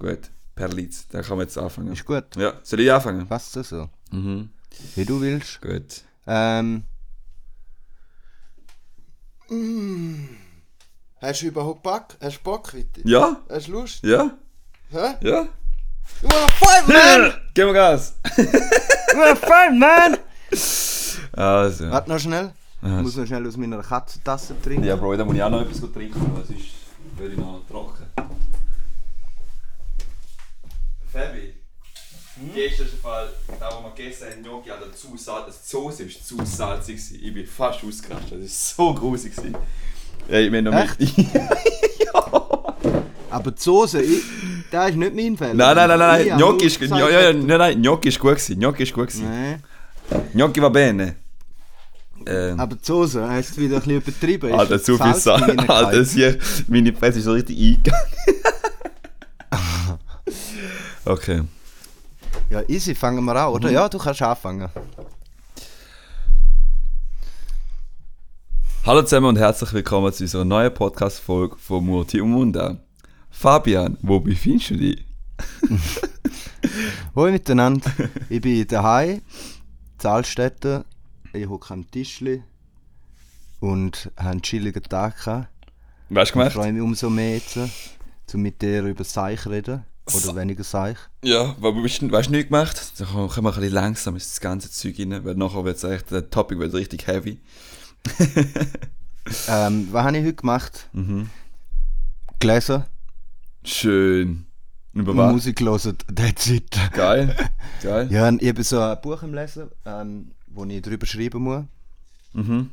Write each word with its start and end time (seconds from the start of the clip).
Gut, 0.00 0.30
Perliz, 0.56 1.06
da 1.08 1.20
kann 1.22 1.36
man 1.36 1.46
jetzt 1.46 1.56
anfangen. 1.58 1.92
Ist 1.92 2.04
gut. 2.04 2.24
Ja, 2.36 2.54
soll 2.62 2.80
ich 2.80 2.90
anfangen? 2.90 3.26
Passt 3.28 3.54
das 3.54 3.68
so? 3.68 3.88
Mhm. 4.10 4.50
Wie 4.96 5.04
du 5.04 5.20
willst. 5.20 5.60
Gut. 5.60 6.02
Ähm. 6.26 6.84
Mm. 9.50 10.28
Hast 11.20 11.42
du 11.42 11.46
überhaupt 11.48 11.82
Bock? 11.82 12.16
Hast 12.20 12.38
du 12.38 12.42
Bock, 12.42 12.72
Witti? 12.72 13.02
Ja? 13.04 13.36
Hast 13.50 13.68
du 13.68 13.72
Lust? 13.72 14.02
Ja? 14.02 14.30
Hä? 14.90 15.14
Ja? 15.20 15.48
Du 16.22 16.28
hast 16.28 16.52
Fight, 16.54 16.88
man! 16.88 17.34
Gib 17.54 17.66
mir 17.66 17.72
Gas! 17.74 18.14
Du 19.12 19.16
hast 19.18 19.44
Fight, 19.44 19.74
man! 19.76 20.16
Also. 21.32 21.90
Warte 21.90 22.08
noch 22.08 22.18
schnell. 22.18 22.52
Ich 22.80 22.88
Ja, 22.88 23.02
muss 23.02 23.16
noch 23.16 23.26
schnell 23.26 23.46
aus 23.46 23.56
meiner 23.56 23.82
Katzentasse 23.82 24.54
trinken. 24.62 24.84
Ja, 24.84 24.96
Bro, 24.96 25.16
da 25.16 25.24
muss 25.24 25.34
ich 25.34 25.42
auch 25.42 25.50
noch 25.50 25.60
etwas 25.62 25.80
trinken, 25.92 26.20
weil 26.34 26.44
sonst 26.44 26.64
werde 27.18 27.32
ich 27.34 27.38
noch 27.38 27.60
trocken. 27.68 27.99
Fabi, 31.12 31.52
gestern 32.54 32.86
ist 32.86 32.92
der 32.94 33.00
Fall, 33.00 33.28
da 33.58 33.70
wo 33.76 33.82
wir 33.84 33.94
gegessen 33.94 34.26
haben, 34.30 34.42
Gnocchi, 34.42 34.70
Alter, 34.70 34.92
zu 34.94 35.16
salzig, 35.16 35.54
die 35.62 35.68
Soße 35.70 36.04
war 36.04 36.46
zu 36.46 36.56
salzig. 36.56 36.96
gewesen. 36.96 37.18
Ich 37.22 37.34
bin 37.34 37.46
fast 37.46 37.84
ausgerastet, 37.84 38.42
das 38.44 38.74
war 38.78 38.86
so 38.86 38.94
grusig. 38.94 39.34
gewesen. 39.34 39.56
Ey, 40.28 40.52
wir 40.52 40.62
noch 40.62 40.72
Echt? 40.74 41.00
mit... 41.00 41.14
Aber 43.30 43.50
die 43.52 43.60
Soße, 43.62 44.02
ich, 44.02 44.22
das 44.70 44.90
ist 44.90 44.96
nicht 44.96 45.14
mein 45.14 45.36
Fehler. 45.36 45.54
Nein, 45.54 45.76
nein, 45.88 45.98
nein, 45.98 46.20
Ich 46.22 46.26
nein, 46.28 46.40
habe 46.40 46.42
Gnocchi 46.56 46.66
ist... 46.66 46.80
Ja, 46.80 47.08
ja, 47.08 47.32
nein, 47.32 47.46
nein, 47.46 47.82
Gnocchi 47.82 48.08
ist 48.08 48.18
gut 48.18 48.30
gewesen, 48.36 48.58
Gnocchi 48.58 48.82
ist 48.84 48.92
gut 48.92 49.08
gewesen. 49.08 49.28
Nein. 49.28 49.62
Gnocchi 50.32 50.60
war 50.62 50.70
bene. 50.70 51.16
Ähm, 52.26 52.58
Aber 52.60 52.74
die 52.76 52.84
Soße, 52.84 53.26
hast 53.28 53.56
du 53.56 53.60
wieder 53.62 53.76
ein 53.76 53.80
bisschen 53.82 53.96
übertrieben? 54.00 54.52
Alter, 54.52 54.82
zu 54.82 54.96
viel 54.98 55.14
Salz? 55.14 55.26
Alter, 55.68 56.36
meine 56.68 56.92
Fresse 56.92 57.18
ist 57.20 57.24
so 57.24 57.32
richtig 57.32 57.56
eingegangen. 57.58 58.04
Okay. 61.04 61.42
Ja, 62.50 62.62
easy, 62.68 62.94
fangen 62.94 63.24
wir 63.24 63.34
an, 63.36 63.48
oder? 63.52 63.68
Mhm. 63.68 63.74
Ja, 63.74 63.88
du 63.88 63.98
kannst 63.98 64.22
anfangen. 64.22 64.68
Hallo 68.84 69.02
zusammen 69.02 69.26
und 69.26 69.36
herzlich 69.38 69.72
willkommen 69.72 70.12
zu 70.12 70.24
unserer 70.24 70.44
neuen 70.44 70.72
Podcast-Folge 70.72 71.56
von 71.58 71.84
Murti 71.84 72.20
und 72.20 72.30
Munda. 72.30 72.78
Fabian, 73.30 73.96
wo 74.02 74.20
befindest 74.20 74.70
du 74.70 74.76
dich? 74.76 75.04
Hallo 77.14 77.30
miteinander, 77.30 77.90
ich 78.28 78.40
bin 78.40 78.66
daheim, 78.66 79.22
Zahlstätte. 79.98 80.84
Ich 81.32 81.48
hocke 81.48 81.72
am 81.74 81.88
Tischli 81.90 82.42
und 83.60 84.10
habe 84.16 84.30
einen 84.30 84.42
chilligen 84.42 84.82
Tag 84.82 85.22
gehabt. 85.24 85.48
Was 86.08 86.28
du 86.28 86.30
Ich 86.30 86.32
gemacht? 86.32 86.52
freue 86.54 86.72
mich 86.72 86.82
umso 86.82 87.08
mehr 87.08 87.34
jetzt, 87.34 87.56
um 88.34 88.42
mit 88.42 88.60
dir 88.60 88.82
über 88.82 89.04
Seich 89.04 89.46
reden. 89.46 89.84
Oder 90.14 90.36
weniger 90.36 90.64
Seich. 90.64 90.96
Ja, 91.24 91.54
was 91.58 91.74
hast 91.74 92.02
du 92.02 92.10
was 92.10 92.18
hast 92.18 92.28
du 92.28 92.32
nicht 92.32 92.48
gemacht? 92.48 92.92
Dann 92.98 93.08
kommen 93.08 93.28
wir 93.28 93.36
ein 93.36 93.42
bisschen 93.60 93.72
langsam 93.72 94.14
in 94.14 94.20
das 94.20 94.40
ganze 94.40 94.70
Zeug 94.70 94.98
rein, 94.98 95.24
weil 95.24 95.34
nachher 95.34 95.64
wird 95.64 95.76
es 95.76 95.84
echt, 95.84 96.10
der 96.10 96.28
Topic 96.30 96.58
wird 96.58 96.74
richtig 96.74 97.06
heavy. 97.06 97.38
Ähm, 99.48 99.88
was 99.92 100.04
habe 100.04 100.18
ich 100.18 100.24
heute 100.24 100.34
gemacht? 100.34 100.88
Mhm. 100.92 101.28
Gelesen, 102.38 102.84
Schön. 103.62 104.46
Über 104.92 105.16
was? 105.16 105.32
Musik 105.32 105.56
gelesen, 105.56 105.96
that's 106.14 106.48
it. 106.48 106.76
Geil. 106.92 107.36
Geil. 107.82 108.08
Ja, 108.10 108.28
ich 108.32 108.48
habe 108.48 108.64
so 108.64 108.80
ein 108.80 109.00
Buch 109.02 109.22
im 109.22 109.34
Lesen, 109.34 109.68
ähm, 109.84 110.32
wo 110.48 110.64
ich 110.64 110.82
drüber 110.82 111.06
schreiben 111.06 111.42
muss. 111.42 111.64
Mhm. 112.32 112.70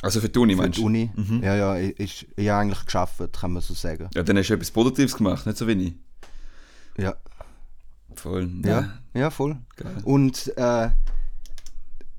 Also 0.00 0.20
für 0.20 0.28
die 0.28 0.38
Uni 0.38 0.54
Für 0.54 0.62
meinst 0.62 0.78
die 0.78 0.82
du? 0.82 0.86
Uni. 0.86 1.10
Mhm. 1.14 1.42
Ja, 1.42 1.54
ja, 1.54 1.76
ich, 1.76 1.98
ich, 2.00 2.28
ich 2.36 2.48
habe 2.48 2.60
eigentlich 2.62 2.84
geschafft, 2.84 3.20
kann 3.32 3.52
man 3.52 3.62
so 3.62 3.74
sagen. 3.74 4.08
Ja, 4.14 4.22
dann 4.22 4.38
hast 4.38 4.48
du 4.48 4.54
etwas 4.54 4.70
Positives 4.70 5.16
gemacht, 5.16 5.44
nicht 5.46 5.58
so 5.58 5.66
wenig. 5.66 5.94
Ja, 6.96 7.14
Voll. 8.14 8.48
ja, 8.64 8.90
ja, 9.14 9.30
voll. 9.30 9.56
Geil. 9.76 9.96
Und 10.04 10.52
äh, 10.56 10.86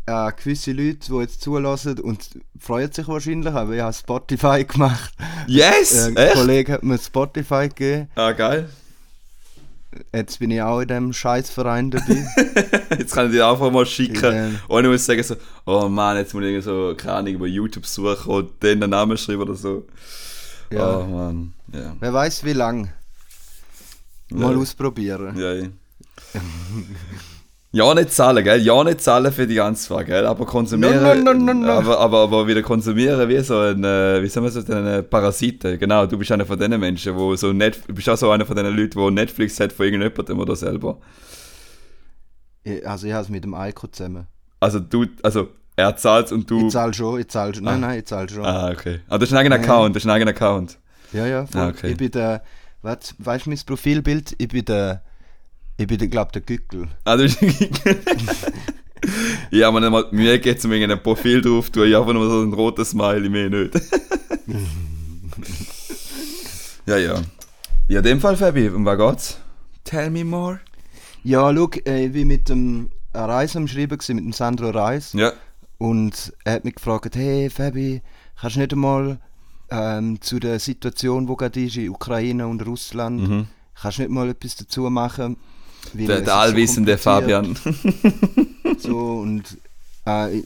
äh, 0.07 0.31
gewisse 0.35 0.71
Leute, 0.73 0.99
die 1.09 1.19
jetzt 1.19 1.41
zulassen 1.41 1.99
und 1.99 2.29
freuen 2.59 2.91
sich 2.91 3.07
wahrscheinlich, 3.07 3.53
aber 3.53 3.73
ich 3.73 3.81
habe 3.81 3.93
Spotify 3.93 4.65
gemacht. 4.65 5.13
Yes! 5.47 5.93
Äh, 5.93 6.09
ein 6.09 6.17
Echt? 6.17 6.33
Kollege 6.35 6.73
hat 6.73 6.83
mir 6.83 6.97
Spotify 6.97 7.69
gegeben. 7.69 8.09
Ah, 8.15 8.31
geil. 8.33 8.69
Jetzt 10.13 10.39
bin 10.39 10.51
ich 10.51 10.61
auch 10.61 10.81
in 10.81 10.89
dem 10.89 11.13
Scheißverein 11.13 11.89
dabei. 11.89 12.25
Jetzt 12.99 13.13
kann 13.13 13.27
ich 13.27 13.31
dir 13.31 13.47
einfach 13.47 13.71
mal 13.71 13.85
schicken. 13.85 14.33
Ähm. 14.33 14.59
Und 14.67 14.83
ich 14.83 14.91
muss 14.91 15.05
sagen 15.05 15.23
so, 15.23 15.35
oh 15.65 15.87
Mann, 15.87 16.17
jetzt 16.17 16.33
muss 16.33 16.43
ich 16.43 16.49
irgendwie 16.49 16.65
so, 16.65 16.93
keine 16.97 17.13
Ahnung, 17.13 17.33
über 17.35 17.47
YouTube 17.47 17.85
suchen 17.85 18.29
und 18.29 18.51
dann 18.59 18.81
den 18.81 18.89
Namen 18.89 19.17
schreiben 19.17 19.43
oder 19.43 19.55
so. 19.55 19.87
Ja. 20.69 20.97
Oh 20.99 21.05
Mann, 21.05 21.53
ja. 21.71 21.95
Wer 21.99 22.13
weiß 22.13 22.43
wie 22.43 22.51
lang. 22.51 22.91
Mal 24.31 24.53
Ja. 24.53 24.57
ausprobieren. 24.57 25.37
Ja, 25.37 25.53
ja. 25.53 25.67
ja, 27.71 27.93
nicht 27.93 28.11
zahlen, 28.11 28.43
gell? 28.43 28.61
Ja, 28.61 28.83
nicht 28.83 29.01
zahlen 29.01 29.31
für 29.31 29.45
die 29.45 29.55
ganze 29.55 29.87
Frage, 29.87 30.05
gell? 30.05 30.25
Aber 30.25 30.45
konsumieren. 30.45 31.23
No, 31.23 31.33
no, 31.33 31.53
no. 31.53 31.67
Aber, 31.71 31.99
aber, 31.99 32.19
aber 32.23 32.47
wieder 32.47 32.61
konsumieren 32.63 33.27
wie 33.29 33.39
so 33.41 33.59
ein, 33.59 33.83
äh, 33.83 34.21
wie 34.23 34.27
sagen 34.27 34.45
wir 34.45 34.51
so, 34.51 34.61
ein 34.73 35.07
Parasiten. 35.09 35.77
Genau, 35.77 36.05
du 36.05 36.17
bist 36.17 36.31
einer 36.31 36.45
von 36.45 36.57
den 36.57 36.79
Menschen, 36.79 37.15
wo 37.15 37.35
so 37.35 37.53
Net, 37.53 37.79
du 37.87 37.93
bist 37.93 38.09
auch 38.09 38.17
so 38.17 38.31
einer 38.31 38.45
von 38.45 38.55
den 38.55 38.65
Leuten, 38.75 38.95
wo 38.95 39.09
Netflix 39.09 39.59
hat 39.59 39.71
von 39.73 39.85
irgendjemandem 39.85 40.39
oder 40.39 40.55
selber. 40.55 40.97
Also 42.85 43.05
ich 43.07 43.13
habe 43.13 43.23
es 43.23 43.29
mit 43.29 43.43
dem 43.43 43.53
Eiko 43.53 43.87
zusammen. 43.87 44.25
Also 44.59 44.79
du, 44.79 45.05
also 45.21 45.49
er 45.75 45.95
zahlt 45.97 46.31
und 46.31 46.49
du. 46.49 46.65
Ich 46.67 46.73
zahle 46.73 46.93
schon, 46.93 47.19
ich 47.19 47.27
zahle 47.27 47.53
schon. 47.53 47.63
Nein, 47.65 47.81
nein, 47.81 47.99
ich 47.99 48.05
zahle 48.05 48.27
schon. 48.29 48.43
Ah, 48.45 48.71
okay. 48.71 49.01
Ah, 49.07 49.17
das 49.19 49.29
ist 49.29 49.33
ein 49.33 49.39
eigener 49.39 49.55
Account, 49.57 49.95
das 49.95 50.01
ist 50.03 50.07
ein 50.07 50.11
eigener 50.15 50.31
Account. 50.31 50.79
Ja, 51.13 51.27
ja. 51.27 51.45
Ah, 51.53 51.67
okay. 51.67 51.91
Ich 51.91 51.97
bin 51.97 52.09
der, 52.11 52.41
weißt 52.85 53.45
du 53.45 53.49
mein 53.49 53.59
Profilbild? 53.65 54.35
Ich 54.37 54.47
bin 54.47 54.65
der, 54.65 55.01
ich 55.77 55.87
bin 55.87 55.97
der, 55.97 56.07
glaub 56.07 56.31
der 56.31 56.41
Gückel. 56.41 56.87
Ah, 57.03 57.17
du 57.17 57.23
bist 57.39 57.41
Ja, 59.51 59.71
man, 59.71 59.91
mal, 59.91 60.07
mir 60.11 60.39
geht 60.39 60.63
um 60.65 60.71
irgendein 60.71 61.01
Profil 61.01 61.41
drauf, 61.41 61.69
tue 61.69 61.87
ich 61.87 61.95
einfach 61.95 62.13
nur 62.13 62.29
so 62.29 62.41
ein 62.41 62.53
rotes 62.53 62.91
Smiley, 62.91 63.29
mehr 63.29 63.49
nicht. 63.49 63.73
ja, 66.85 66.97
ja. 66.97 67.21
Ja, 67.87 67.99
in 67.99 68.03
dem 68.03 68.19
Fall, 68.19 68.35
Fabi, 68.35 68.69
um 68.69 68.85
was 68.85 68.97
geht's? 68.97 69.37
Tell 69.83 70.09
me 70.09 70.23
more. 70.23 70.59
Ja, 71.23 71.53
schau, 71.53 71.69
äh, 71.85 72.05
ich 72.05 72.13
bin 72.13 72.27
mit 72.27 72.49
dem 72.49 72.89
Reis 73.13 73.55
am 73.55 73.67
Schreiben, 73.67 73.97
gewesen, 73.97 74.15
mit 74.15 74.25
dem 74.25 74.33
Sandro 74.33 74.69
Reis. 74.69 75.13
Ja. 75.13 75.33
Und 75.77 76.33
er 76.43 76.53
hat 76.53 76.65
mich 76.65 76.75
gefragt, 76.75 77.15
hey 77.15 77.49
Fabi, 77.49 78.01
kannst 78.39 78.55
du 78.55 78.59
nicht 78.61 78.73
einmal 78.73 79.19
ähm, 79.69 80.21
zu 80.21 80.39
der 80.39 80.59
Situation, 80.59 81.27
wo 81.27 81.35
gerade 81.35 81.63
ist, 81.63 81.77
in 81.77 81.89
Ukraine 81.89 82.47
und 82.47 82.65
Russland, 82.65 83.21
Mhm. 83.27 83.47
kannst 83.79 83.97
du 83.97 84.01
nicht 84.03 84.11
mal 84.11 84.29
etwas 84.29 84.55
dazu 84.55 84.89
machen? 84.89 85.37
Der, 85.93 86.07
der 86.21 86.25
so 86.25 86.31
allwissende 86.31 86.97
kompliziert. 86.97 87.57
Fabian. 87.57 87.57
So, 88.79 88.97
und 89.19 89.43
äh, 90.05 90.41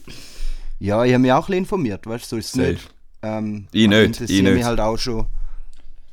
ja, 0.78 1.04
ich 1.04 1.12
habe 1.12 1.18
mich 1.18 1.32
auch 1.32 1.38
ein 1.38 1.46
bisschen 1.46 1.58
informiert, 1.64 2.06
weißt 2.06 2.24
du, 2.24 2.36
so 2.36 2.38
ist 2.38 2.46
es 2.46 2.52
Safe. 2.52 2.72
nicht. 2.72 2.94
Ähm, 3.22 3.66
Ich 3.72 3.88
nicht, 3.88 4.20
ich 4.20 4.42
mich 4.42 4.54
nicht. 4.54 4.64
halt 4.64 4.80
auch 4.80 4.96
schon, 4.96 5.26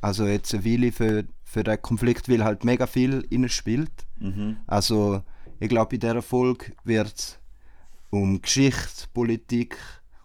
also 0.02 0.26
jetzt 0.26 0.54
eine 0.54 0.66
Weile 0.66 0.92
für, 0.92 1.26
für 1.44 1.64
den 1.64 1.82
Konflikt, 1.82 2.28
weil 2.30 2.44
halt 2.44 2.64
mega 2.64 2.88
viel 2.88 3.26
innen 3.30 3.50
spielt. 3.50 3.92
Mhm. 4.20 4.58
Also 4.68 5.22
ich 5.60 5.70
glaube, 5.70 5.96
in 5.96 6.02
dieser 6.02 6.22
Folge 6.22 6.74
wird 6.84 7.14
es 7.16 7.40
um 8.10 8.42
Geschichte, 8.42 9.08
Politik, 9.14 9.78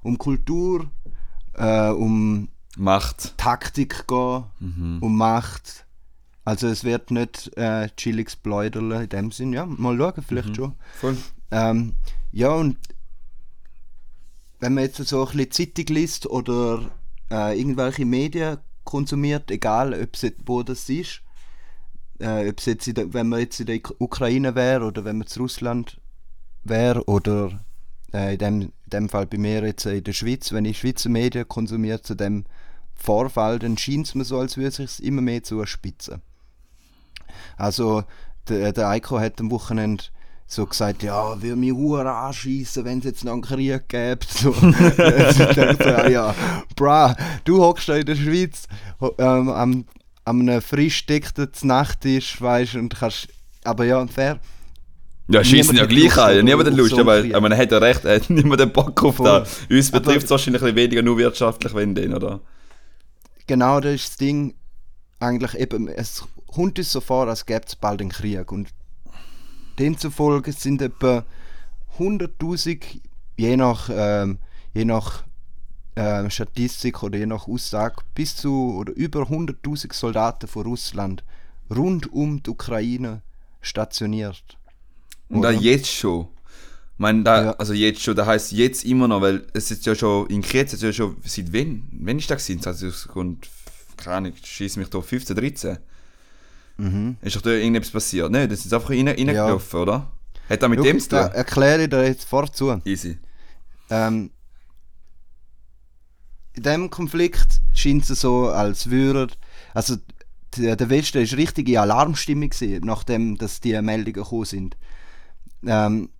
um 0.02 0.16
Kultur, 0.18 0.90
äh, 1.54 1.88
um 1.90 2.48
Macht. 2.76 3.36
Taktik 3.38 4.06
gehen, 4.08 4.44
Mhm. 4.60 4.98
um 5.00 5.16
Macht. 5.16 5.84
Also 6.44 6.66
es 6.66 6.82
wird 6.84 7.10
nicht 7.10 7.56
äh, 7.56 7.88
chilliges 7.96 8.34
Pläuderle 8.36 9.04
in 9.04 9.08
dem 9.08 9.30
Sinn. 9.30 9.52
Ja, 9.52 9.66
mal 9.66 9.96
schauen, 9.96 10.24
vielleicht 10.26 10.48
Mhm. 10.50 10.54
schon. 10.54 10.74
Voll. 11.00 11.16
Ähm, 11.50 11.94
ja, 12.32 12.48
und 12.50 12.76
wenn 14.60 14.74
man 14.74 14.84
jetzt 14.84 14.96
so 15.06 15.26
ein 15.26 15.36
bisschen 15.36 15.74
Zeitung 15.74 15.94
liest 15.94 16.26
oder 16.26 16.90
äh, 17.30 17.58
irgendwelche 17.58 18.04
Medien 18.04 18.58
konsumiert, 18.84 19.50
egal 19.50 19.92
ob 19.94 20.14
es 20.14 20.32
wo 20.46 20.62
das 20.62 20.88
ist, 20.88 21.22
äh, 22.20 22.48
ob 22.48 22.58
es 22.58 22.66
jetzt 22.66 22.86
in 22.88 22.94
der, 22.94 23.12
wenn 23.12 23.28
man 23.28 23.40
jetzt 23.40 23.60
in 23.60 23.66
der 23.66 23.76
Uk- 23.76 23.94
Ukraine 23.98 24.54
wäre 24.54 24.84
oder 24.84 25.04
wenn 25.04 25.18
man 25.18 25.26
zu 25.26 25.40
Russland 25.40 26.00
wäre 26.64 27.04
oder 27.08 27.60
äh, 28.12 28.34
in, 28.34 28.38
dem, 28.38 28.72
dem 28.92 29.08
Fall 29.08 29.26
bei 29.26 29.38
mir 29.38 29.64
jetzt 29.64 29.86
in 29.86 30.04
der 30.04 30.12
Schweiz, 30.12 30.52
wenn 30.52 30.64
ich 30.64 30.78
Schweizer 30.78 31.08
Medien 31.08 31.48
konsumiere 31.48 32.02
zu 32.02 32.14
dem 32.14 32.44
Vorfall, 32.94 33.58
dann 33.58 33.76
scheint 33.78 34.06
es 34.06 34.14
mir 34.14 34.24
so, 34.24 34.38
als 34.38 34.56
würde 34.56 34.82
es 34.82 35.00
immer 35.00 35.22
mehr 35.22 35.42
zuspitzen. 35.42 36.22
Also 37.56 38.04
der, 38.48 38.72
der 38.72 38.88
Eiko 38.88 39.18
hat 39.18 39.40
am 39.40 39.50
Wochenende 39.50 40.04
so 40.46 40.66
gesagt, 40.66 41.02
ja, 41.02 41.40
würde 41.40 41.56
mich 41.56 41.72
hure 41.72 42.10
anschießen, 42.10 42.84
wenn 42.84 42.98
es 42.98 43.04
jetzt 43.04 43.24
noch 43.24 43.32
einen 43.32 43.42
Krieg 43.42 43.88
gäbe. 43.88 44.20
So. 44.28 44.50
Dachte, 44.52 46.10
ja, 46.10 46.34
bra, 46.76 47.16
du 47.44 47.62
hockst 47.62 47.88
da 47.88 47.96
in 47.96 48.06
der 48.06 48.16
Schweiz 48.16 48.66
ähm, 49.18 49.48
am, 49.48 49.84
am 50.24 50.60
frisch 50.60 51.06
dickten 51.06 51.48
Nachttisch, 51.62 52.40
weißt 52.40 52.74
und 52.74 52.94
kannst, 52.94 53.28
aber 53.64 53.84
ja, 53.86 54.06
fair. 54.06 54.40
Ja, 55.28 55.44
schießen 55.44 55.76
ja 55.76 55.86
gleich 55.86 56.16
an. 56.18 56.44
Niemand 56.44 56.68
hat 56.68 56.76
Lust, 56.76 56.98
aber 56.98 57.40
man 57.40 57.56
hat 57.56 57.70
ja 57.70 57.78
recht, 57.78 58.04
er 58.04 58.16
hat 58.16 58.30
niemand 58.30 58.60
den 58.60 58.72
Bock 58.72 59.02
auf 59.04 59.16
Voll. 59.16 59.26
da. 59.26 59.46
Uns 59.70 59.90
betrifft 59.90 60.24
es 60.24 60.30
wahrscheinlich 60.30 60.62
ein 60.62 60.74
weniger 60.74 61.02
nur 61.02 61.18
wirtschaftlich, 61.18 61.74
wenn 61.74 61.94
den, 61.94 62.14
oder? 62.14 62.40
Genau 63.46 63.80
das 63.80 63.94
ist 63.94 64.08
das 64.10 64.16
Ding. 64.18 64.54
Eigentlich 65.20 65.54
eben, 65.58 65.88
es 65.88 66.24
kommt 66.48 66.78
es 66.78 66.90
so 66.90 67.00
vor, 67.00 67.28
als 67.28 67.46
gäbe 67.46 67.62
es 67.66 67.76
bald 67.76 68.00
einen 68.00 68.10
Krieg. 68.10 68.50
Und 68.50 68.68
demzufolge 69.78 70.52
sind 70.52 70.82
etwa 70.82 71.24
100.000, 71.98 72.82
je 73.36 73.56
nach, 73.56 73.88
ähm, 73.92 74.38
je 74.74 74.84
nach 74.84 75.22
äh, 75.94 76.28
Statistik 76.28 77.02
oder 77.02 77.18
je 77.18 77.26
nach 77.26 77.46
Aussage, 77.46 77.96
bis 78.14 78.36
zu 78.36 78.74
oder 78.76 78.92
über 78.94 79.22
100.000 79.22 79.92
Soldaten 79.92 80.48
von 80.48 80.64
Russland 80.64 81.22
rund 81.70 82.12
um 82.12 82.42
die 82.42 82.50
Ukraine 82.50 83.22
stationiert. 83.60 84.58
Und 85.32 85.42
da 85.42 85.48
Oder? 85.48 85.58
jetzt 85.58 85.88
schon. 85.88 86.28
Ich 86.94 86.98
meine, 86.98 87.22
da, 87.24 87.44
Ja. 87.44 87.50
also 87.52 87.72
jetzt 87.72 88.02
schon, 88.02 88.14
das 88.14 88.26
heißt 88.26 88.52
jetzt 88.52 88.84
immer 88.84 89.08
noch, 89.08 89.20
weil 89.22 89.46
es 89.54 89.70
ist 89.70 89.84
ja 89.86 89.94
schon, 89.94 90.26
in 90.28 90.42
Kreta 90.42 90.74
ist 90.74 90.82
ja 90.82 90.92
schon, 90.92 91.16
seit 91.24 91.52
wann? 91.52 91.88
Wann 91.92 92.18
ist 92.18 92.30
das 92.30 92.46
gewesen? 92.46 92.66
Aus 92.86 93.08
Grund, 93.08 93.48
keine 93.96 94.16
Ahnung, 94.16 94.32
schieß 94.42 94.76
mich 94.76 94.88
da 94.88 95.00
15, 95.00 95.34
13. 95.36 95.78
Mhm. 96.76 97.16
Ist 97.22 97.36
doch 97.36 97.40
da 97.42 97.50
irgendetwas 97.50 97.90
passiert? 97.90 98.30
Ne, 98.30 98.46
das 98.46 98.64
ist 98.64 98.72
einfach 98.72 98.90
rein, 98.90 99.08
reingelaufen, 99.08 99.80
oder? 99.80 100.12
Hat 100.48 100.62
das 100.62 100.68
mit 100.68 100.78
Schau, 100.78 100.84
dem 100.84 101.00
zu 101.00 101.08
tun? 101.08 101.18
erkläre 101.18 101.82
ich 101.84 101.90
dir 101.90 102.04
jetzt 102.06 102.24
vorzu. 102.24 102.80
Easy. 102.84 103.18
Ähm, 103.90 104.30
in 106.54 106.62
diesem 106.62 106.90
Konflikt 106.90 107.60
scheint 107.74 108.08
es 108.08 108.20
so, 108.20 108.48
als 108.48 108.90
würde. 108.90 109.32
Also, 109.74 109.96
der 110.56 110.90
Westen 110.90 111.26
war 111.26 111.38
richtige 111.38 111.80
Alarmstimmung, 111.80 112.50
gewesen, 112.50 112.82
nachdem 112.84 113.38
dass 113.38 113.60
die 113.60 113.80
Meldungen 113.80 114.12
gekommen 114.12 114.44
sind. 114.44 114.76
Ähm, 115.66 116.10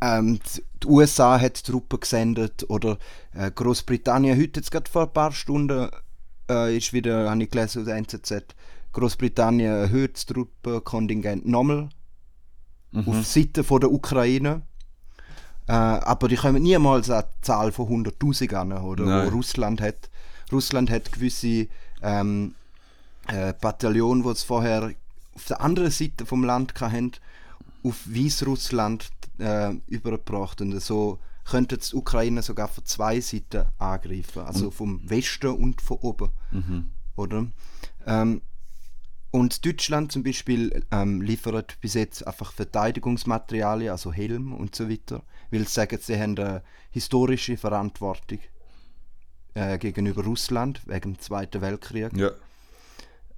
ähm, 0.00 0.40
die 0.82 0.86
USA 0.86 1.38
hat 1.38 1.62
Truppen 1.64 2.00
gesendet 2.00 2.64
oder 2.68 2.98
äh, 3.34 3.50
Großbritannien, 3.50 4.38
heute 4.38 4.60
jetzt 4.60 4.70
gerade 4.70 4.90
vor 4.90 5.02
ein 5.02 5.12
paar 5.12 5.32
Stunden 5.32 5.90
äh, 6.48 6.76
ist 6.76 6.92
wieder, 6.92 7.28
habe 7.28 7.42
ich 7.42 7.50
gelesen 7.50 7.80
aus 7.80 7.86
der 7.86 7.96
NZZ, 7.96 8.54
Großbritannien 8.92 9.72
erhöht 9.72 10.16
das 10.16 10.26
Truppenkontingent 10.26 11.46
nochmal 11.46 11.90
auf 13.06 13.26
Seite 13.26 13.62
von 13.62 13.80
der 13.80 13.92
Ukraine. 13.92 14.62
Äh, 15.68 15.72
aber 15.72 16.28
die 16.28 16.36
kommen 16.36 16.62
niemals 16.62 17.10
an 17.10 17.24
die 17.36 17.40
Zahl 17.42 17.72
von 17.72 18.04
100'000 18.04 18.54
an, 18.54 18.72
oder? 18.72 19.04
Nein. 19.04 19.26
Wo 19.26 19.36
Russland 19.36 19.80
hat. 19.80 20.10
Russland 20.50 20.90
hat 20.90 21.12
gewisse 21.12 21.68
ähm, 22.02 22.54
äh, 23.28 23.54
Bataillone, 23.60 24.22
die 24.24 24.28
es 24.30 24.42
vorher 24.42 24.92
auf 25.34 25.44
der 25.44 25.60
anderen 25.60 25.90
Seite 25.92 26.26
vom 26.26 26.42
Land 26.42 26.74
hatten, 26.80 27.12
auf 27.82 28.06
Weißrussland 28.06 29.10
äh, 29.38 29.74
übergebracht. 29.86 30.60
Und 30.60 30.78
so 30.80 31.18
könnte 31.44 31.78
die 31.78 31.96
Ukraine 31.96 32.42
sogar 32.42 32.68
von 32.68 32.84
zwei 32.84 33.20
Seiten 33.20 33.66
angreifen. 33.78 34.42
Also 34.42 34.70
vom 34.70 35.08
Westen 35.08 35.48
und 35.48 35.80
von 35.80 35.98
oben. 35.98 36.30
Oder? 37.16 37.46
Ähm, 38.06 38.40
und 39.32 39.64
Deutschland 39.64 40.10
zum 40.10 40.24
Beispiel 40.24 40.84
ähm, 40.90 41.22
liefert 41.22 41.78
bis 41.80 41.94
jetzt 41.94 42.26
einfach 42.26 42.52
Verteidigungsmaterialien, 42.52 43.92
also 43.92 44.12
Helm 44.12 44.52
und 44.52 44.74
so 44.74 44.90
weiter, 44.90 45.22
weil 45.52 45.60
sie 45.60 45.72
sagen, 45.72 45.98
sie 46.00 46.18
haben 46.18 46.36
eine 46.36 46.62
historische 46.90 47.56
Verantwortung 47.56 48.40
äh, 49.54 49.78
gegenüber 49.78 50.24
Russland 50.24 50.82
wegen 50.86 51.14
dem 51.14 51.18
Zweiten 51.20 51.60
Weltkrieg. 51.60 52.16
Ja. 52.16 52.30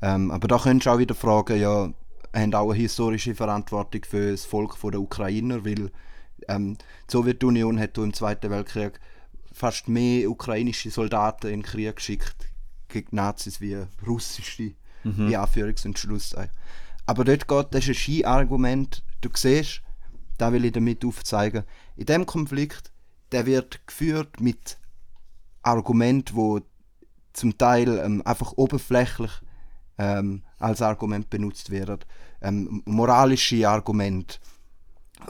Ähm, 0.00 0.30
aber 0.30 0.48
da 0.48 0.58
könntest 0.58 0.86
du 0.86 0.90
auch 0.90 0.98
wieder 0.98 1.14
fragen, 1.14 1.60
ja, 1.60 1.92
haben 2.34 2.54
auch 2.54 2.70
eine 2.70 2.80
historische 2.80 3.34
Verantwortung 3.34 4.02
für 4.04 4.30
das 4.30 4.44
Volk 4.44 4.78
der 4.80 5.00
Ukrainer, 5.00 5.64
weil 5.64 5.90
ähm, 6.48 6.76
die 6.76 7.12
Sowjetunion 7.12 7.78
hat 7.78 7.98
im 7.98 8.14
Zweiten 8.14 8.50
Weltkrieg 8.50 8.98
fast 9.52 9.88
mehr 9.88 10.30
ukrainische 10.30 10.90
Soldaten 10.90 11.48
in 11.48 11.60
den 11.60 11.62
Krieg 11.62 11.96
geschickt 11.96 12.48
gegen 12.88 13.10
die 13.10 13.16
Nazis 13.16 13.60
wie 13.60 13.76
russische, 14.06 14.74
in 15.04 15.34
Anführungs- 15.34 15.84
und 15.84 15.98
Schlusszeichen. 15.98 16.52
Aber 17.06 17.24
dort 17.24 17.48
geht, 17.48 17.66
das 17.72 17.82
ist 17.82 17.88
ein 17.88 17.94
Ski-Argument, 17.94 19.02
du 19.20 19.28
siehst, 19.34 19.82
da 20.38 20.52
will 20.52 20.64
ich 20.64 20.72
damit 20.72 21.04
aufzeigen, 21.04 21.64
in 21.96 22.06
dem 22.06 22.26
Konflikt, 22.26 22.92
der 23.32 23.46
wird 23.46 23.86
geführt 23.86 24.40
mit 24.40 24.78
Argumenten, 25.62 26.36
wo 26.36 26.60
zum 27.32 27.56
Teil 27.58 27.98
ähm, 27.98 28.22
einfach 28.24 28.52
oberflächlich 28.56 29.30
ähm, 29.98 30.42
als 30.62 30.82
Argument 30.82 31.28
benutzt 31.28 31.70
werden. 31.70 31.98
Ähm, 32.40 32.82
moralische 32.84 33.68
Argumente. 33.68 34.36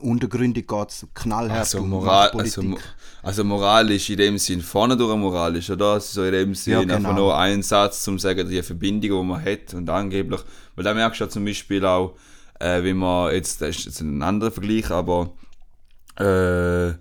Untergründig 0.00 0.67
geht 0.67 0.88
es 0.88 1.06
knallhart 1.12 1.58
Also, 1.61 1.81
um 1.81 1.90
Moral, 1.90 2.31
also, 2.31 2.62
also 3.23 3.44
moralisch 3.44 4.08
in 4.08 4.17
dem 4.17 4.38
Sinn, 4.38 4.62
vorne 4.62 4.96
durch 4.96 5.14
moralisch, 5.17 5.69
oder? 5.69 5.94
Also 5.94 6.23
so 6.23 6.25
in 6.25 6.32
dem 6.32 6.55
Sinn 6.55 6.73
Ja, 6.73 6.81
einfach 6.81 6.96
genau. 6.96 7.12
nur 7.12 7.38
ein 7.38 7.62
Satz, 7.62 8.08
um 8.08 8.19
zu 8.19 8.23
sagen, 8.23 8.49
die 8.49 8.62
Verbindung, 8.62 9.20
die 9.20 9.26
man 9.29 9.44
hat 9.44 9.75
und 9.75 9.90
angeblich, 9.90 10.40
weil 10.76 10.84
da 10.84 10.94
merkst 10.94 11.20
du 11.20 11.25
ja 11.25 11.31
zum 11.31 11.44
Beispiel 11.44 11.85
auch, 11.85 12.14
äh, 12.58 12.82
wie 12.85 12.94
man 12.94 13.35
jetzt, 13.35 13.61
das 13.61 13.76
ist 13.76 13.85
jetzt 13.85 14.00
ein 14.00 14.23
anderer 14.23 14.50
Vergleich, 14.50 14.90
aber 14.90 15.31
äh, 16.17 16.94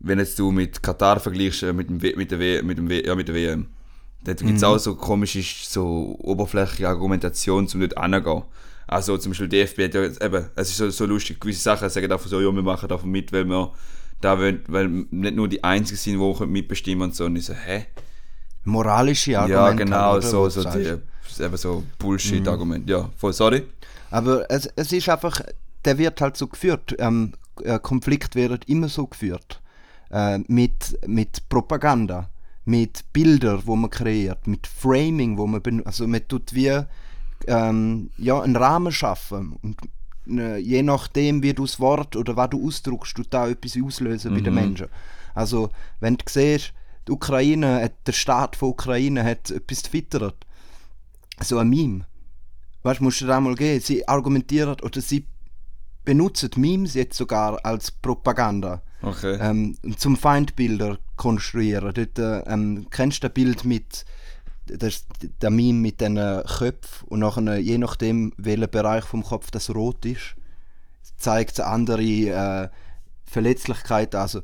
wenn 0.00 0.18
jetzt 0.18 0.38
du 0.38 0.50
mit 0.50 0.82
Katar 0.82 1.20
vergleichst, 1.20 1.64
äh, 1.64 1.72
mit 1.74 1.90
dem, 1.90 2.00
w 2.00 2.14
mit 2.16 2.30
der, 2.30 2.38
w 2.38 2.62
mit 2.62 2.78
dem 2.78 2.88
w 2.88 3.04
ja, 3.04 3.14
mit 3.14 3.28
der 3.28 3.34
WM, 3.34 3.66
da 4.24 4.34
gibt 4.34 4.56
es 4.56 4.64
auch 4.64 4.78
so 4.78 4.94
komische, 4.94 5.42
so 5.42 6.16
oberflächliche 6.20 6.88
Argumentationen, 6.88 7.68
um 7.72 7.80
dort 7.80 7.96
anzugehen. 7.96 8.42
Also 8.86 9.16
zum 9.16 9.30
Beispiel 9.32 9.48
die 9.48 9.58
DFB 9.58 9.84
hat 9.84 9.94
ja 9.94 10.26
eben, 10.26 10.46
es 10.54 10.70
ist 10.70 10.76
so, 10.76 10.90
so 10.90 11.06
lustig, 11.06 11.40
gewisse 11.40 11.62
Sachen 11.62 11.88
sagen 11.88 12.10
einfach 12.10 12.26
so, 12.26 12.40
ja, 12.40 12.52
wir 12.52 12.62
machen 12.62 12.88
davon 12.88 13.10
mit, 13.10 13.32
weil 13.32 13.44
wir 13.44 13.72
da 14.20 14.38
wollen, 14.38 14.62
weil 14.68 14.88
nicht 14.88 15.34
nur 15.34 15.48
die 15.48 15.64
Einzigen 15.64 15.98
sind, 15.98 16.18
die 16.18 16.46
mitbestimmen 16.46 17.08
und 17.08 17.14
so. 17.14 17.24
Und 17.24 17.36
ich 17.36 17.46
so, 17.46 17.54
hä? 17.54 17.86
Moralische 18.64 19.38
Argumente. 19.38 19.70
Ja, 19.70 19.72
genau, 19.72 20.12
oder, 20.16 20.22
so, 20.22 20.48
so 20.48 20.62
die, 20.62 20.84
sagst. 20.84 21.40
eben 21.40 21.56
so 21.56 21.82
Bullshit-Argument. 21.98 22.88
Ja, 22.88 23.10
voll 23.16 23.32
sorry. 23.32 23.66
Aber 24.10 24.48
es, 24.50 24.68
es 24.76 24.92
ist 24.92 25.08
einfach, 25.08 25.40
der 25.84 25.98
wird 25.98 26.20
halt 26.20 26.36
so 26.36 26.46
geführt. 26.46 26.94
Ähm, 26.98 27.32
äh, 27.62 27.78
Konflikt 27.78 28.34
wird 28.34 28.68
immer 28.68 28.88
so 28.88 29.06
geführt. 29.06 29.60
Äh, 30.10 30.38
mit, 30.46 30.98
mit 31.06 31.48
Propaganda, 31.48 32.28
mit 32.64 33.12
Bildern, 33.12 33.62
wo 33.64 33.76
man 33.76 33.90
kreiert, 33.90 34.46
mit 34.46 34.66
Framing, 34.66 35.36
wo 35.36 35.46
man 35.46 35.62
benutzt. 35.62 35.86
Also 35.86 36.06
man 36.06 36.26
tut 36.28 36.54
wie 36.54 36.80
ähm, 37.46 38.10
ja, 38.18 38.40
einen 38.40 38.56
Rahmen 38.56 38.92
schaffen. 38.92 39.56
Und 39.62 39.78
äh, 40.28 40.58
je 40.58 40.82
nachdem, 40.82 41.42
wie 41.42 41.54
du 41.54 41.64
das 41.64 41.80
Wort 41.80 42.16
oder 42.16 42.36
was 42.36 42.50
du 42.50 42.66
ausdruckst, 42.66 43.16
tut 43.16 43.28
da 43.30 43.48
etwas 43.48 43.76
auslösen 43.82 44.34
bei 44.34 44.40
den 44.40 44.54
Menschen. 44.54 44.88
Also, 45.34 45.70
wenn 46.00 46.16
du 46.16 46.24
siehst, 46.28 46.72
die 47.08 47.12
Ukraine, 47.12 47.90
der 48.06 48.12
Staat 48.12 48.54
von 48.54 48.68
Ukraine 48.68 49.24
hat 49.24 49.50
etwas 49.50 49.82
getwittert, 49.82 50.46
so 51.40 51.58
ein 51.58 51.68
Meme. 51.68 52.06
Weißt 52.84 53.00
du, 53.00 53.04
musst 53.04 53.20
du 53.20 53.26
dir 53.26 53.36
einmal 53.36 53.54
geben. 53.54 53.80
Sie 53.80 54.06
argumentieren 54.06 54.76
oder 54.82 55.00
sie 55.00 55.26
benutzen 56.04 56.50
Memes 56.56 56.94
jetzt 56.94 57.16
sogar 57.16 57.64
als 57.64 57.90
Propaganda. 57.90 58.82
Okay. 59.02 59.36
Ähm, 59.40 59.76
zum 59.96 60.16
Feindbilder 60.16 60.98
konstruieren. 61.22 61.92
Dort, 61.94 62.18
äh, 62.18 62.40
ähm, 62.52 62.86
kennst 62.90 63.22
du 63.22 63.28
das 63.28 63.34
Bild 63.34 63.64
mit 63.64 64.04
das, 64.66 65.06
der 65.40 65.50
Meme 65.50 65.78
mit 65.78 66.00
den 66.00 66.16
Köpfen 66.16 67.08
und 67.08 67.20
nachher, 67.20 67.58
je 67.58 67.78
nachdem, 67.78 68.32
welcher 68.36 68.68
Bereich 68.68 69.04
vom 69.04 69.22
Kopf 69.22 69.50
das 69.50 69.74
rot 69.74 70.04
ist, 70.04 70.36
zeigt 71.16 71.52
es 71.52 71.60
eine 71.60 71.68
andere 71.68 72.02
äh, 72.02 72.68
Verletzlichkeit. 73.24 74.14
Also 74.14 74.42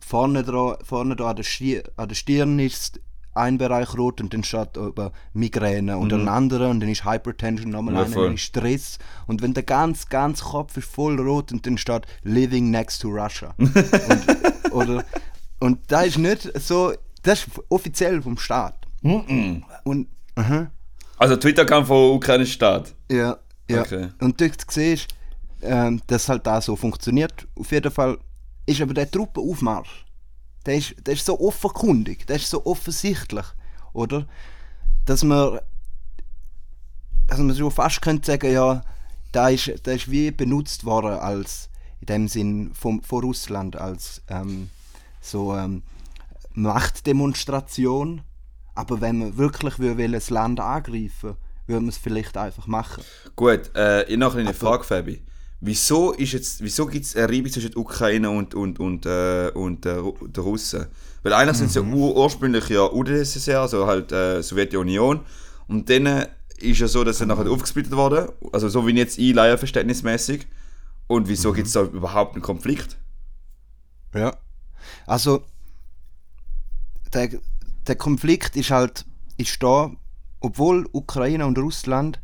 vorne, 0.00 0.42
dran, 0.42 0.76
vorne 0.82 1.16
da 1.16 1.30
an 1.30 1.36
der, 1.36 1.44
Stirn, 1.44 1.82
an 1.96 2.08
der 2.08 2.14
Stirn 2.14 2.58
ist 2.58 3.00
ein 3.34 3.58
Bereich 3.58 3.96
rot 3.98 4.20
und 4.20 4.32
dann 4.32 4.44
steht 4.44 4.76
über 4.76 5.12
Migräne 5.32 5.98
und 5.98 6.12
ein 6.12 6.28
anderer 6.28 6.70
und 6.70 6.80
dann 6.80 6.88
ist 6.88 7.04
Hypertension 7.04 7.70
nochmal 7.70 7.94
Ja, 7.94 8.02
einer, 8.04 8.14
dann 8.14 8.34
ist 8.34 8.42
Stress 8.42 8.98
und 9.26 9.42
wenn 9.42 9.54
der 9.54 9.64
ganz, 9.64 10.08
ganz 10.08 10.40
Kopf 10.42 10.76
ist 10.76 10.88
voll 10.88 11.20
rot 11.20 11.52
und 11.52 11.66
dann 11.66 11.76
steht 11.76 12.06
Living 12.22 12.70
next 12.70 13.02
to 13.02 13.08
Russia. 13.08 13.54
und, 13.58 14.72
oder, 14.72 15.04
und 15.64 15.80
da 15.88 16.02
ist 16.02 16.18
nicht 16.18 16.42
so, 16.60 16.92
das 17.22 17.46
ist 17.46 17.60
offiziell 17.70 18.20
vom 18.20 18.36
Staat. 18.36 18.86
Und, 19.84 20.08
aha, 20.34 20.70
Also 21.16 21.36
Twitter-Account 21.36 21.86
vom 21.86 22.16
ukrainischen 22.16 22.52
Staat. 22.52 22.94
ja, 23.10 23.38
ja. 23.70 23.80
Okay. 23.80 24.10
Und 24.20 24.38
dort 24.38 24.70
siehst 24.70 25.08
du, 25.62 25.66
ähm, 25.66 26.02
dass 26.06 26.28
halt 26.28 26.46
da 26.46 26.60
so 26.60 26.76
funktioniert. 26.76 27.46
Auf 27.58 27.72
jeden 27.72 27.90
Fall 27.90 28.18
ist 28.66 28.82
aber 28.82 28.92
der 28.92 29.10
Truppenaufmarsch, 29.10 30.04
der 30.66 30.76
ist, 30.76 30.94
der 31.06 31.14
ist 31.14 31.24
so 31.24 31.40
offenkundig, 31.40 32.26
der 32.26 32.36
ist 32.36 32.50
so 32.50 32.66
offensichtlich, 32.66 33.46
oder? 33.94 34.26
Dass 35.06 35.24
man, 35.24 35.60
dass 37.26 37.38
man 37.38 37.56
schon 37.56 37.70
fast 37.70 38.02
könnte 38.02 38.32
sagen, 38.32 38.52
ja, 38.52 38.82
da 39.32 39.48
ist, 39.48 39.86
der 39.86 39.94
ist 39.94 40.10
wie 40.10 40.30
benutzt 40.30 40.84
worden 40.84 41.18
als, 41.18 41.70
in 42.00 42.06
dem 42.06 42.28
Sinn 42.28 42.72
vom, 42.74 43.02
von 43.02 43.24
Russland, 43.24 43.76
als 43.76 44.20
ähm, 44.28 44.68
so 45.24 45.54
ähm, 45.56 45.82
Machtdemonstration. 46.52 48.22
Aber 48.74 49.00
wenn 49.00 49.18
man 49.18 49.36
wirklich 49.36 49.78
will, 49.78 49.96
will 49.96 50.12
das 50.12 50.30
Land 50.30 50.60
angreifen 50.60 51.36
würde 51.66 51.80
man 51.80 51.88
es 51.88 51.96
vielleicht 51.96 52.36
einfach 52.36 52.66
machen. 52.66 53.02
Gut, 53.36 53.70
äh, 53.74 54.04
ich 54.04 54.18
noch 54.18 54.34
eine 54.34 54.54
Frage, 54.54 54.84
Fabi. 54.84 55.22
Wieso, 55.60 56.12
ist 56.12 56.32
jetzt, 56.32 56.62
wieso 56.62 56.86
gibt 56.86 57.06
es 57.06 57.16
eine 57.16 57.28
Reibung 57.28 57.50
zwischen 57.50 57.70
der 57.70 57.80
Ukraine 57.80 58.28
und, 58.30 58.54
und, 58.54 58.78
und, 58.78 59.06
äh, 59.06 59.50
und 59.54 59.86
äh, 59.86 59.96
der 60.26 60.42
Russen? 60.42 60.86
Weil 61.22 61.32
einer 61.32 61.54
sind 61.54 61.74
ja 61.74 61.80
ur 61.80 62.16
ursprünglich 62.16 62.68
ja 62.68 62.84
UdSSR, 62.84 63.62
also 63.62 63.86
halt 63.86 64.12
äh, 64.12 64.42
Sowjetunion. 64.42 65.20
Und 65.66 65.88
dann 65.88 66.26
ist 66.58 66.80
ja 66.80 66.86
so, 66.86 67.02
dass 67.02 67.20
er 67.20 67.26
nachher 67.26 67.50
aufgesplittet 67.50 67.92
wurde. 67.92 68.34
Also 68.52 68.68
so 68.68 68.86
wie 68.86 68.92
jetzt 68.92 69.18
ich, 69.18 69.34
verständnismäßig. 69.34 70.46
Und 71.06 71.28
wieso 71.28 71.50
Mhm. 71.50 71.54
gibt 71.54 71.66
es 71.68 71.72
da 71.72 71.82
überhaupt 71.82 72.34
einen 72.34 72.42
Konflikt? 72.42 72.98
Ja. 74.14 74.36
Also, 75.06 75.44
der, 77.12 77.30
der 77.86 77.96
Konflikt 77.96 78.56
ist 78.56 78.70
halt, 78.70 79.04
ist 79.36 79.62
da, 79.62 79.90
obwohl 80.40 80.88
Ukraine 80.92 81.46
und 81.46 81.58
Russland 81.58 82.20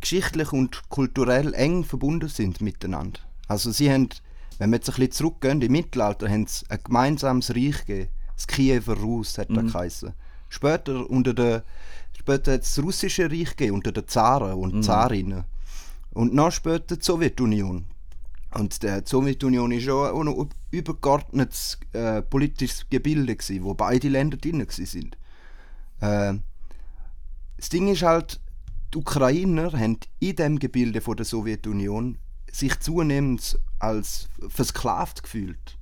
geschichtlich 0.00 0.52
und 0.52 0.88
kulturell 0.88 1.54
eng 1.54 1.84
verbunden 1.84 2.28
sind 2.28 2.60
miteinander. 2.60 3.20
Also 3.48 3.70
sie 3.70 3.90
haben, 3.90 4.08
wenn 4.58 4.70
wir 4.70 4.76
jetzt 4.76 4.88
ein 4.90 4.96
bisschen 4.96 5.12
zurückgehen, 5.12 5.62
im 5.62 5.72
Mittelalter 5.72 6.28
haben 6.28 6.46
sie 6.46 6.66
ein 6.68 6.78
gemeinsames 6.84 7.50
Reich 7.54 7.86
gegeben. 7.86 8.10
Das 8.34 8.46
Kiewer 8.46 8.96
Rus 8.96 9.38
hat 9.38 9.50
mhm. 9.50 9.68
geheißen. 9.68 10.12
Später 10.48 11.08
unter 11.08 11.32
der 11.34 11.64
später 12.18 12.52
hat 12.52 12.62
es 12.62 12.74
das 12.74 12.84
russische 12.84 13.30
Reich 13.30 13.56
gegeben, 13.56 13.76
unter 13.76 13.92
den 13.92 14.08
Zaren 14.08 14.54
und 14.54 14.82
Zarinnen. 14.82 15.44
Und 16.12 16.34
noch 16.34 16.52
später 16.52 16.96
die 16.96 17.02
Sowjetunion. 17.02 17.86
Und 18.54 18.82
die 18.84 19.00
Sowjetunion 19.04 19.72
war 19.72 19.78
ja 19.78 20.12
auch 20.12 20.20
ein 20.20 20.48
übergeordnetes 20.70 21.78
äh, 21.92 22.22
politisches 22.22 22.86
Gebilde, 22.88 23.34
gewesen, 23.34 23.64
wo 23.64 23.74
beide 23.74 24.08
Länder 24.08 24.36
drin 24.36 24.60
waren. 24.60 26.36
Äh, 26.36 26.40
das 27.56 27.68
Ding 27.68 27.88
ist 27.88 28.02
halt, 28.02 28.40
die 28.92 28.98
Ukrainer 28.98 29.72
haben 29.72 29.98
in 30.20 30.36
dem 30.36 30.58
Gebilde 30.60 31.00
von 31.00 31.16
der 31.16 31.26
Sowjetunion 31.26 32.18
sich 32.50 32.78
zunehmend 32.78 33.58
als 33.80 34.28
versklavt 34.48 35.24
gefühlt. 35.24 35.76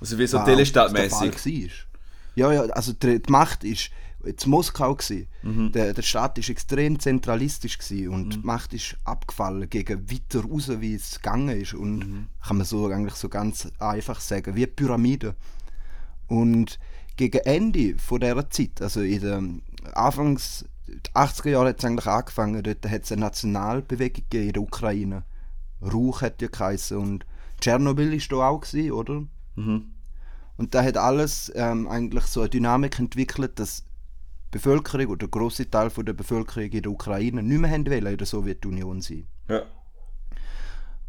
Also 0.00 0.18
wie 0.18 0.26
so 0.26 0.38
der 0.38 0.46
Telestadt-mäßig. 0.46 1.86
Ja, 2.34 2.52
ja, 2.52 2.62
also 2.62 2.92
die, 2.92 3.22
die 3.22 3.30
Macht 3.30 3.62
ist 3.62 3.90
jetzt 4.24 4.46
Moskau 4.46 4.94
gsi. 4.94 5.28
Mhm. 5.42 5.72
Der, 5.72 5.92
der 5.92 6.02
Staat 6.02 6.38
ist 6.38 6.50
extrem 6.50 6.98
zentralistisch 6.98 7.78
gsi 7.78 8.08
und 8.08 8.34
die 8.34 8.38
Macht 8.40 8.74
ist 8.74 8.96
abgefallen 9.04 9.68
gegen 9.68 10.10
weiter 10.10 10.40
raus, 10.44 10.70
wie 10.80 10.94
es 10.94 11.16
gegangen 11.16 11.60
ist 11.60 11.74
und 11.74 11.98
Mhm. 11.98 12.26
kann 12.46 12.56
man 12.58 12.66
so 12.66 12.86
eigentlich 12.86 13.14
so 13.14 13.28
ganz 13.28 13.68
einfach 13.78 14.20
sagen, 14.20 14.54
wie 14.56 14.66
Pyramide. 14.66 15.34
Und 16.26 16.78
gegen 17.16 17.38
Ende 17.38 17.98
von 17.98 18.20
dieser 18.20 18.48
Zeit, 18.50 18.80
also 18.80 19.00
in 19.00 19.20
den 19.20 19.62
Anfangs 19.94 20.64
die 20.88 21.14
80er 21.14 21.50
Jahre 21.50 21.68
hat 21.68 21.78
es 21.78 21.84
eigentlich 21.84 22.06
angefangen, 22.06 22.62
dort 22.62 22.88
hat 22.88 23.04
es 23.04 23.12
eine 23.12 23.20
Nationalbewegung 23.20 24.24
in 24.32 24.52
der 24.52 24.62
Ukraine. 24.62 25.22
Rauch 25.80 26.22
hat 26.22 26.42
ja 26.42 26.48
geheißen 26.48 26.96
und 26.96 27.24
Tschernobyl 27.60 28.12
ist 28.14 28.32
da 28.32 28.48
auch 28.48 28.60
gewesen, 28.60 28.92
oder? 28.92 29.22
Mhm. 29.56 29.92
Und 30.56 30.74
da 30.74 30.82
hat 30.82 30.96
alles 30.96 31.50
ähm, 31.54 31.88
eigentlich 31.88 32.24
so 32.24 32.40
eine 32.40 32.50
Dynamik 32.50 32.98
entwickelt, 32.98 33.58
dass 33.58 33.84
Bevölkerung 34.50 35.06
oder 35.08 35.18
der 35.18 35.28
grosse 35.28 35.70
Teil 35.70 35.90
von 35.90 36.04
der 36.04 36.12
Bevölkerung 36.12 36.70
in 36.70 36.82
der 36.82 36.92
Ukraine 36.92 37.42
nicht 37.42 37.58
mehr 37.58 37.70
wollen 37.70 38.06
in 38.06 38.16
der 38.16 38.26
Sowjetunion 38.26 39.00
sein. 39.00 39.26
Ja. 39.48 39.62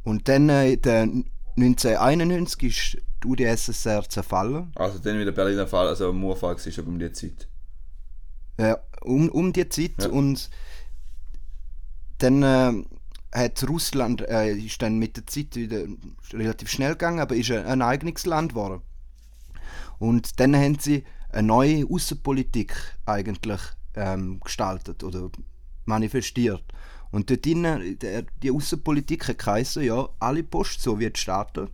Und 0.04 0.28
dann 0.28 0.50
äh, 0.50 0.74
in 0.74 0.82
den 0.82 1.26
1991 1.58 2.64
ist 2.64 2.98
die 3.24 3.28
UdSSR 3.28 4.08
zerfallen. 4.10 4.72
Also 4.76 5.00
dann 5.00 5.20
wieder 5.20 5.32
Berliner 5.32 5.68
Fall, 5.68 5.88
also 5.88 6.12
Murfall 6.14 6.56
war 6.56 6.72
schon 6.72 6.86
um 6.86 7.00
die 7.00 7.12
Zeit. 7.12 7.48
Ja, 8.60 8.78
um, 9.02 9.30
um 9.30 9.54
die 9.54 9.68
Zeit 9.70 10.04
Ja. 10.04 10.10
und 10.10 10.50
dann 12.20 12.44
äh, 12.44 12.84
hat 13.34 13.68
Russland 13.68 14.22
äh, 14.28 14.54
ist 14.54 14.82
dann 14.82 15.00
mit 15.00 15.18
der 15.18 15.26
Zeit 15.26 15.56
wieder 15.56 15.86
relativ 16.34 16.70
schnell 16.70 16.92
gegangen, 16.92 17.20
aber 17.20 17.36
ist 17.36 17.52
ein, 17.52 17.66
ein 17.66 17.82
eigenes 17.82 18.26
Land 18.26 18.52
geworden. 18.52 18.82
Und 20.00 20.40
dann 20.40 20.56
haben 20.56 20.78
sie 20.80 21.04
eine 21.32 21.48
neue 21.48 21.86
Außenpolitik 21.90 22.74
eigentlich 23.06 23.62
ähm, 23.96 24.40
gestaltet 24.40 25.04
oder 25.04 25.30
manifestiert. 25.86 26.64
Und 27.12 27.30
dort 27.30 27.46
drinnen, 27.46 28.00
der- 28.00 28.24
die 28.42 28.52
Außenpolitik 28.52 29.28
hat 29.28 29.40
geheißen, 29.40 29.84
ja, 29.84 30.08
alle 30.20 30.44
Post-Sowjetstaaten, 30.44 31.70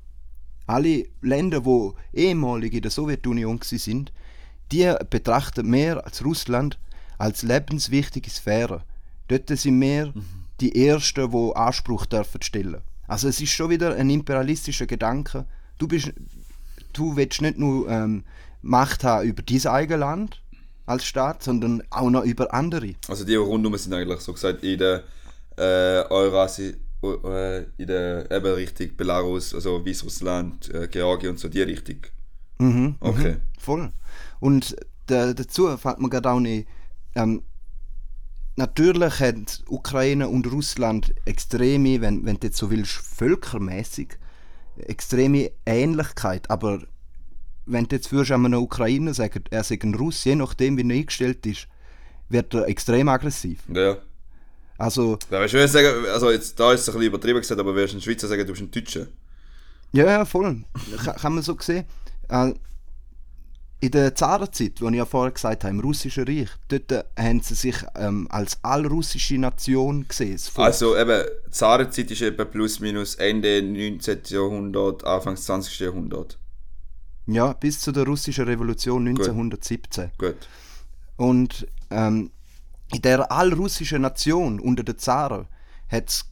alle 0.66 1.06
Länder, 1.22 1.62
die 1.62 1.92
ehemalig 2.14 2.74
in 2.74 2.82
der 2.82 2.92
Sowjetunion 2.92 3.60
sind, 3.62 4.12
die 4.72 4.94
betrachten 5.10 5.70
mehr 5.70 6.06
als 6.06 6.26
Russland 6.26 6.78
als 7.18 7.44
lebenswichtige 7.44 8.30
Sphäre. 8.30 8.84
Dort 9.28 9.50
sind 9.50 9.80
wir 9.80 10.14
die 10.60 10.88
Ersten, 10.88 11.32
die 11.32 11.56
Anspruch 11.56 12.06
dürfen 12.06 12.42
stellen. 12.42 12.82
Also 13.08 13.28
es 13.28 13.40
ist 13.40 13.52
schon 13.52 13.70
wieder 13.70 13.96
ein 13.96 14.10
imperialistischer 14.10 14.86
Gedanke. 14.86 15.46
Du 15.78 15.88
bist, 15.88 16.12
du 16.94 17.16
willst 17.16 17.42
nicht 17.42 17.58
nur 17.58 17.90
ähm, 17.90 18.24
Macht 18.68 19.04
haben 19.04 19.28
über 19.28 19.42
dein 19.42 19.66
eigenes 19.66 20.00
Land 20.00 20.44
als 20.86 21.06
Staat, 21.06 21.42
sondern 21.44 21.84
auch 21.90 22.10
noch 22.10 22.24
über 22.24 22.54
andere. 22.54 22.96
Also 23.08 23.24
die 23.26 23.36
rundum 23.36 23.76
sind 23.78 23.94
eigentlich 23.94 24.20
so 24.20 24.34
gesagt 24.34 24.64
in 24.64 24.78
der 24.78 25.04
äh, 25.58 26.04
Eurasi, 26.10 26.76
äh, 27.04 27.64
in 27.78 27.88
der 27.88 28.30
eben 28.30 28.54
Richtung 28.54 28.96
Belarus, 28.98 29.54
also 29.56 29.86
Weißrussland, 29.86 30.74
äh, 30.74 30.88
Georgien 30.90 31.32
und 31.32 31.40
so 31.40 31.48
die 31.50 31.62
Richtung. 31.62 31.98
Mhm, 32.60 32.96
Okay. 33.00 33.34
mhm, 33.34 33.42
voll. 33.60 33.92
Und 34.40 34.76
da, 35.06 35.34
dazu 35.34 35.76
fällt 35.78 36.00
mir 36.00 36.10
gerade 36.10 36.30
auch 36.30 36.40
nicht. 36.40 36.68
Ähm, 37.16 37.44
natürlich 38.58 39.20
haben 39.22 39.46
Ukraine 39.70 40.28
und 40.28 40.52
Russland 40.52 41.14
extreme, 41.26 42.02
wenn, 42.02 42.26
wenn 42.26 42.38
du 42.40 42.48
jetzt 42.48 42.58
so 42.58 42.70
willst, 42.70 42.92
völkermäßig 42.92 44.18
extreme 44.78 45.52
Ähnlichkeit. 45.66 46.50
Aber 46.50 46.82
wenn 47.68 47.86
du 47.88 47.96
jetzt 47.96 48.12
würdest 48.12 48.32
einem 48.32 48.54
Ukrainer 48.56 49.14
sagen, 49.14 49.44
er 49.50 49.64
sei 49.64 49.80
ein 49.82 49.94
Russ, 49.96 50.24
je 50.24 50.36
nachdem, 50.36 50.78
wie 50.78 50.90
er 50.90 50.96
eingestellt 50.96 51.46
ist, 51.46 51.68
wird 52.30 52.54
er 52.54 52.68
extrem 52.68 53.08
aggressiv. 53.10 53.60
Ja. 53.74 53.98
Also, 54.78 55.18
Da 55.30 55.40
willst 55.40 55.54
du 55.54 55.68
sagen, 55.68 56.06
also 56.14 56.30
jetzt, 56.32 56.60
da 56.60 56.72
ist 56.74 56.82
es 56.82 56.90
ein 56.90 56.94
bisschen 56.94 57.08
übertrieben 57.08 57.40
gesagt, 57.40 57.60
aber 57.60 57.74
wirst 57.76 57.94
du 57.94 57.98
ein 57.98 58.02
Schweizer 58.02 58.28
sagen, 58.28 58.46
du 58.46 58.52
bist 58.54 58.62
ein 58.62 58.72
Deutscher. 58.72 59.08
Ja, 59.92 60.06
ja, 60.06 60.26
voll. 60.26 60.64
Ka- 61.04 61.14
Kann 61.14 61.34
man 61.34 61.44
so 61.44 61.58
sehen. 61.60 61.86
Äh, 62.30 62.54
in 63.80 63.92
der 63.92 64.16
Zarenzeit, 64.16 64.82
wie 64.82 64.88
ich 64.88 64.96
ja 64.96 65.06
vorher 65.06 65.32
gesagt 65.32 65.64
habe, 65.64 65.74
im 65.74 65.80
Russischen 65.80 66.24
Reich, 66.26 66.50
dort 66.68 66.92
äh, 66.92 67.04
haben 67.18 67.42
sie 67.42 67.54
sich 67.54 67.76
ähm, 67.96 68.28
als 68.32 68.58
allrussische 68.64 69.38
Nation 69.38 70.08
gesehen. 70.08 70.40
Also 70.56 70.98
eben, 70.98 71.24
die 71.48 71.52
Zarenzeit 71.52 72.10
ist 72.12 72.22
etwa 72.24 72.46
plus 72.46 72.80
minus 72.80 73.16
Ende 73.16 73.62
19. 73.62 74.20
Jahrhundert, 74.26 75.04
Anfangs 75.06 75.46
20. 75.46 75.80
Jahrhundert. 75.80 76.38
Ja, 77.28 77.54
bis 77.54 77.82
zu 77.82 77.92
der 77.92 78.06
russischen 78.06 78.46
Revolution 78.46 79.08
1917. 79.08 80.12
Gut. 80.18 80.48
Und 81.18 81.68
ähm, 81.90 82.32
in 82.94 83.02
der 83.02 83.32
allrussischen 83.32 84.02
Nation 84.02 84.60
unter 84.60 84.84
den 84.84 84.98
Zaren 84.98 85.48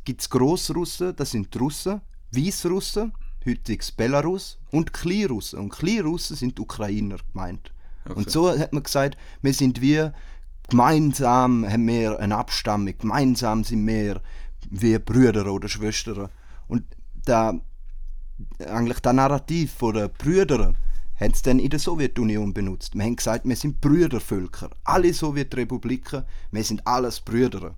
gibt 0.03 0.21
es 0.21 0.29
Grossrussen, 0.29 1.15
das 1.15 1.31
sind 1.31 1.53
die 1.53 1.57
Russen, 1.57 2.01
Weißrussen, 2.31 3.13
heutiges 3.45 3.91
Belarus 3.91 4.57
und 4.71 4.93
Kleinrussen. 4.93 5.59
Und 5.59 5.69
Kleinrussen 5.69 6.35
sind 6.35 6.59
Ukrainer 6.59 7.17
gemeint. 7.31 7.71
Und 8.13 8.29
so 8.29 8.57
hat 8.57 8.71
man 8.73 8.83
gesagt, 8.83 9.17
wir 9.41 9.53
sind 9.53 9.81
wir, 9.81 10.13
gemeinsam 10.69 11.69
haben 11.69 11.87
wir 11.87 12.19
eine 12.19 12.37
Abstammung, 12.37 12.93
gemeinsam 12.97 13.63
sind 13.63 13.85
wir 13.85 14.21
wie 14.69 14.97
Brüder 14.99 15.51
oder 15.51 15.67
Schwestern. 15.67 16.29
Und 16.67 16.83
da, 17.25 17.53
eigentlich 18.59 18.99
das 18.99 19.13
Narrativ 19.13 19.73
von 19.73 19.95
den 19.95 20.09
Brüdern 20.11 20.77
haben 21.19 21.33
sie 21.33 21.43
dann 21.43 21.59
in 21.59 21.69
der 21.69 21.79
Sowjetunion 21.79 22.53
benutzt. 22.53 22.95
Wir 22.95 23.03
haben 23.03 23.15
gesagt, 23.15 23.47
wir 23.47 23.55
sind 23.55 23.79
Brüdervölker. 23.81 24.69
Alle 24.83 25.13
Sowjetrepubliken, 25.13 26.23
wir 26.51 26.63
sind 26.63 26.85
alles 26.85 27.19
Brüder. 27.21 27.75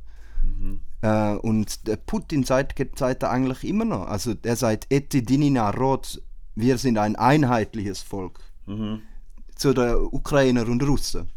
Äh, 1.02 1.36
und 1.36 1.88
der 1.88 1.98
Putin 1.98 2.44
sagt, 2.44 2.80
sagt 2.98 3.24
er 3.24 3.32
eigentlich 3.32 3.64
immer 3.64 3.86
noch. 3.86 4.08
Also 4.08 4.34
er 4.42 4.56
sagt, 4.56 4.88
Eti 4.90 5.24
dini 5.24 5.50
narod, 5.50 6.22
wir 6.56 6.78
sind 6.78 6.98
ein 6.98 7.16
einheitliches 7.16 8.02
Volk. 8.02 8.40
Zu 9.56 9.74
den 9.74 9.96
Ukrainer 9.96 10.68
und 10.68 10.84
Russen. 10.84 11.30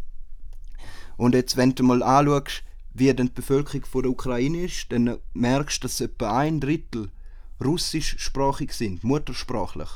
Und 1.16 1.34
jetzt, 1.34 1.56
wenn 1.56 1.74
du 1.74 1.82
mal 1.84 2.02
anschaust, 2.02 2.62
wie 2.94 3.12
denn 3.12 3.26
die 3.26 3.34
Bevölkerung 3.34 3.84
von 3.84 4.02
der 4.02 4.10
Ukraine 4.10 4.64
ist, 4.64 4.90
dann 4.90 5.18
merkst 5.34 5.82
du, 5.82 5.86
dass 5.86 6.00
etwa 6.00 6.38
ein 6.38 6.60
Drittel 6.60 7.10
russischsprachig 7.62 8.72
sind, 8.72 9.04
muttersprachlich. 9.04 9.88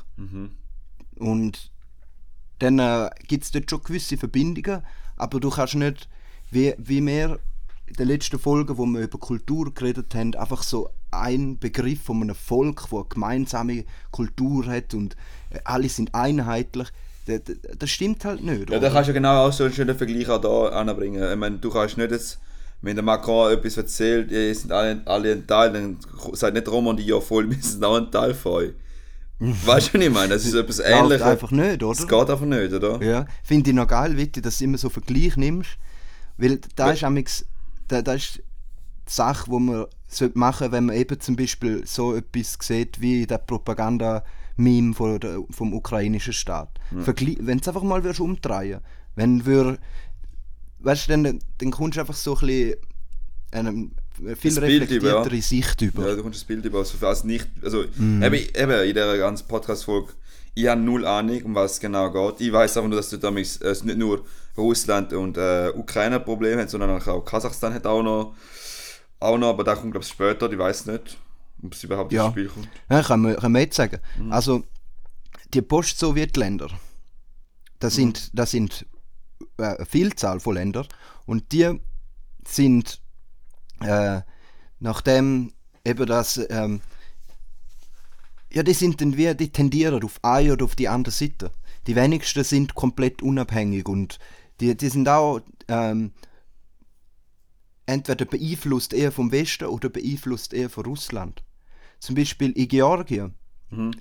Und 1.16 1.72
dann 2.58 2.78
äh, 2.78 3.10
gibt 3.26 3.44
es 3.44 3.50
dort 3.50 3.70
schon 3.70 3.82
gewisse 3.82 4.16
Verbindungen, 4.16 4.82
aber 5.16 5.40
du 5.40 5.50
kannst 5.50 5.74
nicht, 5.74 6.08
wie, 6.50 6.74
wie 6.78 7.04
wir 7.04 7.38
in 7.86 7.94
den 7.94 8.08
letzten 8.08 8.38
Folgen, 8.38 8.78
wo 8.78 8.86
wir 8.86 9.00
über 9.00 9.18
Kultur 9.18 9.72
geredet 9.74 10.14
haben, 10.14 10.34
einfach 10.34 10.62
so 10.62 10.90
ein 11.10 11.58
Begriff 11.58 12.02
von 12.02 12.22
einem 12.22 12.34
Volk, 12.34 12.82
das 12.82 12.92
eine 12.92 13.04
gemeinsame 13.08 13.84
Kultur 14.10 14.66
hat 14.66 14.94
und 14.94 15.16
äh, 15.50 15.58
alle 15.64 15.88
sind 15.88 16.14
einheitlich. 16.14 16.88
Das, 17.26 17.40
das, 17.78 17.90
stimmt 17.90 18.24
halt 18.24 18.42
nicht. 18.42 18.68
Ja, 18.68 18.78
da 18.78 18.90
kannst 18.90 19.08
du 19.08 19.14
genau 19.14 19.46
auch 19.46 19.52
so 19.52 19.64
einen 19.64 19.72
schönen 19.72 19.96
Vergleich 19.96 20.28
auch 20.28 20.40
da 20.40 20.78
anbringen. 20.78 21.22
Ich 21.30 21.38
meine, 21.38 21.56
du 21.56 21.70
kannst 21.70 21.96
nicht 21.96 22.10
jetzt, 22.10 22.38
wenn 22.82 22.96
der 22.96 23.04
Macron 23.04 23.52
etwas 23.52 23.78
erzählt, 23.78 24.30
ihr 24.30 24.54
sind 24.54 24.72
alle, 24.72 25.00
alle 25.06 25.32
ein 25.32 25.46
Teil, 25.46 25.72
dann 25.72 25.98
sagt 26.32 26.52
nicht 26.52 26.68
Romandie 26.68 27.06
ja 27.06 27.20
voll, 27.20 27.48
wir 27.50 27.62
sind 27.62 27.82
auch 27.82 27.96
ein 27.96 28.10
Teil 28.10 28.34
von 28.34 28.52
euch. 28.52 28.72
Weißt 29.40 29.92
du, 29.94 29.98
was 29.98 30.04
ich 30.06 30.12
meine? 30.12 30.28
Das 30.34 30.44
ist 30.44 30.54
etwas 30.54 30.78
ähnliches. 30.78 31.22
einfach 31.22 31.50
nicht, 31.50 31.82
oder? 31.82 31.94
Das 31.94 32.06
geht 32.06 32.30
einfach 32.30 32.46
nicht, 32.46 32.72
oder? 32.72 33.02
Ja, 33.02 33.26
finde 33.42 33.70
ich 33.70 33.76
noch 33.76 33.86
geil, 33.88 34.16
Witti, 34.16 34.40
dass 34.40 34.58
du 34.58 34.64
immer 34.64 34.78
so 34.78 34.88
Vergleich 34.90 35.36
nimmst. 35.36 35.70
Weil 36.36 36.60
da 36.76 36.90
ist, 36.90 37.04
amix, 37.04 37.44
da, 37.88 38.00
da 38.02 38.14
ist 38.14 38.42
Sache, 39.06 39.50
die 39.50 39.58
man 39.58 39.86
sollte 40.08 40.38
machen 40.38 40.70
wenn 40.72 40.86
man 40.86 40.96
eben 40.96 41.18
zum 41.20 41.36
Beispiel 41.36 41.86
so 41.86 42.14
etwas 42.14 42.56
sieht 42.60 43.00
wie 43.00 43.26
der 43.26 43.38
Propaganda-Meme 43.38 44.94
von 44.94 45.18
der- 45.20 45.40
vom 45.50 45.74
ukrainischen 45.74 46.32
Staat. 46.32 46.78
Vergli- 47.04 47.38
Wenn 47.40 47.58
du 47.58 47.62
es 47.62 47.68
einfach 47.68 47.82
mal 47.82 48.02
würdest 48.04 48.20
umdrehen 48.20 48.80
wenn 49.16 49.44
wir, 49.46 49.78
weißt 50.80 51.08
du, 51.08 51.12
dann, 51.22 51.38
dann 51.58 51.70
kommst 51.70 51.96
du 51.96 52.00
einfach 52.00 52.14
so 52.14 52.36
ein 52.36 52.46
bisschen 52.46 52.74
eine 53.52 53.90
viel 54.36 54.58
reflektiertere 54.58 55.26
über, 55.34 55.42
Sicht 55.42 55.82
über. 55.82 56.08
Ja, 56.08 56.14
du 56.16 56.22
kommst 56.22 56.40
das 56.40 56.44
Bild 56.44 56.64
über, 56.64 56.78
also 56.78 57.00
was 57.00 57.24
nicht, 57.24 57.48
also 57.62 57.84
Mhm. 57.96 58.22
eben, 58.22 58.34
eben 58.34 58.72
in 58.82 58.94
dieser 58.94 59.18
ganzen 59.18 59.46
Podcast-Folge, 59.48 60.12
ich 60.54 60.66
habe 60.68 60.80
null 60.80 61.04
Ahnung, 61.04 61.42
um 61.42 61.54
was 61.54 61.72
es 61.72 61.80
genau 61.80 62.10
geht. 62.12 62.40
Ich 62.46 62.52
weiß 62.52 62.76
einfach 62.76 62.88
nur, 62.88 62.96
dass 62.98 63.10
du 63.10 63.16
damit 63.16 63.60
äh, 63.62 63.68
es 63.68 63.82
nicht 63.82 63.98
nur 63.98 64.24
Russland 64.56 65.12
und 65.12 65.36
äh, 65.36 65.70
Ukraine 65.74 66.16
ein 66.16 66.24
Problem 66.24 66.58
hat, 66.60 66.70
sondern 66.70 66.90
auch 67.02 67.24
Kasachstan 67.24 67.74
hat 67.74 67.86
auch 67.86 68.02
noch, 68.04 68.34
auch 69.18 69.36
noch, 69.36 69.48
aber 69.48 69.64
da 69.64 69.74
kommt 69.74 69.90
glaube 69.92 70.04
ich 70.04 70.10
später, 70.12 70.50
ich 70.52 70.58
weiß 70.58 70.86
nicht, 70.86 71.18
ob 71.64 71.72
es 71.72 71.82
überhaupt 71.82 72.12
Ja. 72.12 72.26
ins 72.26 72.32
Spiel 72.32 72.46
kommt. 72.48 72.68
Ja, 72.88 73.02
kann 73.02 73.20
man, 73.22 73.36
kann 73.36 73.50
man 73.50 73.62
jetzt 73.62 73.74
sagen. 73.76 73.98
Also, 74.30 74.62
die 75.52 75.62
Post-Sowjet-Länder, 75.62 76.68
das 77.80 77.96
sind, 77.96 78.30
das 78.32 78.52
sind 78.52 78.86
äh, 79.58 79.62
eine 79.64 79.86
Vielzahl 79.86 80.38
von 80.38 80.54
Ländern 80.54 80.86
und 81.26 81.50
die 81.52 81.80
sind, 82.46 83.00
äh, 83.84 84.22
nachdem 84.80 85.52
eben 85.84 86.06
das, 86.06 86.40
ähm, 86.50 86.80
ja, 88.52 88.62
die 88.62 88.72
sind 88.72 89.00
dann 89.00 89.16
wie, 89.16 89.34
die 89.34 89.50
tendieren 89.50 90.02
auf 90.04 90.18
eine 90.22 90.52
oder 90.52 90.64
auf 90.64 90.76
die 90.76 90.88
andere 90.88 91.12
Seite. 91.12 91.50
Die 91.86 91.96
wenigsten 91.96 92.44
sind 92.44 92.74
komplett 92.74 93.22
unabhängig 93.22 93.88
und 93.88 94.18
die, 94.60 94.76
die 94.76 94.88
sind 94.88 95.08
auch 95.08 95.40
ähm, 95.68 96.12
entweder 97.86 98.24
beeinflusst 98.24 98.94
eher 98.94 99.12
vom 99.12 99.32
Westen 99.32 99.66
oder 99.66 99.88
beeinflusst 99.88 100.54
eher 100.54 100.70
von 100.70 100.84
Russland. 100.84 101.42
Zum 101.98 102.14
Beispiel 102.14 102.52
in 102.52 102.68
Georgien. 102.68 103.34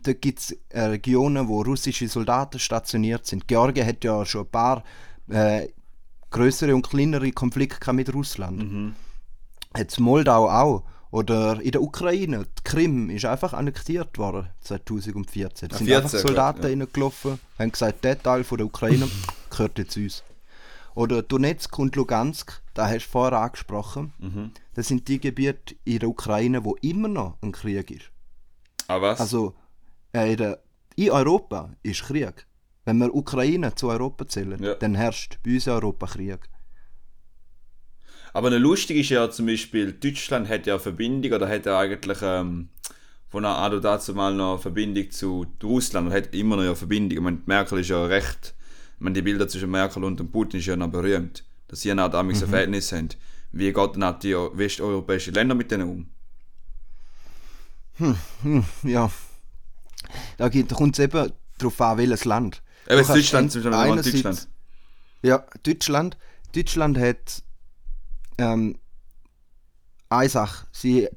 Da 0.04 0.14
gibt 0.14 0.40
es 0.40 0.58
Regionen, 0.72 1.48
wo 1.48 1.62
russische 1.64 2.08
Soldaten 2.08 2.60
stationiert 2.60 3.26
sind. 3.26 3.48
Georgien 3.48 3.88
hat 3.88 4.04
ja 4.04 4.26
schon 4.26 4.46
ein 4.46 4.52
paar 4.52 4.84
äh, 5.30 5.70
größere 6.30 6.76
und 6.76 6.88
kleinere 6.88 7.32
Konflikte 7.32 7.92
mit 7.94 8.14
Russland. 8.14 8.62
Hat 9.76 10.00
Moldau 10.00 10.50
auch. 10.50 10.84
Oder 11.12 11.62
in 11.62 11.72
der 11.72 11.82
Ukraine, 11.84 12.46
die 12.58 12.64
Krim 12.64 13.10
ist 13.12 13.26
einfach 13.26 13.54
annektiert 13.54 14.18
worden 14.18 14.48
2014. 14.62 15.70
Da 15.70 15.76
Ah, 15.76 15.78
sind 15.78 15.88
14, 15.88 16.04
einfach 16.06 16.20
Soldaten 16.20 16.64
ja. 16.64 16.70
reingelaufen, 16.70 17.40
haben 17.60 17.72
gesagt, 17.72 18.04
der 18.04 18.22
Teil 18.22 18.44
von 18.44 18.58
der 18.58 18.66
Ukraine 18.66 19.08
gehört 19.52 19.78
jetzt 19.78 19.96
uns. 19.96 20.24
Oder 20.96 21.22
Donetsk 21.22 21.78
und 21.78 21.96
Lugansk, 21.96 22.62
da 22.74 22.88
hast 22.88 23.06
du 23.06 23.12
vorher 23.12 23.40
angesprochen. 23.40 24.14
Mhm. 24.20 24.52
Das 24.74 24.88
sind 24.88 25.08
die 25.08 25.20
Gebiete 25.20 25.76
in 25.86 26.00
der 26.00 26.10
Ukraine, 26.10 26.66
wo 26.66 26.76
immer 26.82 27.08
noch 27.08 27.38
ein 27.42 27.52
Krieg 27.52 27.92
ist. 27.92 28.12
Aber 28.88 29.10
was? 29.12 29.20
Also 29.22 29.54
äh, 30.14 30.32
in, 30.32 30.38
der, 30.38 30.64
in 30.96 31.12
Europa 31.12 31.72
ist 31.84 32.04
Krieg. 32.04 32.48
Wenn 32.86 32.98
wir 32.98 33.14
Ukraine 33.16 33.74
zu 33.76 33.90
Europa 33.90 34.28
zählen, 34.28 34.62
Ja. 34.62 34.74
dann 34.76 34.96
herrscht 34.96 35.38
bei 35.44 35.54
uns 35.54 35.68
in 35.68 35.74
Europa 35.74 36.08
Krieg. 36.08 36.40
Aber 38.34 38.48
eine 38.48 38.58
lustig 38.58 38.98
ist 38.98 39.10
ja 39.10 39.30
zum 39.30 39.46
Beispiel, 39.46 39.94
Deutschland 39.94 40.50
hat 40.50 40.66
ja 40.66 40.74
eine 40.74 40.80
Verbindung 40.80 41.34
oder 41.34 41.48
hat 41.48 41.66
ja 41.66 41.78
eigentlich 41.80 42.18
ähm, 42.22 42.70
von 43.30 43.46
einer 43.46 43.58
Ado 43.58 43.80
dazu 43.80 44.14
mal 44.14 44.34
noch 44.34 44.54
eine 44.54 44.60
Verbindung 44.62 45.12
zu 45.12 45.46
Russland 45.64 46.08
und 46.08 46.14
hat 46.14 46.34
immer 46.34 46.56
noch 46.56 46.64
eine 46.64 46.76
Verbindung. 46.76 47.18
Ich 47.18 47.24
meine, 47.24 47.42
Merkel 47.46 47.80
ist 47.80 47.90
ja 47.90 48.04
recht, 48.06 48.56
ich 48.96 49.02
meine, 49.02 49.14
die 49.14 49.22
Bilder 49.22 49.48
zwischen 49.48 49.70
Merkel 49.72 50.04
und 50.04 50.32
Putin 50.32 50.60
ist 50.60 50.66
ja 50.66 50.76
noch 50.76 50.88
berühmt, 50.90 51.44
dass 51.68 51.82
sie 51.82 51.90
ja 51.90 52.06
auch 52.06 52.10
damals 52.12 52.42
ein 52.42 52.50
Verhältnis 52.50 52.92
haben. 52.92 53.10
Wie 53.52 53.72
geht 53.72 53.96
denn 53.96 54.16
die 54.24 54.34
westeuropäischen 54.34 55.34
Länder 55.36 55.54
mit 55.54 55.70
denen 55.70 55.88
um? 55.90 56.10
Hm, 57.98 58.64
ja. 58.84 59.12
Da, 60.38 60.50
geht- 60.50 60.72
da 60.72 60.76
kommt 60.76 60.98
es 60.98 61.04
eben 61.06 61.32
darauf 61.60 61.82
an, 61.82 61.98
welches 62.00 62.26
Land. 62.26 62.62
Eben 62.88 62.98
Deutschland, 63.16 63.52
zum 63.52 63.62
Beispiel 63.72 64.12
Deutschland. 64.14 64.48
Ja, 65.22 65.46
Deutschland. 65.64 66.18
Deutschland 66.56 66.98
hat 66.98 67.44
ähm, 68.38 68.78
eine 70.10 70.30
Sache. 70.30 70.68
Sie, 70.72 71.08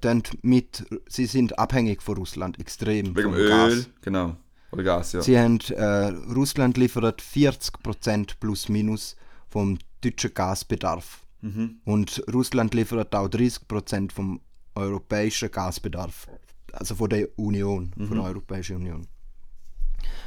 mit, 0.42 0.86
sie 1.08 1.26
sind 1.26 1.58
abhängig 1.58 2.02
von 2.02 2.16
Russland, 2.16 2.58
extrem. 2.58 3.16
Wegen 3.16 3.34
Öl, 3.34 3.48
Gas. 3.48 3.90
genau. 4.00 4.36
Oder 4.72 4.82
Gas, 4.82 5.12
ja. 5.12 5.22
Sie 5.22 5.38
haben, 5.38 5.60
äh, 5.70 6.32
Russland 6.34 6.76
liefert 6.76 7.22
40% 7.22 8.34
plus 8.40 8.68
minus 8.68 9.16
vom 9.48 9.78
deutschen 10.02 10.34
Gasbedarf. 10.34 11.24
Mhm. 11.40 11.76
Und 11.84 12.22
Russland 12.32 12.74
liefert 12.74 13.14
auch 13.14 13.28
30% 13.28 14.12
vom 14.12 14.40
europäischen 14.74 15.50
Gasbedarf. 15.50 16.28
Also 16.72 16.94
von 16.96 17.08
der 17.08 17.28
Union, 17.38 17.92
von 17.96 18.16
der 18.16 18.24
Europäischen 18.24 18.76
Union. 18.76 19.06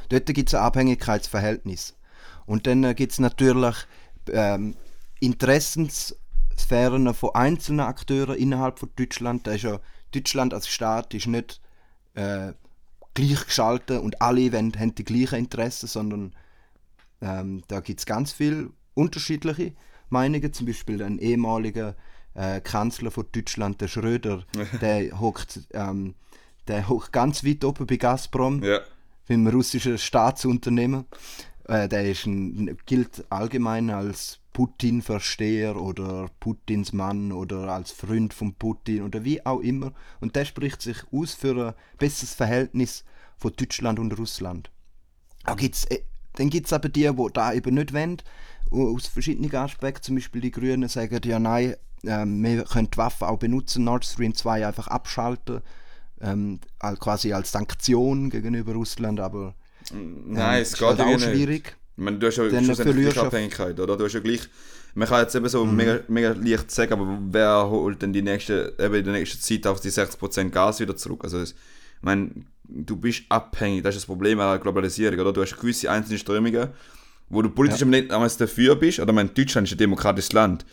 Dort 0.08 0.26
gibt 0.26 0.48
es 0.48 0.54
ein 0.54 0.62
Abhängigkeitsverhältnis. 0.62 1.96
Und 2.46 2.66
dann 2.66 2.94
gibt 2.96 3.12
es 3.12 3.18
natürlich 3.20 3.76
ähm, 4.32 4.74
Interessenssphären 6.60 7.14
von 7.14 7.34
einzelnen 7.34 7.80
Akteuren 7.80 8.36
innerhalb 8.36 8.78
von 8.78 8.90
Deutschland. 8.96 9.46
Da 9.46 9.52
ist 9.52 9.62
ja, 9.62 9.80
Deutschland 10.12 10.54
als 10.54 10.68
Staat 10.68 11.14
ist 11.14 11.26
nicht 11.26 11.60
äh, 12.14 12.52
gleichgeschaltet 13.14 14.00
und 14.00 14.20
alle 14.20 14.52
wollen, 14.52 14.78
haben 14.78 14.94
die 14.94 15.04
gleichen 15.04 15.38
Interessen, 15.38 15.86
sondern 15.86 16.34
ähm, 17.20 17.62
da 17.68 17.80
gibt 17.80 18.00
es 18.00 18.06
ganz 18.06 18.32
viele 18.32 18.70
unterschiedliche 18.94 19.72
Meinungen. 20.08 20.52
Zum 20.52 20.66
Beispiel 20.66 21.02
ein 21.02 21.18
ehemaliger 21.18 21.96
äh, 22.34 22.60
Kanzler 22.60 23.10
von 23.10 23.26
Deutschland, 23.32 23.80
der 23.80 23.88
Schröder, 23.88 24.44
der 24.80 25.18
hockt 25.20 25.60
ähm, 25.72 26.14
der 26.68 26.88
hockt 26.88 27.12
ganz 27.12 27.44
weit 27.44 27.64
oben 27.64 27.86
bei 27.86 27.96
Gazprom 27.96 28.62
Ja. 28.62 28.80
beim 29.28 29.46
russischen 29.48 29.98
Staatsunternehmen. 29.98 31.06
Äh, 31.64 31.88
der 31.88 32.08
ist 32.10 32.26
ein, 32.26 32.76
gilt 32.86 33.24
allgemein 33.30 33.90
als 33.90 34.39
Putin-Versteher 34.52 35.80
oder 35.80 36.28
Putins 36.40 36.92
Mann 36.92 37.32
oder 37.32 37.68
als 37.68 37.92
Freund 37.92 38.34
von 38.34 38.54
Putin 38.54 39.02
oder 39.02 39.24
wie 39.24 39.44
auch 39.44 39.60
immer. 39.60 39.92
Und 40.20 40.36
der 40.36 40.44
spricht 40.44 40.82
sich 40.82 40.98
aus 41.12 41.34
für 41.34 41.68
ein 41.68 41.74
besseres 41.98 42.34
Verhältnis 42.34 43.04
von 43.36 43.52
Deutschland 43.56 43.98
und 43.98 44.18
Russland. 44.18 44.70
Auch 45.44 45.56
gibt's, 45.56 45.84
äh, 45.86 46.00
dann 46.34 46.50
gibt 46.50 46.66
es 46.66 46.72
aber 46.72 46.88
die, 46.88 47.08
die 47.10 47.26
da 47.32 47.52
eben 47.52 47.74
nicht 47.74 47.92
wollen, 47.92 48.22
aus 48.70 49.06
verschiedenen 49.06 49.54
Aspekten. 49.54 50.02
Zum 50.04 50.14
Beispiel 50.16 50.40
die 50.40 50.50
Grünen 50.50 50.88
sagen, 50.88 51.20
ja 51.24 51.38
nein, 51.38 51.76
ähm, 52.04 52.42
wir 52.42 52.64
können 52.64 52.90
die 52.90 52.98
Waffen 52.98 53.26
auch 53.26 53.38
benutzen, 53.38 53.84
Nord 53.84 54.04
Stream 54.04 54.34
2 54.34 54.66
einfach 54.66 54.88
abschalten, 54.88 55.62
ähm, 56.20 56.60
quasi 56.78 57.32
als 57.32 57.52
Sanktion 57.52 58.30
gegenüber 58.30 58.74
Russland, 58.74 59.20
aber 59.20 59.54
Nein, 59.92 60.56
ähm, 60.56 60.62
es 60.62 60.72
ist 60.72 60.78
geht 60.78 60.88
halt 60.88 61.00
auch 61.00 61.18
schwierig. 61.18 61.76
Ich 62.00 62.04
meine, 62.04 62.16
du 62.18 62.26
hast 62.28 62.36
ja 62.38 62.48
Dann 62.48 62.64
schlussendlich 62.64 63.12
gleich 63.12 63.18
Abhängigkeit, 63.18 63.78
oder? 63.78 63.94
Du 63.94 64.04
hast 64.06 64.14
ja 64.14 64.20
gleich, 64.20 64.40
man 64.94 65.06
kann 65.06 65.20
jetzt 65.20 65.34
eben 65.34 65.46
so 65.50 65.66
Mhm. 65.66 65.76
mega, 65.76 66.00
mega 66.08 66.30
leicht 66.32 66.70
sagen, 66.70 66.94
aber 66.94 67.18
wer 67.30 67.68
holt 67.68 68.00
denn 68.00 68.14
die 68.14 68.22
nächste, 68.22 68.72
eben 68.78 68.94
in 68.94 69.04
der 69.04 69.12
nächsten 69.12 69.38
Zeit 69.38 69.66
auf 69.66 69.80
die 69.82 69.90
60% 69.90 70.48
Gas 70.50 70.80
wieder 70.80 70.96
zurück? 70.96 71.24
Also, 71.24 71.42
ich 71.42 71.52
meine, 72.00 72.30
du 72.66 72.96
bist 72.96 73.24
abhängig, 73.28 73.82
das 73.82 73.96
ist 73.96 74.02
das 74.02 74.06
Problem 74.06 74.40
an 74.40 74.48
der 74.48 74.58
Globalisierung, 74.60 75.18
oder? 75.20 75.34
Du 75.34 75.42
hast 75.42 75.60
gewisse 75.60 75.90
einzelne 75.90 76.18
Strömungen, 76.18 76.68
wo 77.28 77.42
du 77.42 77.50
politisch 77.50 77.84
nicht 77.84 78.10
damals 78.10 78.38
dafür 78.38 78.76
bist, 78.76 78.98
oder 78.98 79.10
ich 79.10 79.14
meine, 79.16 79.28
Deutschland 79.28 79.68
ist 79.68 79.74
ein 79.74 79.78
demokratisches 79.78 80.32
Land 80.32 80.64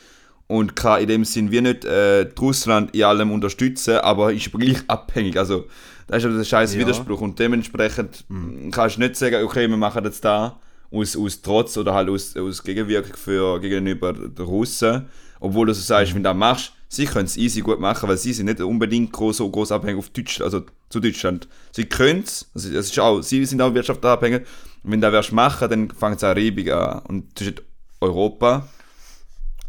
und 0.48 0.78
kann 0.78 1.02
in 1.02 1.10
dem 1.10 1.26
Sinn 1.26 1.52
wir 1.52 1.62
nicht 1.62 1.84
äh, 1.84 2.22
Russland 2.40 2.96
in 2.96 3.04
allem 3.04 3.32
unterstützen, 3.34 3.98
aber 3.98 4.32
ist 4.32 4.48
aber 4.48 4.60
gleich 4.60 4.80
abhängig. 4.88 5.36
Also, 5.38 5.66
das 6.08 6.20
ist 6.20 6.24
ja 6.24 6.38
der 6.38 6.44
scheiß 6.46 6.74
Ja. 6.76 6.80
Widerspruch 6.80 7.20
und 7.20 7.38
dementsprechend 7.38 8.24
kannst 8.72 8.96
du 8.96 9.02
nicht 9.02 9.18
sagen, 9.18 9.44
okay, 9.44 9.68
wir 9.70 9.76
machen 9.76 10.06
jetzt 10.06 10.24
da 10.24 10.58
aus, 10.91 11.15
aus 11.15 11.41
Trotz 11.41 11.78
oder 11.78 11.93
halt 11.93 12.10
aus, 12.10 12.36
aus 12.38 12.63
Gegenwirkung 12.63 13.15
für, 13.15 13.60
gegenüber 13.60 14.13
den 14.13 14.45
Russen, 14.45 15.08
obwohl 15.39 15.67
du 15.67 15.73
so 15.73 15.82
sagst, 15.82 16.13
wenn 16.13 16.23
du 16.23 16.30
das 16.30 16.38
machst, 16.38 16.73
sie 16.89 17.06
können 17.06 17.26
es 17.26 17.38
easy 17.38 17.62
gut 17.62 17.80
machen, 17.80 18.08
weil 18.08 18.17
sie 18.17 18.34
sind 18.34 18.45
nicht 18.45 18.62
unbedingt 18.62 19.12
groß, 19.12 19.38
so 19.38 19.50
groß 19.50 19.71
abhängig 19.71 20.00
auf 20.00 20.10
Deutschland, 20.10 20.45
also 20.45 20.65
zu 20.89 21.00
Deutschland. 21.00 21.47
Sie 21.71 21.86
können 21.86 22.23
es, 22.23 22.50
also 22.56 22.71
das 22.71 22.88
ist 22.88 23.00
auch, 23.00 23.21
sie 23.21 23.45
sind 23.45 23.62
auch 23.62 23.73
wirtschaftlich 23.73 24.10
abhängig 24.10 24.45
und 24.84 24.91
wenn 24.91 25.02
du 25.02 25.12
das 25.12 25.13
wirst 25.26 25.34
machen, 25.34 25.69
dann 25.69 25.89
fängt 25.91 26.17
es 26.17 26.23
an 26.23 26.38
Reibung 26.38 26.69
an 26.69 27.00
und 27.08 27.38
zwischen 27.38 27.56
Europa 28.00 28.67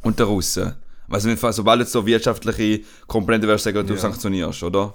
und 0.02 0.18
der 0.18 0.26
Russen. 0.26 0.74
Also 1.10 1.34
sobald 1.52 1.80
jetzt 1.80 1.92
so 1.92 2.06
wirtschaftliche 2.06 2.84
Komponente 3.06 3.48
wirst, 3.48 3.64
sagen, 3.64 3.86
du 3.86 3.94
Ja. 3.94 3.98
sanktionierst, 3.98 4.62
oder? 4.62 4.94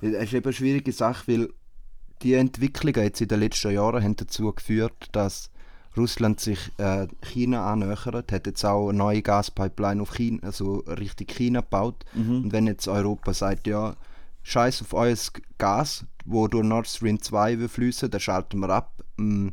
Das 0.00 0.24
ist 0.24 0.32
eben 0.34 0.44
eine 0.44 0.52
schwierige 0.52 0.92
Sache, 0.92 1.24
weil 1.26 1.48
die 2.22 2.34
Entwicklungen 2.34 3.02
jetzt 3.04 3.20
in 3.20 3.28
den 3.28 3.40
letzten 3.40 3.72
Jahren 3.72 4.02
haben 4.02 4.16
dazu 4.16 4.52
geführt, 4.52 5.08
dass 5.12 5.50
Russland 5.96 6.40
sich 6.40 6.72
äh, 6.78 7.06
China 7.22 7.72
annähert, 7.72 8.30
hat 8.32 8.46
jetzt 8.46 8.64
auch 8.64 8.88
eine 8.90 8.98
neue 8.98 9.22
Gaspipeline 9.22 10.02
auf 10.02 10.14
China, 10.14 10.40
also 10.42 10.78
Richtung 10.86 11.26
China 11.28 11.60
gebaut. 11.60 12.04
Und 12.42 12.52
wenn 12.52 12.66
jetzt 12.66 12.86
Europa 12.88 13.32
sagt, 13.32 13.66
ja, 13.66 13.96
scheiß 14.42 14.82
auf 14.82 14.92
euer 14.94 15.16
Gas, 15.58 16.04
wo 16.24 16.48
durch 16.48 16.64
Nord 16.64 16.86
Stream 16.88 17.20
2 17.22 17.58
will 17.58 17.68
fließen, 17.68 18.10
dann 18.10 18.20
schalten 18.20 18.58
wir 18.60 18.70
ab. 18.70 19.02
Mm, 19.16 19.48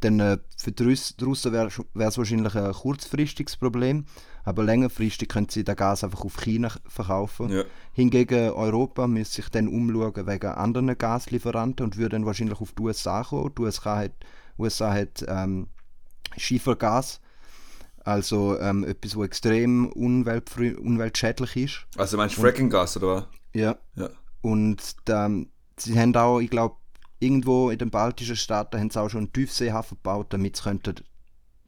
Dann 0.00 0.20
äh, 0.20 0.38
für 0.56 0.72
die 0.72 0.84
Russen 1.22 1.52
wäre 1.52 1.68
es 1.68 2.18
wahrscheinlich 2.18 2.54
ein 2.54 2.72
kurzfristiges 2.72 3.56
Problem. 3.56 4.06
Aber 4.44 4.62
längerfristig 4.62 5.28
können 5.28 5.48
sie 5.48 5.64
das 5.64 5.76
Gas 5.76 6.04
einfach 6.04 6.24
auf 6.24 6.36
China 6.36 6.70
verkaufen. 6.86 7.50
Ja. 7.50 7.64
Hingegen 7.92 8.50
Europa 8.50 9.06
müsste 9.06 9.36
sich 9.36 9.48
dann 9.48 9.68
umschauen 9.68 10.26
wegen 10.26 10.50
anderen 10.50 10.96
Gaslieferanten 10.96 11.84
und 11.84 11.96
würde 11.96 12.10
dann 12.10 12.26
wahrscheinlich 12.26 12.60
auf 12.60 12.72
die 12.72 12.82
USA 12.82 13.22
kommen. 13.24 13.54
Die 13.56 13.62
USA 13.62 13.96
hat, 13.96 14.12
USA 14.58 14.92
hat 14.92 15.24
ähm, 15.26 15.68
Schiefergas, 16.36 17.20
also 18.04 18.58
ähm, 18.60 18.84
etwas, 18.84 19.16
was 19.16 19.24
extrem 19.26 19.90
umweltfrü- 19.92 20.76
umweltschädlich 20.76 21.56
ist. 21.56 21.86
Also 21.96 22.16
meinst 22.16 22.36
du 22.36 22.42
Fracking-Gas, 22.42 22.98
oder 22.98 23.06
was? 23.08 23.24
Ja. 23.54 23.76
Ja. 23.94 24.10
Und 24.42 24.82
ähm, 25.08 25.48
sie 25.78 25.98
haben 25.98 26.14
auch, 26.16 26.40
ich 26.40 26.50
glaube, 26.50 26.76
irgendwo 27.18 27.70
in 27.70 27.78
den 27.78 27.90
baltischen 27.90 28.36
Staaten 28.36 28.78
haben 28.78 28.90
sie 28.90 29.00
auch 29.00 29.08
schon 29.08 29.20
einen 29.20 29.32
Tiefseehafen 29.32 29.96
gebaut, 29.96 30.26
damit 30.30 30.56
sie 30.56 30.64
könnten, 30.64 30.96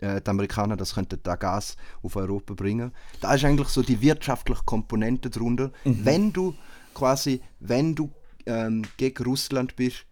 äh, 0.01 0.21
die 0.21 0.31
Amerikaner 0.31 0.77
das 0.77 0.95
könnten 0.95 1.21
da 1.23 1.37
Gas 1.37 1.77
auf 2.03 2.17
Europa 2.17 2.55
bringen. 2.55 2.93
Da 3.21 3.35
ist 3.35 3.45
eigentlich 3.45 3.69
so 3.69 3.83
die 3.83 4.01
wirtschaftliche 4.01 4.63
Komponente 4.65 5.31
drunter. 5.31 5.73
Wenn 5.85 6.33
du 6.33 6.55
quasi, 6.95 7.41
wenn 7.61 7.95
du 7.95 8.11
ähm, 8.47 8.83
gegen 8.97 9.25
Russland 9.25 9.77
bist 9.77 10.07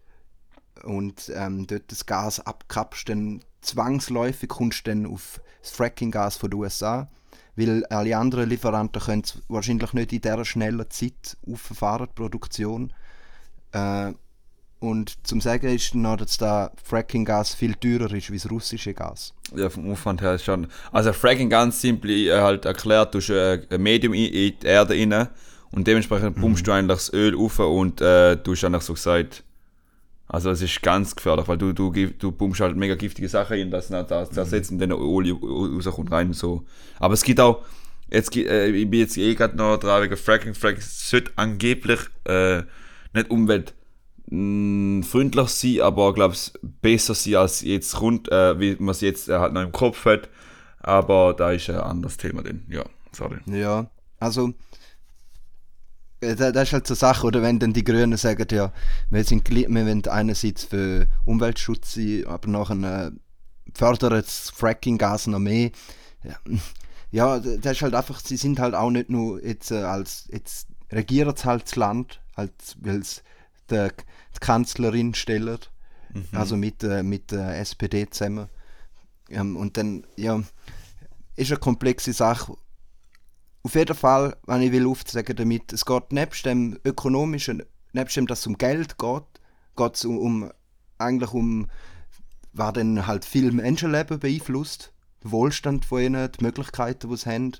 und 0.83 1.31
ähm, 1.35 1.67
dort 1.67 1.91
das 1.91 2.05
Gas 2.05 2.39
abkappst, 2.39 3.09
dann 3.09 3.41
zwangsläufig 3.61 4.49
kommst 4.49 4.85
du 4.85 4.91
dann 4.91 5.05
auf 5.05 5.41
das 5.61 5.71
Fracking-Gas 5.71 6.37
von 6.37 6.51
den 6.51 6.59
USA, 6.59 7.09
weil 7.55 7.85
alle 7.85 8.17
anderen 8.17 8.49
Lieferanten 8.49 9.01
können 9.01 9.23
es 9.23 9.41
wahrscheinlich 9.47 9.93
nicht 9.93 10.13
in 10.13 10.21
dieser 10.21 10.45
schnellen 10.45 10.89
Zeit 10.89 11.37
auffahren, 11.47 12.07
die 12.09 12.13
Produktion. 12.13 12.93
Äh, 13.71 14.13
und 14.79 15.25
zum 15.25 15.41
Sagen 15.41 15.73
ist 15.73 15.95
noch, 15.95 16.17
dass 16.17 16.37
das 16.37 16.69
Fracking-Gas 16.83 17.55
viel 17.55 17.75
teurer 17.75 18.11
ist 18.13 18.29
wie 18.29 18.37
das 18.37 18.49
russische 18.49 18.93
Gas. 18.93 19.33
Ja, 19.55 19.69
vom 19.69 19.91
Aufwand 19.91 20.21
her 20.21 20.37
schon. 20.37 20.67
Also 20.91 21.13
Fracking 21.13 21.49
ganz 21.49 21.81
simpel 21.81 22.11
äh, 22.11 22.39
halt 22.39 22.65
erklärt, 22.65 23.13
du 23.13 23.19
hast 23.19 23.29
äh, 23.29 23.61
ein 23.69 23.81
Medium 23.81 24.13
in, 24.13 24.31
die 24.31 24.55
Erde 24.63 24.93
rein 24.93 25.29
und 25.71 25.87
dementsprechend 25.87 26.35
pumpst 26.35 26.67
du 26.67 26.71
eigentlich 26.71 26.97
das 26.97 27.13
Öl 27.13 27.35
rauf 27.35 27.59
und 27.59 28.01
äh, 28.01 28.37
du 28.37 28.51
hast 28.51 28.63
eigentlich 28.63 28.83
so 28.83 28.93
gesagt, 28.93 29.43
also 30.27 30.49
es 30.49 30.61
ist 30.61 30.81
ganz 30.81 31.15
gefährlich, 31.15 31.47
weil 31.47 31.57
du, 31.57 31.71
du, 31.71 31.91
du 31.91 32.31
pumpst 32.31 32.59
halt 32.59 32.75
mega 32.75 32.95
giftige 32.95 33.29
Sachen 33.29 33.57
in, 33.57 33.71
das 33.71 33.87
das, 33.87 34.07
das 34.07 34.31
zersetzt 34.31 34.71
und 34.71 34.79
dann 34.79 34.91
Öl 34.91 35.31
rauskommt 35.31 36.11
rein 36.11 36.27
und 36.27 36.33
so. 36.33 36.63
Aber 36.99 37.13
es 37.13 37.23
gibt 37.23 37.39
auch, 37.39 37.63
jetzt, 38.11 38.35
äh, 38.35 38.69
ich 38.69 38.89
bin 38.89 38.99
jetzt 38.99 39.17
eh 39.17 39.35
gerade 39.35 39.55
noch 39.55 39.77
dran 39.77 40.03
wegen 40.03 40.17
Fracking, 40.17 40.53
Fracking 40.53 40.81
sollte 40.81 41.31
angeblich 41.35 41.99
äh, 42.25 42.63
nicht 43.13 43.29
umweltfreundlich 44.31 45.49
sein, 45.49 45.81
aber 45.81 46.09
ich 46.09 46.15
glaube 46.15 46.35
besser 46.81 47.13
sein 47.15 47.35
als 47.35 47.61
jetzt 47.61 48.01
rund, 48.01 48.31
äh, 48.31 48.59
wie 48.59 48.75
man 48.79 48.89
es 48.89 49.01
jetzt 49.01 49.29
äh, 49.29 49.37
halt 49.37 49.53
noch 49.53 49.61
im 49.61 49.71
Kopf 49.71 50.05
hat. 50.05 50.29
Aber 50.79 51.33
da 51.33 51.51
ist 51.51 51.69
ein 51.69 51.77
anderes 51.77 52.17
Thema 52.17 52.43
drin. 52.43 52.65
Ja, 52.69 52.83
sorry. 53.11 53.37
Ja, 53.47 53.89
also 54.19 54.53
äh, 56.21 56.35
da- 56.35 56.51
das 56.51 56.69
ist 56.69 56.73
halt 56.73 56.87
so 56.87 56.93
Sache, 56.95 57.27
oder 57.27 57.41
wenn 57.41 57.59
dann 57.59 57.73
die 57.73 57.83
Grünen 57.83 58.17
sagen, 58.17 58.47
ja, 58.51 58.71
wir, 59.09 59.23
sind, 59.23 59.49
wir 59.49 59.67
wollen 59.69 60.05
einerseits 60.07 60.63
für 60.65 61.07
Umweltschutz 61.25 61.93
sein, 61.95 62.25
aber 62.27 62.47
nachher 62.49 63.07
äh, 63.07 63.11
fördern 63.73 64.11
das 64.13 64.51
Fracking-Gas 64.51 65.27
noch 65.27 65.39
mehr. 65.39 65.71
Ja, 66.23 66.35
ja, 67.11 67.39
das 67.39 67.73
ist 67.77 67.81
halt 67.81 67.95
einfach, 67.95 68.19
sie 68.19 68.37
sind 68.37 68.59
halt 68.59 68.75
auch 68.75 68.89
nicht 68.91 69.09
nur 69.09 69.43
jetzt 69.43 69.71
äh, 69.71 69.75
als, 69.83 70.27
jetzt 70.31 70.67
regieren 70.91 71.35
sie 71.35 71.45
halt 71.45 71.63
das 71.63 71.75
Land, 71.75 72.21
halt, 72.37 72.53
weil 72.81 72.99
es 72.99 73.23
der, 73.69 73.89
die 73.89 74.39
Kanzlerin 74.39 75.13
stellt, 75.13 75.71
also 76.31 76.55
mit, 76.55 76.83
äh, 76.83 77.03
mit 77.03 77.31
der 77.31 77.59
SPD 77.59 78.09
zusammen. 78.09 78.47
Ähm, 79.29 79.57
und 79.57 79.77
dann, 79.77 80.05
ja, 80.15 80.41
ist 81.35 81.51
eine 81.51 81.59
komplexe 81.59 82.13
Sache, 82.13 82.55
auf 83.65 83.73
jeden 83.73 83.95
Fall, 83.95 84.37
wenn 84.45 84.61
ich 84.61 84.71
will 84.71 84.85
aufzeigen 84.85 85.35
damit, 85.35 85.73
es 85.73 85.85
geht 85.85 86.11
nebst 86.11 86.45
dem 86.45 86.77
ökonomischen, 86.85 87.63
nebst 87.93 88.15
dem, 88.15 88.27
dass 88.27 88.41
es 88.41 88.47
um 88.47 88.59
Geld 88.59 88.99
geht, 88.99 89.23
geht 89.75 89.95
es 89.95 90.05
um, 90.05 90.19
um 90.19 90.51
eigentlich 90.99 91.33
um, 91.33 91.67
was 92.53 92.73
dann 92.73 93.07
halt 93.07 93.25
viel 93.25 93.51
Menschenleben 93.51 94.19
beeinflusst, 94.19 94.93
den 95.23 95.31
Wohlstand 95.31 95.83
von 95.83 96.03
ihnen, 96.03 96.31
die 96.31 96.43
Möglichkeiten, 96.43 97.09
die 97.09 97.17
sie 97.17 97.27
haben, 97.27 97.53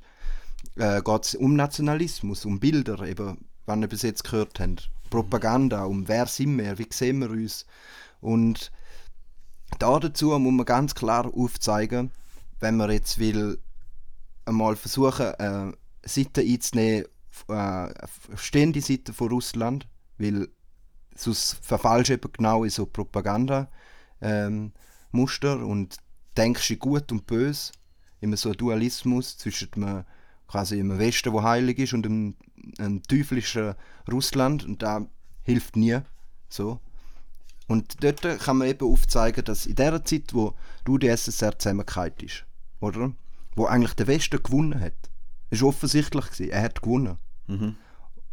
äh, 0.75 1.01
geht 1.01 1.25
es 1.25 1.33
um 1.33 1.55
Nationalismus, 1.55 2.45
um 2.45 2.59
Bilder, 2.59 3.01
eben, 3.01 3.45
was 3.65 3.77
ihr 3.79 3.87
bis 3.87 4.03
jetzt 4.03 4.25
gehört 4.25 4.59
habt. 4.59 4.91
Propaganda, 5.09 5.85
um 5.85 6.07
wer 6.07 6.25
sind 6.25 6.57
wir, 6.57 6.77
wie 6.77 6.87
sehen 6.89 7.19
wir 7.19 7.29
uns. 7.29 7.65
Und 8.21 8.71
da 9.79 9.99
dazu 9.99 10.37
muss 10.39 10.53
man 10.53 10.65
ganz 10.65 10.95
klar 10.95 11.31
aufzeigen, 11.33 12.11
wenn 12.59 12.77
man 12.77 12.91
jetzt 12.91 13.19
will, 13.19 13.59
einmal 14.45 14.75
versuchen, 14.75 15.33
äh, 15.39 15.71
Seite 16.03 16.41
einzunehmen, 16.41 17.05
äh, 17.49 17.87
stehende 18.35 18.81
Seite 18.81 19.13
von 19.13 19.29
Russland, 19.29 19.87
weil 20.17 20.47
sonst 21.15 21.57
verfallst 21.61 22.09
du 22.09 22.13
eben 22.13 22.31
genau 22.31 22.63
in 22.63 22.69
so 22.69 22.85
Propaganda 22.85 23.69
ähm, 24.21 24.71
und 25.11 25.97
denkst 26.37 26.71
in 26.71 26.79
gut 26.79 27.11
und 27.11 27.25
böse, 27.25 27.71
immer 28.19 28.37
so 28.37 28.49
ein 28.49 28.57
Dualismus 28.57 29.37
zwischen 29.37 29.71
dem, 29.71 30.03
quasi 30.47 30.77
dem 30.77 30.97
Westen, 30.99 31.33
wo 31.33 31.43
heilig 31.43 31.79
ist, 31.79 31.93
und 31.93 32.03
dem, 32.03 32.35
dem 32.77 33.03
teuflischen 33.03 33.75
Russland 34.11 34.65
und 34.65 34.81
da 34.81 35.07
hilft 35.43 35.75
nie 35.75 35.99
so. 36.49 36.79
Und 37.67 38.03
dort 38.03 38.21
kann 38.21 38.57
man 38.57 38.67
eben 38.67 38.87
aufzeigen, 38.87 39.43
dass 39.43 39.65
in 39.65 39.75
der 39.75 40.03
Zeit, 40.05 40.33
wo 40.33 40.53
du 40.83 40.97
die 40.97 41.07
SSR 41.07 41.57
zusammengehalten 41.57 42.27
ist, 42.27 42.45
oder? 42.79 43.13
Wo 43.55 43.65
eigentlich 43.65 43.93
der 43.93 44.07
Westen 44.07 44.41
gewonnen 44.41 44.79
hat. 44.79 44.93
Es 45.49 45.61
war 45.61 45.69
offensichtlich, 45.69 46.25
gewesen, 46.25 46.49
er 46.49 46.61
hat 46.61 46.81
gewonnen. 46.81 47.17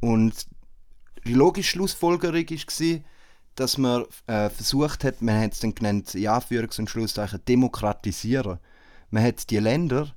Und 0.01 0.47
die 1.25 1.35
logische 1.35 1.71
Schlussfolgerung 1.71 2.49
war, 2.51 3.01
dass 3.55 3.79
man 3.79 4.05
äh, 4.27 4.51
versucht 4.51 5.05
hat, 5.05 5.23
man 5.23 5.41
hat 5.41 5.53
es 5.53 5.61
dann 5.61 5.75
genannt, 5.75 6.15
in 6.15 6.27
Anführungs- 6.27 6.79
und 6.79 6.91
Schlusszeichen, 6.91 7.45
demokratisieren. 7.47 8.59
Man 9.11 9.23
hat 9.23 9.51
die 9.51 9.59
Länder 9.59 10.15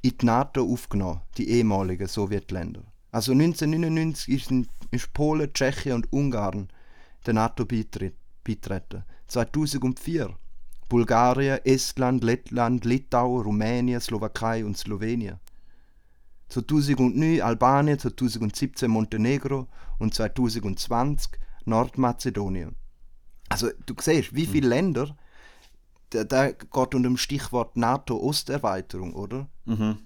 in 0.00 0.16
die 0.18 0.26
NATO 0.26 0.64
aufgenommen, 0.64 1.20
die 1.36 1.48
ehemaligen 1.50 2.08
Sowjetländer. 2.08 2.82
Also 3.10 3.32
1999 3.32 4.50
ist, 4.90 5.12
Polen, 5.12 5.52
Tschechien 5.52 5.94
und 5.94 6.12
Ungarn 6.12 6.68
der 7.26 7.34
NATO 7.34 7.64
beitreten. 7.64 9.04
2004 9.28 10.34
Bulgarien, 10.88 11.60
Estland, 11.64 12.24
Lettland, 12.24 12.84
Litauen, 12.84 13.42
Rumänien, 13.42 14.00
Slowakei 14.00 14.64
und 14.64 14.76
Slowenien. 14.78 15.38
2009 16.48 17.42
Albanien, 17.42 17.98
2017 17.98 18.90
Montenegro 18.90 19.68
und 19.98 20.14
2020 20.14 21.32
Nordmazedonien. 21.66 22.74
Also 23.50 23.68
du 23.84 23.94
siehst, 24.00 24.34
wie 24.34 24.46
viele 24.46 24.68
Länder, 24.68 25.14
da, 26.10 26.24
da 26.24 26.50
geht 26.50 26.74
unter 26.74 27.00
dem 27.00 27.18
Stichwort 27.18 27.76
NATO-Osterweiterung, 27.76 29.12
oder? 29.14 29.48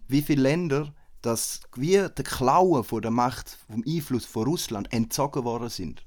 Wie 0.08 0.22
viele 0.22 0.42
Länder, 0.42 0.92
dass 1.22 1.60
wie 1.76 1.92
der 1.96 2.24
Klauen 2.24 2.84
von 2.84 3.00
der 3.00 3.10
Macht, 3.10 3.56
vom 3.70 3.82
Einfluss 3.86 4.24
von 4.24 4.44
Russland 4.44 4.92
entzogen 4.92 5.44
worden 5.44 5.68
sind. 5.68 6.02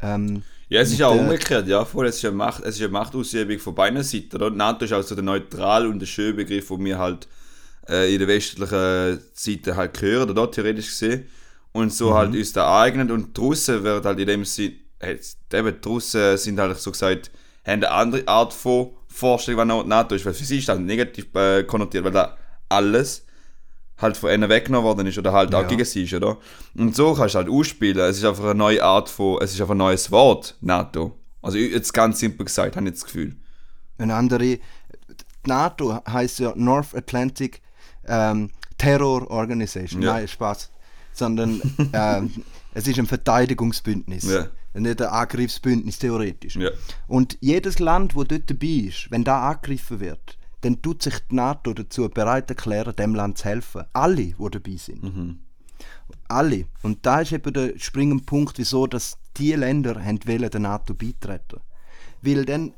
Ähm, 0.00 0.42
Ja, 0.68 0.82
es 0.82 0.92
ist 0.92 1.02
auch 1.02 1.14
umgekehrt, 1.14 1.66
ja. 1.66 1.84
Voll, 1.84 2.06
es 2.06 2.16
ist 2.16 2.24
eine, 2.26 2.36
Macht, 2.36 2.62
es 2.62 2.76
ist 2.76 2.82
eine 2.82 2.90
Machtausübung 2.90 3.58
von 3.58 3.74
beiden 3.74 4.02
Seiten. 4.02 4.36
Oder? 4.36 4.50
NATO 4.50 4.84
ist 4.84 4.92
auch 4.92 5.02
so 5.02 5.14
der 5.14 5.24
neutrale 5.24 5.88
und 5.88 5.98
der 5.98 6.06
schöne 6.06 6.34
Begriff, 6.34 6.68
den 6.68 6.84
wir 6.84 6.98
halt 6.98 7.26
äh, 7.88 8.12
in 8.12 8.18
der 8.18 8.28
westlichen 8.28 9.20
Seite 9.32 9.76
halt 9.76 10.00
hören, 10.02 10.28
oder 10.28 10.50
theoretisch 10.50 10.88
gesehen. 10.88 11.26
Und 11.72 11.92
so 11.92 12.14
halt 12.14 12.34
uns 12.34 12.52
da 12.52 12.82
eignen. 12.82 13.10
Und 13.10 13.36
die 13.36 13.40
Russen 13.40 13.82
werden 13.82 14.04
halt 14.04 14.18
in 14.18 14.26
dem 14.26 14.44
Sinn, 14.44 14.74
äh, 14.98 15.16
eben, 15.52 15.80
die 15.80 15.88
Russen 15.88 16.36
sind 16.36 16.58
halt 16.58 16.76
so 16.76 16.90
gesagt, 16.90 17.30
haben 17.64 17.84
eine 17.84 17.90
andere 17.90 18.28
Art 18.28 18.52
von 18.52 18.90
Vorstellung, 19.06 19.68
was 19.68 19.86
NATO 19.86 20.14
ist. 20.14 20.26
Weil 20.26 20.34
für 20.34 20.44
sie 20.44 20.58
ist 20.58 20.68
das 20.68 20.78
negativ 20.78 21.34
äh, 21.34 21.64
konnotiert, 21.64 22.04
weil 22.04 22.12
da 22.12 22.36
alles 22.68 23.24
halt 23.98 24.16
von 24.16 24.30
ihnen 24.30 24.48
weggenommen 24.48 24.84
worden 24.86 25.06
ist 25.06 25.18
oder 25.18 25.32
halt 25.32 25.54
auch 25.54 25.62
Ja. 25.62 25.68
gegen 25.68 25.84
sie 25.84 26.04
ist, 26.04 26.14
oder? 26.14 26.38
Und 26.76 26.94
so 26.94 27.14
kannst 27.14 27.34
du 27.34 27.38
halt 27.38 27.48
ausspielen. 27.50 27.98
Es 27.98 28.16
ist 28.18 28.24
einfach 28.24 28.44
eine 28.44 28.54
neue 28.54 28.82
Art 28.82 29.08
von, 29.08 29.38
es 29.42 29.52
ist 29.54 29.60
einfach 29.60 29.74
ein 29.74 29.78
neues 29.78 30.10
Wort, 30.10 30.56
NATO. 30.60 31.16
Also 31.42 31.58
jetzt 31.58 31.92
ganz 31.92 32.18
simpel 32.20 32.46
gesagt, 32.46 32.76
habe 32.76 32.86
ich 32.86 32.92
das 32.92 33.04
Gefühl. 33.04 33.36
eine 33.98 34.14
andere. 34.14 34.58
Die 34.58 34.60
NATO 35.46 36.00
heißt 36.06 36.38
ja 36.40 36.52
North 36.56 36.94
Atlantic 36.94 37.60
ähm, 38.06 38.50
Terror 38.76 39.28
Organization. 39.30 40.02
Ja. 40.02 40.14
Nein, 40.14 40.28
Spaß. 40.28 40.70
Sondern 41.12 41.60
ähm, 41.92 42.30
es 42.74 42.86
ist 42.86 42.98
ein 42.98 43.06
Verteidigungsbündnis. 43.06 44.24
Ja. 44.24 44.46
Nicht 44.74 45.02
ein 45.02 45.08
Angriffsbündnis, 45.08 45.98
theoretisch. 45.98 46.54
Ja. 46.56 46.70
Und 47.08 47.36
jedes 47.40 47.78
Land, 47.80 48.14
wo 48.14 48.22
dort 48.24 48.48
dabei 48.48 48.86
ist, 48.88 49.10
wenn 49.10 49.24
da 49.24 49.48
angegriffen 49.48 49.98
wird, 50.00 50.37
dann 50.60 50.82
tut 50.82 51.02
sich 51.02 51.14
die 51.30 51.36
NATO 51.36 51.72
dazu 51.72 52.08
bereit 52.08 52.50
erklären, 52.50 52.96
dem 52.96 53.14
Land 53.14 53.38
zu 53.38 53.44
helfen. 53.44 53.84
Alle, 53.92 54.16
die 54.16 54.50
dabei 54.50 54.76
sind. 54.76 55.38
Alle. 56.28 56.66
Und 56.82 57.06
da 57.06 57.20
ist 57.20 57.32
eben 57.32 57.52
der 57.52 57.78
springende 57.78 58.24
Punkt, 58.24 58.58
wieso 58.58 58.86
dass 58.86 59.18
die 59.36 59.52
Länder 59.52 60.04
haben 60.04 60.20
wollen, 60.26 60.50
der 60.50 60.60
NATO 60.60 60.94
beitreten. 60.94 61.60
Weil 62.22 62.44
dann 62.44 62.74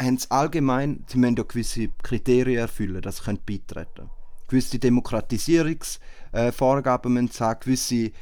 haben 0.00 0.16
sie 0.16 0.30
allgemein, 0.30 1.04
sie 1.06 1.18
müssen 1.18 1.36
ja 1.36 1.42
gewisse 1.42 1.88
Kriterien 2.02 2.60
erfüllen, 2.60 3.02
dass 3.02 3.18
sie 3.18 3.24
können 3.24 3.40
beitreten 3.44 4.08
gewisse 4.50 4.78
Demokratisierungsvorgaben 4.78 7.14
müssen 7.14 7.40
haben, 7.40 7.60
gewisse 7.60 8.12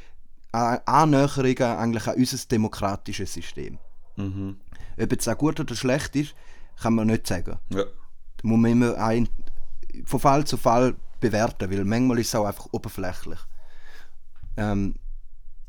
äh, 0.53 0.77
Annäherungen 0.85 1.61
eigentlich 1.61 2.07
an 2.07 2.15
unser 2.15 2.47
demokratisches 2.47 3.33
System. 3.33 3.77
Mhm. 4.15 4.55
Ob 4.97 5.11
jetzt 5.11 5.27
auch 5.27 5.37
gut 5.37 5.59
oder 5.59 5.75
schlecht 5.75 6.15
ist, 6.15 6.33
kann 6.81 6.95
man 6.95 7.07
nicht 7.07 7.27
sagen. 7.27 7.59
Ja. 7.69 7.83
Muss 8.43 8.59
man 8.59 8.71
immer 8.71 8.97
ein, 8.97 9.29
von 10.05 10.19
Fall 10.19 10.45
zu 10.45 10.57
Fall 10.57 10.95
bewerten, 11.19 11.69
weil 11.71 11.83
manchmal 11.85 12.19
ist 12.19 12.27
es 12.27 12.35
auch 12.35 12.45
einfach 12.45 12.67
oberflächlich. 12.71 13.39
Ähm, 14.57 14.95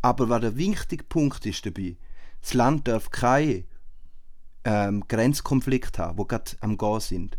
aber 0.02 0.28
was 0.28 0.40
der 0.40 0.56
wichtige 0.56 1.04
Punkt 1.04 1.44
ist 1.46 1.64
dabei, 1.66 1.96
das 2.40 2.54
Land 2.54 2.88
darf 2.88 3.11
keinen 3.11 3.64
ähm, 4.64 5.04
Grenzkonflikt 5.09 5.98
haben, 5.98 6.18
wo 6.18 6.24
gerade 6.24 6.52
am 6.61 6.78
Gehen 6.78 7.00
sind. 7.00 7.37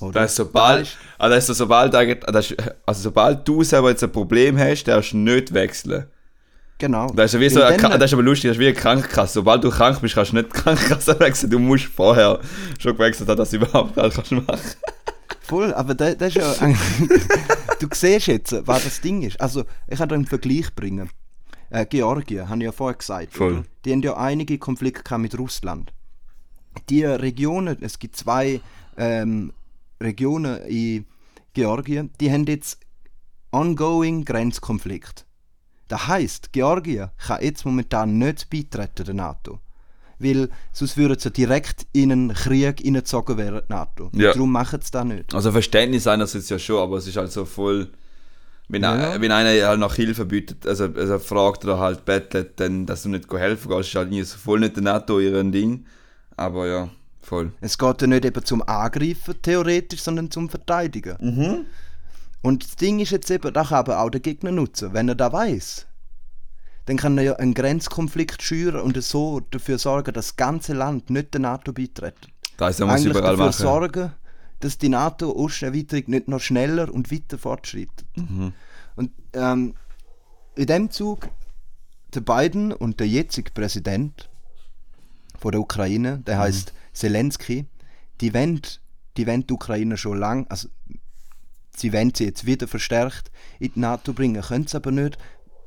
Oder? 0.00 0.20
Das 0.20 0.32
ist 0.32 0.36
sobald, 0.36 0.96
also 1.18 1.52
sobald, 1.54 1.94
das 1.94 2.50
ist- 2.50 2.56
also 2.84 3.00
sobald 3.00 3.46
du 3.48 3.62
selber 3.62 3.90
jetzt 3.90 4.04
ein 4.04 4.12
Problem 4.12 4.58
hast, 4.58 4.84
darfst 4.84 5.12
du 5.12 5.16
nicht 5.16 5.54
wechseln. 5.54 6.06
Genau. 6.78 7.06
Das 7.14 7.26
ist, 7.32 7.34
ja 7.34 7.40
wie 7.40 7.48
so 7.48 7.60
Kra- 7.60 7.96
das 7.96 8.10
ist 8.10 8.12
aber 8.12 8.22
lustig, 8.22 8.50
das 8.50 8.56
ist 8.56 8.60
wie 8.60 8.66
eine 8.66 8.74
Krankenkasse. 8.74 9.34
Sobald 9.34 9.64
du 9.64 9.70
krank 9.70 10.00
bist, 10.02 10.14
kannst 10.14 10.32
du 10.32 10.36
nicht 10.36 10.48
die 10.48 10.52
Krankenkasse 10.60 11.18
wechseln. 11.20 11.50
Du 11.50 11.58
musst 11.58 11.86
vorher 11.86 12.40
schon 12.78 12.92
gewechselt 12.96 13.28
haben, 13.28 13.38
dass 13.38 13.50
du 13.50 13.56
überhaupt 13.56 13.98
alles 13.98 14.14
kannst 14.14 14.32
machen 14.32 14.58
Voll, 15.40 15.72
aber 15.74 15.94
das, 15.94 16.18
das 16.18 16.34
ist 16.34 16.60
ja. 16.60 16.74
du 17.80 17.86
siehst 17.92 18.26
jetzt, 18.26 18.54
was 18.66 18.84
das 18.84 19.00
Ding 19.00 19.22
ist. 19.22 19.40
Also, 19.40 19.64
ich 19.86 19.96
kann 19.96 20.08
dir 20.08 20.16
einen 20.16 20.26
Vergleich 20.26 20.74
bringen. 20.74 21.08
Äh, 21.70 21.86
Georgien, 21.86 22.48
habe 22.48 22.58
ich 22.58 22.64
ja 22.64 22.72
vorher 22.72 22.96
gesagt. 22.98 23.32
Voll. 23.32 23.64
Die 23.84 23.92
haben 23.92 24.02
ja 24.02 24.16
einige 24.16 24.58
Konflikte 24.58 25.16
mit 25.18 25.38
Russland. 25.38 25.92
Die 26.90 27.04
Regionen, 27.04 27.78
es 27.80 27.98
gibt 27.98 28.16
zwei 28.16 28.60
ähm, 28.96 29.52
Regionen 30.02 30.58
in 30.66 31.06
Georgien, 31.54 32.10
die 32.20 32.30
haben 32.30 32.44
jetzt 32.46 32.78
ongoing 33.52 34.24
Grenzkonflikt. 34.24 35.25
Das 35.88 36.08
heißt, 36.08 36.52
Georgien 36.52 37.10
kann 37.18 37.42
jetzt 37.42 37.64
momentan 37.64 38.18
nicht 38.18 38.50
beitreten 38.50 39.04
der 39.04 39.14
NATO. 39.14 39.60
Weil 40.18 40.48
sonst 40.72 40.96
würden 40.96 41.18
sie 41.18 41.30
direkt 41.30 41.86
in 41.92 42.10
einen 42.10 42.32
Krieg 42.34 42.80
hineingezogen 42.80 43.36
werden, 43.36 43.62
die 43.68 43.72
NATO. 43.72 44.10
Ja. 44.14 44.32
Darum 44.32 44.50
machen 44.50 44.80
sie 44.82 44.90
das 44.90 45.04
nicht. 45.04 45.34
Also 45.34 45.52
Verständnis 45.52 46.06
einerseits 46.06 46.48
ja 46.48 46.58
schon, 46.58 46.82
aber 46.82 46.96
es 46.96 47.06
ist 47.06 47.16
halt 47.16 47.30
so 47.30 47.44
voll... 47.44 47.88
Wenn, 48.68 48.82
Ja. 48.82 49.12
ein, 49.12 49.20
wenn 49.20 49.30
einer 49.30 49.50
halt 49.68 49.78
nach 49.78 49.94
Hilfe 49.94 50.24
bietet, 50.24 50.66
also, 50.66 50.86
also 50.86 51.20
fragt 51.20 51.64
oder 51.64 51.78
halt 51.78 52.04
bettelt, 52.04 52.58
dann, 52.58 52.84
dass 52.84 53.04
du 53.04 53.10
nicht 53.10 53.32
helfen 53.32 53.70
kannst, 53.70 53.90
ist 53.90 53.94
halt 53.94 54.10
nie 54.10 54.24
so 54.24 54.36
voll 54.38 54.58
nicht 54.58 54.74
der 54.74 54.82
NATO 54.82 55.20
ihren 55.20 55.52
Ding. 55.52 55.86
Aber 56.36 56.66
ja, 56.66 56.88
voll. 57.20 57.52
Es 57.60 57.78
geht 57.78 58.00
ja 58.00 58.08
nicht 58.08 58.24
eben 58.24 58.44
zum 58.44 58.62
Angreifen 58.62 59.40
theoretisch, 59.40 60.00
sondern 60.00 60.32
zum 60.32 60.48
Verteidigen. 60.48 61.16
Und 62.42 62.64
das 62.64 62.76
Ding 62.76 63.00
ist 63.00 63.10
jetzt 63.10 63.30
eben, 63.30 63.52
das 63.52 63.68
kann 63.68 63.78
aber 63.78 64.00
auch 64.00 64.10
der 64.10 64.20
Gegner 64.20 64.52
nutzen. 64.52 64.92
Wenn 64.92 65.08
er 65.08 65.14
da 65.14 65.32
weiß, 65.32 65.86
dann 66.86 66.96
kann 66.96 67.18
er 67.18 67.24
ja 67.24 67.36
einen 67.36 67.54
Grenzkonflikt 67.54 68.42
schüren 68.42 68.80
und 68.80 69.02
so 69.02 69.40
dafür 69.40 69.78
sorgen, 69.78 70.12
dass 70.14 70.28
das 70.28 70.36
ganze 70.36 70.72
Land 70.72 71.10
nicht 71.10 71.34
der 71.34 71.40
NATO 71.40 71.72
beitritt. 71.72 72.28
Da 72.56 72.68
ist 72.68 72.78
ja 72.78 72.86
muss 72.86 72.94
Eigentlich 72.96 73.10
überall 73.10 73.36
dafür 73.36 73.46
machen. 73.46 73.62
sorgen, 73.62 74.12
dass 74.60 74.78
die 74.78 74.88
NATO-Osterweiterung 74.88 76.04
nicht 76.06 76.28
noch 76.28 76.40
schneller 76.40 76.92
und 76.92 77.12
weiter 77.12 77.38
fortschreitet. 77.38 78.04
Mhm. 78.16 78.52
Und 78.94 79.10
ähm, 79.32 79.74
in 80.54 80.66
dem 80.66 80.90
Zug, 80.90 81.28
der 82.14 82.20
Biden 82.20 82.72
und 82.72 83.00
der 83.00 83.08
jetzige 83.08 83.50
Präsident 83.50 84.30
von 85.38 85.52
der 85.52 85.60
Ukraine, 85.60 86.22
der 86.26 86.38
heißt 86.38 86.72
Zelensky, 86.94 87.66
die 88.20 88.32
wollen, 88.32 88.62
die 89.16 89.26
wollen 89.26 89.46
die 89.46 89.52
Ukraine 89.52 89.98
schon 89.98 90.18
lang, 90.18 90.46
also 90.48 90.68
sie 91.76 91.92
wollen 91.92 92.14
sie 92.14 92.24
jetzt 92.24 92.46
wieder 92.46 92.68
verstärkt 92.68 93.30
in 93.58 93.72
die 93.74 93.80
NATO 93.80 94.12
bringen, 94.12 94.42
können 94.42 94.66
sie 94.66 94.76
aber 94.76 94.90
nicht, 94.90 95.18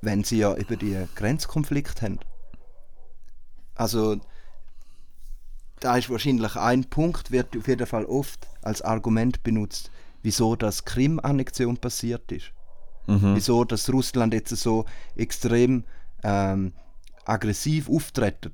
wenn 0.01 0.23
sie 0.23 0.39
ja 0.39 0.55
über 0.55 0.75
die 0.75 0.97
Grenzkonflikt 1.15 2.01
haben. 2.01 2.19
Also 3.75 4.19
da 5.79 5.97
ist 5.97 6.09
wahrscheinlich 6.09 6.55
ein 6.55 6.85
Punkt, 6.85 7.31
wird 7.31 7.55
auf 7.55 7.67
jeden 7.67 7.87
Fall 7.87 8.05
oft 8.05 8.47
als 8.61 8.81
Argument 8.81 9.43
benutzt, 9.43 9.91
wieso 10.21 10.55
das 10.55 10.85
Krim-Annexion 10.85 11.77
passiert 11.77 12.31
ist. 12.31 12.51
Mhm. 13.07 13.35
Wieso 13.35 13.63
dass 13.63 13.91
Russland 13.91 14.33
jetzt 14.33 14.55
so 14.55 14.85
extrem 15.15 15.85
ähm, 16.23 16.73
aggressiv 17.25 17.89
auftritt, 17.89 18.51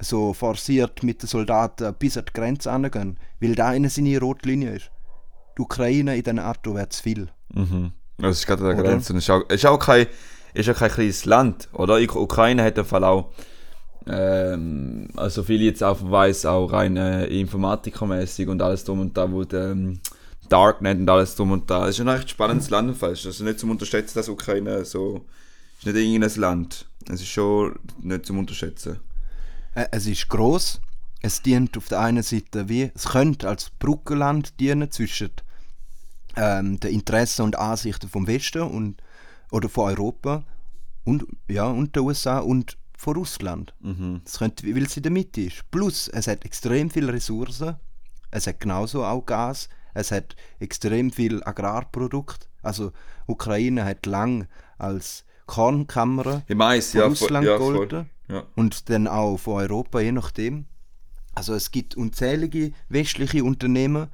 so 0.00 0.32
forciert 0.32 1.02
mit 1.02 1.22
den 1.22 1.28
Soldaten 1.28 1.94
bis 1.94 2.16
an 2.16 2.24
die 2.26 2.32
Grenze 2.32 2.70
angehen, 2.70 3.18
weil 3.40 3.54
da 3.54 3.68
eine 3.68 3.88
seine 3.88 4.18
Rotlinie 4.18 4.76
ist. 4.76 4.90
Die 5.58 5.62
Ukraine 5.62 6.16
in 6.16 6.22
der 6.22 6.34
NATO 6.34 6.74
wäre 6.74 6.88
zu 6.88 7.02
viel. 7.02 7.28
Mhm. 7.52 7.90
Das 8.18 8.38
ist 8.38 8.46
gerade 8.46 8.62
der 8.62 8.74
Oder? 8.74 8.90
Grenze. 8.90 9.12
Es 9.12 9.24
ist 9.24 9.30
auch, 9.30 9.48
ist 9.48 9.66
auch 9.66 9.78
kein, 9.78 10.06
ist 10.54 10.66
ja 10.66 10.74
kein 10.74 10.90
kleines 10.90 11.24
Land, 11.24 11.68
oder? 11.72 11.98
Die 11.98 12.08
Ukraine 12.08 12.62
hat 12.62 12.78
im 12.78 12.84
Fall 12.84 13.04
auch, 13.04 13.32
ähm, 14.06 15.08
also 15.16 15.42
viel 15.42 15.62
jetzt 15.62 15.82
auch 15.82 15.98
weiß, 16.00 16.46
auch 16.46 16.72
rein 16.72 16.96
äh, 16.96 17.26
informatikermäßig 17.26 18.48
und 18.48 18.62
alles 18.62 18.84
drum 18.84 19.00
und 19.00 19.16
da, 19.16 19.30
wo 19.30 19.44
der 19.44 19.72
ähm, 19.72 20.00
Darknet 20.48 20.98
und 20.98 21.10
alles 21.10 21.34
drum 21.34 21.52
und 21.52 21.68
da. 21.68 21.88
Es 21.88 21.98
ist 21.98 22.06
ein 22.06 22.16
echt 22.16 22.30
spannendes 22.30 22.70
Land 22.70 22.90
im 22.90 22.94
Fall. 22.94 23.12
Es 23.12 23.20
ist 23.20 23.26
also 23.26 23.44
nicht 23.44 23.58
zum 23.58 23.70
Unterschätzen, 23.70 24.16
dass 24.16 24.28
Ukraine 24.28 24.84
so, 24.84 25.26
ist 25.78 25.86
nicht 25.86 25.96
irgendein 25.96 26.40
Land. 26.40 26.86
Es 27.08 27.20
ist 27.20 27.28
schon 27.28 27.78
nicht 28.00 28.26
zum 28.26 28.38
Unterschätzen. 28.38 29.00
Es 29.74 30.06
ist 30.06 30.28
groß. 30.28 30.80
Es 31.20 31.42
dient 31.42 31.76
auf 31.76 31.88
der 31.88 32.00
einen 32.00 32.22
Seite 32.22 32.68
wie, 32.68 32.90
es 32.94 33.06
könnte 33.06 33.48
als 33.48 33.70
Brückenland 33.70 34.60
dienen 34.60 34.90
zwischen 34.90 35.30
ähm, 36.36 36.78
den 36.80 36.92
Interessen 36.92 37.42
und 37.42 37.58
Ansichten 37.58 38.08
vom 38.08 38.26
Westen 38.26 38.62
und, 38.62 39.02
oder 39.50 39.68
von 39.68 39.90
Europa 39.90 40.44
und, 41.04 41.24
ja, 41.48 41.66
und 41.66 41.96
den 41.96 42.02
USA 42.02 42.38
und 42.38 42.76
von 42.96 43.16
Russland. 43.16 43.74
Mhm. 43.80 44.20
Das 44.24 44.38
könnte, 44.38 44.66
weil 44.74 44.82
es 44.84 44.96
in 44.96 45.04
der 45.04 45.12
Mitte 45.12 45.42
ist. 45.42 45.70
Plus, 45.70 46.08
es 46.08 46.26
hat 46.26 46.44
extrem 46.44 46.90
viele 46.90 47.12
Ressourcen. 47.12 47.76
Es 48.30 48.46
hat 48.46 48.60
genauso 48.60 49.04
auch 49.04 49.24
Gas. 49.24 49.68
Es 49.94 50.10
hat 50.10 50.36
extrem 50.58 51.10
viel 51.12 51.42
Agrarprodukt. 51.44 52.48
Also, 52.62 52.92
Ukraine 53.26 53.84
hat 53.84 54.04
lang 54.06 54.48
als 54.78 55.24
Kornkammer 55.46 56.42
Ich 56.46 56.58
weiß, 56.58 56.90
von 56.92 57.00
ja, 57.00 57.04
voll, 57.06 57.10
Russland 57.10 57.46
ja, 57.46 57.56
voll. 57.58 57.72
gegolten 57.72 58.10
Ja. 58.28 58.44
und 58.54 58.90
dann 58.90 59.06
auch 59.08 59.38
von 59.38 59.54
Europa, 59.62 60.00
je 60.00 60.12
nachdem. 60.12 60.66
Also 61.34 61.54
es 61.54 61.70
gibt 61.70 61.96
unzählige 61.96 62.72
westliche 62.88 63.44
Unternehmen, 63.44 64.08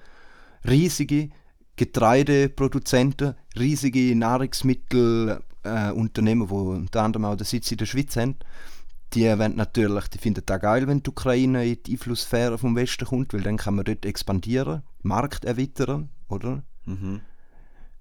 riesige 0.68 1.31
Getreideproduzenten, 1.76 3.34
riesige 3.58 4.14
Nahrungsmittelunternehmen, 4.14 6.44
äh, 6.44 6.48
die 6.48 6.54
unter 6.54 7.02
anderem 7.02 7.24
auch 7.24 7.37
den 7.37 7.46
Sitz 7.46 7.72
in 7.72 7.78
der 7.78 7.87
Schweiz 7.87 8.16
haben. 8.16 8.37
Die 9.12 9.26
wollen 9.26 9.56
natürlich, 9.56 10.08
die 10.08 10.18
finden 10.18 10.42
das 10.44 10.60
geil, 10.60 10.87
wenn 10.88 11.02
die 11.02 11.10
Ukraine 11.10 11.66
in 11.66 11.82
die 11.84 11.92
Einflusssphäre 11.92 12.58
vom 12.58 12.76
Westen 12.76 13.06
kommt, 13.06 13.32
weil 13.32 13.42
dann 13.42 13.56
kann 13.56 13.76
man 13.76 13.84
dort 13.84 14.04
expandieren, 14.04 14.82
Markt 15.02 15.44
erweitern, 15.44 16.10
oder? 16.28 16.64
Mhm. 16.84 17.20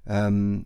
Ähm, 0.06 0.66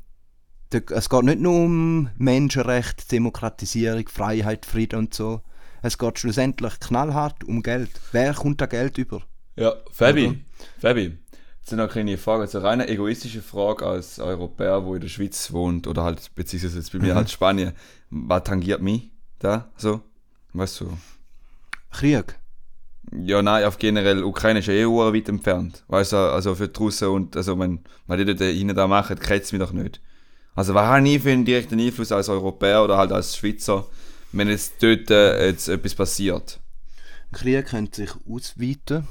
es 0.71 1.09
geht 1.09 1.23
nicht 1.23 1.39
nur 1.39 1.63
um 1.63 2.09
Menschenrechte, 2.17 3.07
Demokratisierung, 3.07 4.07
Freiheit, 4.09 4.65
Frieden 4.65 4.99
und 4.99 5.13
so. 5.13 5.41
Es 5.81 5.97
geht 5.97 6.19
schlussendlich 6.19 6.79
knallhart 6.79 7.43
um 7.43 7.61
Geld. 7.61 7.91
Wer 8.11 8.33
kommt 8.33 8.59
da 8.59 8.65
Geld 8.65 8.97
über? 8.97 9.21
Ja, 9.55 9.73
Fabi, 9.91 10.27
Oder? 10.27 10.35
Fabi, 10.79 11.17
jetzt 11.67 11.75
noch 11.75 11.83
eine 11.83 11.91
kleine 11.91 12.17
Frage, 12.17 12.43
also 12.43 12.59
eine 12.59 12.67
reine 12.67 12.87
egoistische 12.87 13.41
Frage 13.41 13.85
als 13.85 14.19
Europäer, 14.19 14.85
wo 14.85 14.95
in 14.95 15.01
der 15.01 15.09
Schweiz 15.09 15.51
wohnt 15.51 15.87
oder 15.87 16.03
halt, 16.03 16.33
beziehungsweise 16.35 16.77
jetzt 16.77 16.93
bei 16.93 16.99
mir 16.99 17.15
halt 17.15 17.29
Spanien, 17.29 17.73
was 18.09 18.43
tangiert 18.43 18.81
mich 18.81 19.09
da 19.39 19.69
so? 19.75 20.01
Weißt 20.53 20.79
du? 20.81 20.97
Krieg. 21.91 22.39
Ja, 23.11 23.41
nein, 23.41 23.65
auf 23.65 23.77
generell, 23.77 24.23
Ukraine 24.23 24.59
ist 24.59 24.67
ja 24.67 24.73
eh 24.73 24.85
weit 24.85 25.29
entfernt. 25.29 25.83
Weißt 25.87 26.13
du, 26.13 26.17
also 26.17 26.55
für 26.55 26.67
die 26.67 26.79
Russen 26.79 27.09
und, 27.09 27.37
also 27.37 27.57
wenn, 27.59 27.79
wenn 28.05 28.17
die 28.17 28.25
dort 28.25 28.39
hinten 28.39 28.75
da 28.75 28.87
machen, 28.87 29.19
kratzt 29.19 29.51
mich 29.51 29.61
doch 29.61 29.71
nicht. 29.73 30.01
Also 30.55 30.73
was 30.73 30.87
habe 30.87 31.07
ich 31.07 31.21
für 31.21 31.31
einen 31.31 31.45
direkten 31.45 31.79
Einfluss 31.79 32.11
als 32.11 32.29
Europäer 32.29 32.83
oder 32.83 32.97
halt 32.97 33.11
als 33.11 33.35
Schweizer, 33.35 33.85
wenn 34.31 34.47
jetzt 34.47 34.81
dort 34.81 35.11
äh, 35.11 35.47
jetzt 35.47 35.67
etwas 35.67 35.95
passiert? 35.95 36.59
Krieg 37.31 37.65
könnte 37.67 38.03
sich 38.03 38.11
ausweiten. 38.27 39.07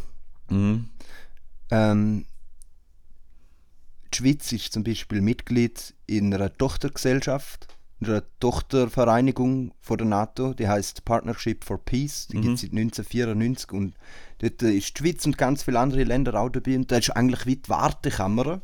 Mhm. 0.50 0.88
Ähm, 1.70 2.24
die 4.12 4.16
Schweiz 4.16 4.52
ist 4.52 4.72
zum 4.72 4.84
Beispiel 4.84 5.20
Mitglied 5.20 5.94
in 6.06 6.32
einer 6.32 6.52
Tochtergesellschaft, 6.52 7.76
in 8.00 8.08
einer 8.08 8.22
Tochtervereinigung 8.40 9.72
von 9.80 9.98
der 9.98 10.06
NATO, 10.06 10.52
die 10.54 10.68
heißt 10.68 11.04
Partnership 11.04 11.64
for 11.64 11.78
Peace, 11.78 12.26
die 12.28 12.40
gibt 12.40 12.54
es 12.54 12.60
seit 12.62 12.72
1994 12.72 13.72
und 13.72 13.94
dort 14.38 14.62
ist 14.62 14.98
die 14.98 15.02
Schweiz 15.02 15.24
und 15.26 15.38
ganz 15.38 15.62
viele 15.62 15.80
andere 15.80 16.04
Länder 16.04 16.34
auch 16.34 16.50
dabei 16.50 16.76
und 16.76 16.90
das 16.90 17.00
ist 17.00 17.10
eigentlich 17.10 17.46
wie 17.46 17.56
die 17.56 17.68
Wartekammer, 17.68 18.60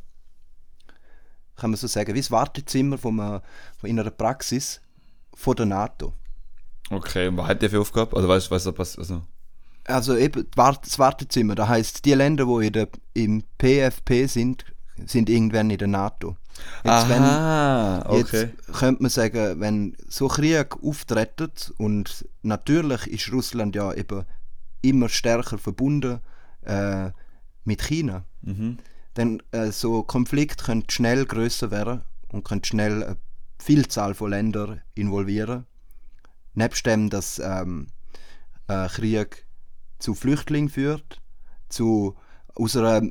kann 1.56 1.70
man 1.70 1.76
so 1.76 1.86
sagen, 1.86 2.14
wie 2.14 2.20
das 2.20 2.30
Wartezimmer 2.30 2.98
von, 2.98 3.20
einer, 3.20 3.42
von 3.78 3.88
in 3.88 3.98
einer 4.00 4.10
Praxis 4.10 4.80
von 5.34 5.56
der 5.56 5.66
NATO. 5.66 6.12
Okay, 6.90 7.28
und 7.28 7.36
was 7.36 7.48
hat 7.48 7.62
der 7.62 7.70
für 7.70 7.80
Aufgabe? 7.80 8.16
Also 8.16 8.28
weißt 8.28 8.46
du, 8.48 8.50
was 8.50 8.64
da 8.64 8.72
passiert? 8.72 8.98
Also, 8.98 9.22
Also 9.84 10.16
eben 10.16 10.46
das 10.54 10.98
Wartezimmer, 10.98 11.54
das 11.54 11.68
heißt 11.68 12.04
die 12.04 12.14
Länder, 12.14 12.46
die 12.46 12.66
in 12.66 12.72
der, 12.72 12.88
im 13.14 13.44
PFP 13.58 14.26
sind, 14.26 14.64
sind 15.06 15.28
irgendwann 15.30 15.70
in 15.70 15.78
der 15.78 15.88
NATO. 15.88 16.36
Jetzt, 16.84 17.08
wenn- 17.08 17.22
Aha, 17.22 18.04
okay. 18.08 18.18
Jetzt 18.42 18.72
könnte 18.78 19.02
man 19.02 19.10
sagen, 19.10 19.60
wenn 19.60 19.96
so 20.08 20.28
Krieg 20.28 20.76
auftreten 20.82 21.50
und 21.78 22.28
natürlich 22.42 23.06
ist 23.06 23.32
Russland 23.32 23.74
ja 23.74 23.92
eben 23.94 24.24
immer 24.82 25.08
stärker 25.08 25.58
verbunden 25.58 26.20
äh, 26.62 27.10
mit 27.64 27.82
China, 27.82 28.24
Mhm. 28.42 28.78
dann 29.14 29.42
äh, 29.52 29.70
so 29.70 30.02
Konflikt 30.02 30.64
könnte 30.64 30.92
schnell 30.92 31.24
größer 31.26 31.70
werden 31.70 32.02
und 32.30 32.44
könnte 32.44 32.68
schnell 32.68 33.02
eine 33.04 33.16
Vielzahl 33.58 34.14
von 34.14 34.30
Ländern 34.30 34.80
involvieren. 34.94 35.66
Nebst 36.54 36.84
dem, 36.86 37.08
dass 37.08 37.38
ähm, 37.38 37.86
äh, 38.68 38.88
Krieg 38.88 39.46
zu 39.98 40.14
Flüchtlingen 40.14 40.68
führt, 40.68 41.20
zu 41.68 42.16
aus 42.54 42.76
einer, 42.76 43.02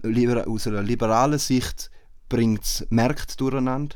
aus 0.48 0.68
einer 0.68 0.84
liberalen 0.84 1.40
Sicht 1.40 1.92
bringt 2.30 2.64
es 2.64 2.88
Märkte 2.90 3.38
durcheinander. 3.38 3.96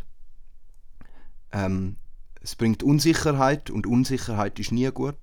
Ähm, 1.51 1.97
es 2.41 2.55
bringt 2.55 2.83
Unsicherheit 2.83 3.69
und 3.69 3.87
Unsicherheit 3.87 4.59
ist 4.59 4.71
nie 4.71 4.89
gut. 4.91 5.15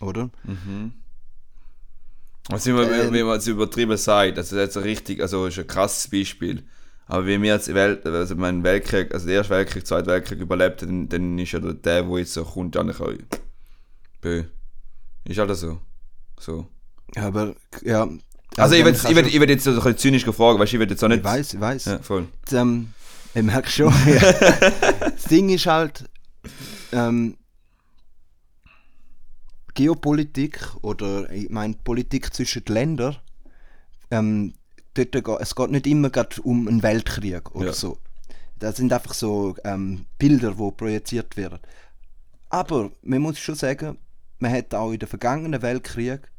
Oder? 0.00 0.30
Mhm. 0.44 0.94
Also, 2.48 2.70
wie 2.70 2.74
man, 2.74 3.14
Ähm. 3.14 3.26
man 3.26 3.38
es 3.38 3.46
übertrieben 3.46 3.96
sagt, 3.96 4.38
also 4.38 4.56
das 4.56 4.70
ist 4.70 4.76
ein 4.76 4.82
richtig, 4.82 5.20
also 5.20 5.46
ist 5.46 5.58
ein 5.58 5.66
krasses 5.66 6.10
Beispiel. 6.10 6.64
Aber 7.06 7.26
wie 7.26 7.40
wir 7.40 7.54
jetzt 7.54 7.72
Welt, 7.72 8.06
also 8.06 8.34
mein 8.36 8.64
Weltkrieg, 8.64 9.12
also 9.12 9.26
der 9.26 9.36
erste 9.36 9.54
Weltkrieg, 9.54 9.86
zweite 9.86 10.06
Weltkrieg 10.06 10.40
überlebt, 10.40 10.82
dann, 10.82 11.08
dann 11.08 11.38
ist 11.38 11.52
ja 11.52 11.60
der, 11.60 11.74
der, 11.74 12.08
wo 12.08 12.18
jetzt 12.18 12.32
so 12.32 12.44
kommt, 12.44 12.74
ja 12.74 12.82
nicht. 12.82 13.00
Bö. 14.20 14.44
Ist 15.24 15.38
halt 15.38 15.54
so. 15.56 15.80
So. 16.38 16.66
Aber 17.16 17.54
ja. 17.82 18.08
Also, 18.56 18.74
kannst 18.82 19.08
ich 19.08 19.14
du- 19.16 19.20
ich 19.28 19.38
würd 19.40 19.50
jetzt 19.50 19.64
so 19.64 19.70
ein 19.70 19.76
bisschen 19.76 19.96
zynisch 19.98 20.24
gefragt, 20.24 20.58
weißt 20.58 20.72
du, 20.72 20.76
ich 20.76 20.80
würde 20.80 20.92
jetzt 20.94 21.02
auch 21.04 21.08
nicht. 21.08 21.18
ich 21.20 21.24
weiß, 21.24 21.54
ich 21.54 21.60
weiß. 21.60 21.84
Ja, 21.86 21.98
voll. 22.00 22.28
ähm, 22.52 22.92
ich 23.34 23.42
merke 23.42 23.70
schon. 23.70 23.92
ja. 24.06 24.32
das 25.00 25.24
Ding 25.24 25.48
ist 25.48 25.66
halt, 25.66 26.04
ähm, 26.92 27.36
Geopolitik 29.74 30.58
oder 30.82 31.30
ich 31.30 31.48
meine 31.48 31.74
Politik 31.82 32.34
zwischen 32.34 32.64
den 32.64 32.74
Ländern, 32.74 33.16
ähm, 34.10 34.54
dort 34.94 35.14
es 35.40 35.54
geht 35.54 35.70
nicht 35.70 35.86
immer 35.86 36.10
um 36.42 36.68
einen 36.68 36.82
Weltkrieg 36.82 37.54
oder 37.54 37.66
Ja. 37.68 37.72
so. 37.72 37.98
Das 38.58 38.76
sind 38.76 38.92
einfach 38.92 39.14
so 39.14 39.56
ähm, 39.64 40.04
Bilder, 40.18 40.52
die 40.52 40.70
projiziert 40.76 41.36
werden. 41.36 41.58
Aber 42.50 42.90
man 43.02 43.22
muss 43.22 43.38
schon 43.38 43.54
sagen, 43.54 43.96
man 44.38 44.52
hat 44.52 44.74
auch 44.74 44.92
in 44.92 44.98
den 44.98 45.08
vergangenen 45.08 45.62
Weltkrieg 45.62 46.30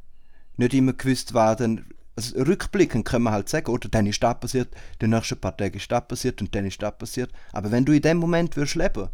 nicht 0.57 0.73
immer 0.75 0.93
gewusst, 0.93 1.33
was 1.33 1.57
dann. 1.57 1.85
Also 2.15 2.37
rückblickend 2.43 3.05
kann 3.05 3.23
man 3.23 3.33
halt 3.33 3.49
sagen, 3.49 3.71
oder 3.71 3.89
dann 3.89 4.05
ist 4.05 4.21
das 4.21 4.39
passiert, 4.39 4.69
die 5.01 5.07
nächsten 5.07 5.39
paar 5.39 5.57
Tage 5.57 5.77
ist 5.77 5.91
das 5.91 6.07
passiert 6.07 6.41
und 6.41 6.53
dann 6.53 6.65
ist 6.65 6.81
das 6.81 6.95
passiert. 6.97 7.31
Aber 7.51 7.71
wenn 7.71 7.85
du 7.85 7.91
in 7.91 8.01
dem 8.03 8.17
Moment 8.17 8.55
würdest 8.55 8.75
leben, 8.75 9.09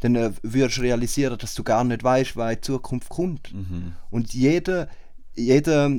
dann 0.00 0.14
äh, 0.14 0.30
würdest 0.42 0.78
du 0.78 0.82
realisieren, 0.82 1.36
dass 1.36 1.54
du 1.54 1.64
gar 1.64 1.82
nicht 1.84 2.04
weißt, 2.04 2.36
was 2.36 2.52
in 2.54 2.62
Zukunft 2.62 3.08
kommt. 3.08 3.52
Und 4.10 4.32
jeder, 4.34 4.88
jeder 5.34 5.90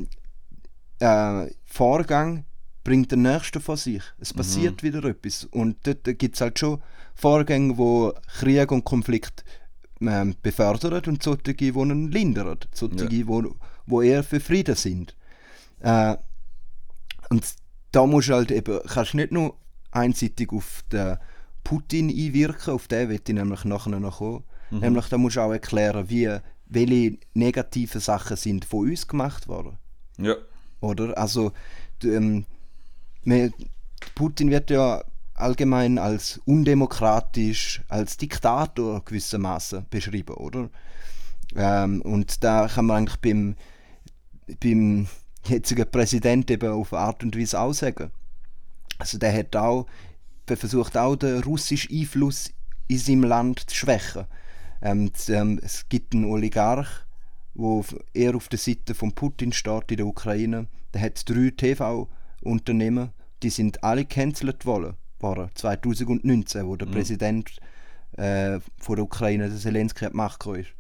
äh, 1.00 1.48
Vorgang 1.66 2.46
bringt 2.84 3.12
den 3.12 3.22
nächsten 3.24 3.62
von 3.62 3.76
sich. 3.78 4.02
Es 4.20 4.34
passiert 4.34 4.82
wieder 4.84 5.04
etwas. 5.04 5.44
Und 5.46 5.76
dort 5.86 6.04
gibt 6.18 6.36
es 6.36 6.42
halt 6.42 6.58
schon 6.58 6.82
Vorgänge, 7.16 7.78
wo 7.78 8.14
Krieg 8.40 8.72
und 8.72 8.86
Konflikt 8.86 9.44
ähm, 10.02 10.36
befördern 10.42 11.04
und 11.08 11.22
solche, 11.22 11.54
die 11.54 11.68
ihn 11.68 12.12
lindern. 12.12 12.58
Solche, 12.74 13.14
Ja. 13.14 13.28
wo, 13.28 13.56
wo 13.86 14.02
eher 14.02 14.24
für 14.24 14.40
Frieden 14.40 14.76
sind. 14.76 15.16
Äh, 15.82 16.16
und 17.30 17.46
da 17.92 18.06
musst 18.06 18.30
du 18.30 18.34
halt 18.34 18.52
eben, 18.52 18.80
kannst 18.88 19.14
nicht 19.14 19.32
nur 19.32 19.56
einseitig 19.92 20.52
auf 20.52 20.84
den 20.92 21.18
Putin 21.64 22.10
einwirken, 22.10 22.74
auf 22.74 22.88
den 22.88 23.10
wird 23.10 23.30
ich 23.30 23.36
nämlich 23.36 23.66
nachher 23.66 24.00
noch 24.00 24.20
kommen. 24.20 24.44
Nämlich 24.72 25.08
da 25.08 25.18
musst 25.18 25.36
du 25.36 25.42
auch 25.42 25.52
erklären, 25.52 26.10
wie, 26.10 26.38
welche 26.68 27.18
negativen 27.34 28.02
Sachen 28.02 28.38
sind 28.38 28.66
von 28.66 28.90
uns 28.90 29.08
gemacht 29.08 29.48
worden. 29.48 29.78
Ja. 30.18 30.36
Oder? 30.82 31.18
Also, 31.18 31.52
ähm, 32.04 32.46
Putin 34.16 34.52
wird 34.52 34.70
ja 34.70 35.04
allgemein 35.34 35.98
als 35.98 36.40
undemokratisch, 36.46 37.82
als 37.88 38.18
Diktator 38.18 39.04
gewissermaßen 39.04 39.86
beschrieben, 39.90 40.36
oder? 40.36 40.70
Ähm, 41.56 42.02
und 42.02 42.44
da 42.44 42.68
kann 42.68 42.86
man 42.86 42.98
eigentlich 42.98 43.20
beim, 43.20 43.56
beim 44.62 45.08
jetzigen 45.46 45.90
Präsident 45.90 46.50
eben 46.52 46.72
auf 46.72 46.94
Art 46.94 47.24
und 47.24 47.38
Weise 47.38 47.60
auch 47.60 47.74
sagen. 47.74 48.12
Also 48.98 49.18
der 49.18 49.34
hat 49.34 49.56
auch, 49.56 49.86
der 50.48 50.58
versucht 50.58 50.98
auch 50.98 51.16
den 51.16 51.42
russischen 51.44 51.96
Einfluss 51.96 52.52
in 52.88 52.98
seinem 52.98 53.24
Land 53.24 53.70
zu 53.70 53.76
schwächen. 53.76 54.26
Ähm, 54.82 55.12
ähm, 55.28 55.60
es 55.64 55.88
gibt 55.90 56.14
einen 56.14 56.26
Oligarch, 56.26 57.06
wo 57.54 57.84
eher 58.14 58.36
auf 58.36 58.48
der 58.48 58.60
Seite 58.60 58.96
von 58.96 59.14
Putin 59.14 59.52
steht 59.52 59.92
in 59.92 59.98
der 59.98 60.08
Ukraine. 60.08 60.68
Der 60.94 61.02
hat 61.02 61.30
drei 61.30 61.52
TV-Unternehmen, 61.56 63.12
die 63.44 63.50
sind 63.50 63.84
alle 63.84 64.06
gecancelt 64.06 64.66
worden, 64.66 64.96
worden 65.20 65.50
2019, 65.54 66.66
wo 66.68 66.76
der 66.76 66.86
Präsident 66.88 67.60
äh, 68.14 68.60
von 68.78 68.96
der 68.96 69.06
Ukraine, 69.06 69.50
der 69.50 69.58
Zelensky, 69.58 70.08
die 70.08 70.16
Macht 70.16 70.46
ist. 70.48 70.74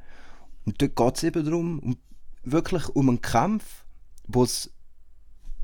Und 0.65 0.81
dort 0.81 0.95
geht 0.95 1.17
es 1.17 1.23
eben 1.23 1.45
darum, 1.45 1.79
um, 1.79 1.97
wirklich 2.43 2.87
um 2.89 3.09
einen 3.09 3.21
Kampf, 3.21 3.85
wo 4.29 4.43
es 4.43 4.71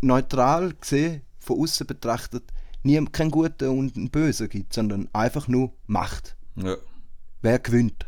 neutral 0.02 0.74
gesehen, 0.74 1.22
von 1.40 1.60
außen 1.60 1.88
betrachtet, 1.88 2.52
nie 2.84 3.04
keinen 3.06 3.32
Guten 3.32 3.70
und 3.70 3.96
einen 3.96 4.10
Bösen 4.10 4.50
gibt, 4.50 4.74
sondern 4.74 5.08
einfach 5.14 5.48
nur 5.48 5.72
Macht. 5.88 6.36
Ja. 6.56 6.76
Wer 7.42 7.60
gewinnt? 7.60 8.06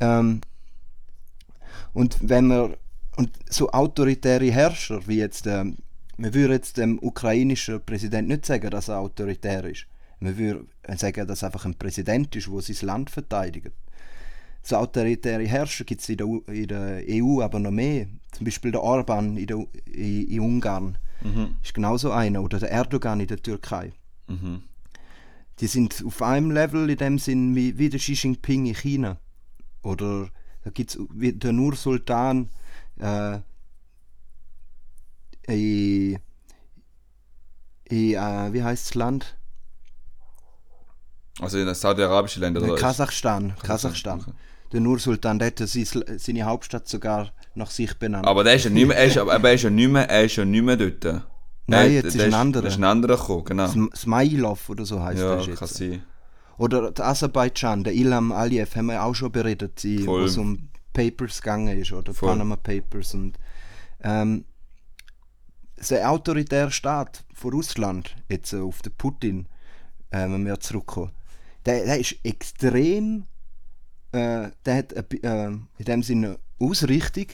Ähm, 0.00 0.40
und 1.92 2.16
wenn 2.20 2.48
man 2.48 2.76
und 3.16 3.30
so 3.50 3.70
autoritäre 3.70 4.50
Herrscher 4.50 5.06
wie 5.06 5.18
jetzt, 5.18 5.46
ähm, 5.46 5.76
man 6.16 6.32
würde 6.32 6.54
jetzt 6.54 6.76
dem 6.76 6.98
ukrainischen 7.02 7.84
Präsident 7.84 8.28
nicht 8.28 8.46
sagen, 8.46 8.70
dass 8.70 8.88
er 8.88 8.98
autoritär 8.98 9.64
ist. 9.64 9.86
Man 10.20 10.38
würde 10.38 10.66
sagen, 10.96 11.26
dass 11.26 11.42
er 11.42 11.46
einfach 11.46 11.64
ein 11.64 11.74
Präsident 11.74 12.34
ist, 12.36 12.48
der 12.48 12.60
sein 12.62 12.86
Land 12.86 13.10
verteidigt. 13.10 13.72
So 14.62 14.76
autoritäre 14.76 15.46
Herrscher 15.46 15.84
gibt 15.84 16.02
es 16.02 16.08
in, 16.08 16.18
in 16.46 16.68
der 16.68 17.02
EU 17.08 17.40
aber 17.40 17.58
noch 17.58 17.70
mehr. 17.70 18.06
Zum 18.32 18.44
Beispiel 18.44 18.72
der 18.72 18.82
Orban 18.82 19.36
in, 19.36 19.46
der, 19.46 19.66
in, 19.86 20.28
in 20.28 20.40
Ungarn 20.40 20.98
ist 21.62 21.74
genauso 21.74 22.12
einer. 22.12 22.42
Oder 22.42 22.58
der 22.58 22.70
Erdogan 22.70 23.20
in 23.20 23.26
der 23.26 23.42
Türkei. 23.42 23.92
Mhm. 24.28 24.62
Die 25.58 25.66
sind 25.66 26.02
auf 26.06 26.22
einem 26.22 26.50
Level 26.50 26.88
in 26.88 26.96
dem 26.96 27.18
Sinn 27.18 27.54
wie, 27.54 27.76
wie 27.76 27.90
der 27.90 28.00
Xi 28.00 28.14
Jinping 28.14 28.66
in 28.66 28.74
China. 28.74 29.18
Oder 29.82 30.30
da 30.64 30.70
gibt 30.70 30.90
es 30.90 30.98
der 31.10 31.52
Nur-Sultan 31.52 32.48
äh, 32.98 33.40
in, 35.46 36.18
in 37.84 38.14
äh, 38.14 38.52
wie 38.52 38.62
heißt 38.62 38.86
das 38.86 38.94
Land? 38.94 39.36
Also 41.40 41.58
in 41.58 41.66
den 41.66 41.74
saudi-arabischen 41.74 42.42
Ländern 42.42 42.64
oder? 42.64 42.76
Kasachstan. 42.76 43.54
Kasachstan. 43.62 44.20
okay. 44.20 44.32
Der 44.72 44.80
Nur-Sultan, 44.80 45.38
der 45.38 45.48
hat 45.48 45.58
seine 45.58 46.44
Hauptstadt 46.44 46.88
sogar 46.88 47.32
nach 47.60 47.70
sich 47.70 47.94
benannt. 47.98 48.26
Aber 48.26 48.42
der 48.44 48.54
ist 48.54 48.64
ja 48.64 48.70
nicht 48.70 48.86
mehr, 48.88 48.96
er 48.96 49.04
ist, 49.06 49.16
aber 49.18 49.32
er 49.48 49.54
ist 49.54 49.62
ja 49.62 49.70
nicht 49.70 49.90
mehr, 49.90 50.08
er 50.08 50.24
ist 50.24 50.36
ja 50.36 50.44
nicht 50.44 50.62
mehr 50.64 50.76
dort. 50.76 51.04
Nein, 51.04 51.22
Der- 51.66 51.90
jetzt 51.92 52.14
ist 52.16 52.20
ein 52.20 52.34
anderer. 52.34 52.66
ist 52.66 52.76
ein 52.78 52.84
anderer 52.84 53.16
gekommen, 53.16 53.44
genau. 53.44 53.64
Sm- 53.66 53.94
Smailov 53.96 54.68
oder 54.70 54.84
so 54.84 55.00
heißt 55.02 55.20
Ja, 55.20 55.36
der 55.36 55.54
kann 55.54 55.66
jetzt. 55.68 55.74
sein. 55.74 56.02
Oder 56.58 56.90
der 56.92 57.06
Aserbaidschan, 57.06 57.84
der 57.84 57.94
Ilham 57.94 58.32
Aliyev, 58.32 58.74
haben 58.76 58.86
wir 58.86 59.02
auch 59.04 59.14
schon 59.14 59.30
beredet, 59.32 59.82
wo 60.04 60.18
es 60.18 60.36
um 60.36 60.68
Papers 60.92 61.40
gegangen 61.40 61.78
ist, 61.78 61.92
oder 61.92 62.12
Voll. 62.12 62.30
Panama 62.30 62.56
Papers. 62.56 63.14
Und, 63.14 63.38
ähm, 64.02 64.44
der 65.88 66.10
autoritäre 66.10 66.70
Staat 66.70 67.24
von 67.32 67.52
Russland, 67.52 68.14
jetzt 68.28 68.52
äh, 68.52 68.58
auf 68.60 68.82
den 68.82 68.92
Putin, 68.92 69.46
äh, 70.10 70.22
wenn 70.28 70.44
wir 70.44 70.60
zurückkommen, 70.60 71.12
der, 71.64 71.84
der 71.84 71.98
ist 72.00 72.16
extrem, 72.22 73.24
äh, 74.12 74.48
der 74.66 74.76
hat 74.76 74.92
äh, 74.92 75.46
in 75.46 75.68
dem 75.86 76.02
Sinne 76.02 76.38
Ausrichtung, 76.58 77.26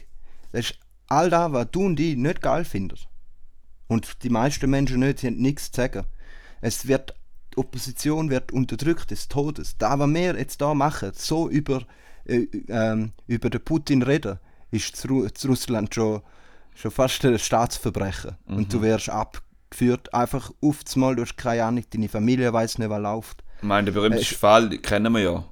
das 0.56 0.70
ist 0.70 0.78
all 1.08 1.28
das, 1.28 1.52
was 1.52 1.70
du 1.70 1.84
und 1.84 2.00
ich 2.00 2.16
nicht 2.16 2.40
geil 2.40 2.64
finden. 2.64 2.98
Und 3.88 4.22
die 4.22 4.30
meisten 4.30 4.70
Menschen 4.70 5.00
nicht, 5.00 5.18
sie 5.18 5.26
haben 5.26 5.36
nichts 5.36 5.70
zu 5.70 5.82
sagen. 5.82 6.04
Es 6.62 6.88
wird, 6.88 7.14
die 7.52 7.58
Opposition 7.58 8.30
wird 8.30 8.52
unterdrückt 8.52 9.10
des 9.10 9.28
Todes. 9.28 9.76
Da, 9.76 9.98
was 9.98 10.08
wir 10.08 10.36
jetzt 10.36 10.60
da 10.62 10.72
machen, 10.72 11.12
so 11.14 11.48
über, 11.50 11.82
äh, 12.24 12.46
ähm, 12.68 13.12
über 13.26 13.50
den 13.50 13.62
Putin 13.62 14.02
reden, 14.02 14.38
ist 14.70 14.96
zu, 14.96 15.28
zu 15.28 15.48
Russland 15.48 15.94
schon, 15.94 16.22
schon 16.74 16.90
fast 16.90 17.24
ein 17.26 17.38
Staatsverbrechen. 17.38 18.36
Und 18.46 18.72
du 18.72 18.80
wirst 18.80 19.10
abgeführt, 19.10 20.12
einfach 20.14 20.50
auf 20.62 20.96
Mal, 20.96 21.16
du 21.16 21.22
hast 21.22 21.36
keine 21.36 21.64
Ahnung, 21.64 21.84
deine 21.90 22.08
Familie 22.08 22.50
weiß 22.50 22.78
nicht, 22.78 22.88
was 22.88 23.00
läuft. 23.00 23.44
Ich 23.58 23.62
meine, 23.62 23.84
der 23.84 23.92
berühmteste 23.92 24.34
Fall 24.34 24.70
den 24.70 24.80
kennen 24.80 25.12
wir 25.12 25.20
ja. 25.20 25.44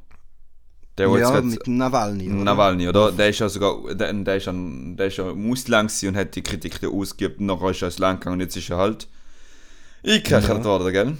Der, 0.96 1.08
ja, 1.18 1.40
mit 1.40 1.66
Nawalny. 1.66 2.28
Oder? 2.30 2.44
Nawalny, 2.44 2.88
oder? 2.88 3.10
Der 3.10 3.28
ist 3.30 3.40
ja 3.40 3.48
sogar, 3.48 3.94
der, 3.94 4.12
der 4.12 4.36
ist, 4.36 4.46
an, 4.46 4.96
der 4.96 5.06
ist 5.08 5.16
ja 5.16 5.28
im 5.30 5.50
Ausland 5.50 5.92
und 6.04 6.16
hat 6.16 6.36
die 6.36 6.42
Kritik 6.42 6.80
da 6.80 6.88
ausgeübt 6.88 7.40
und 7.40 7.46
nachher 7.46 7.70
ist 7.70 7.82
er 7.82 7.88
ins 7.88 7.98
Land 7.98 8.20
gegangen 8.20 8.34
und 8.34 8.40
jetzt 8.40 8.56
ist 8.56 8.70
er 8.70 8.76
halt 8.76 9.08
eingekechelt 10.04 10.58
Ja. 10.58 10.64
worden, 10.64 10.92
gell? 10.92 11.16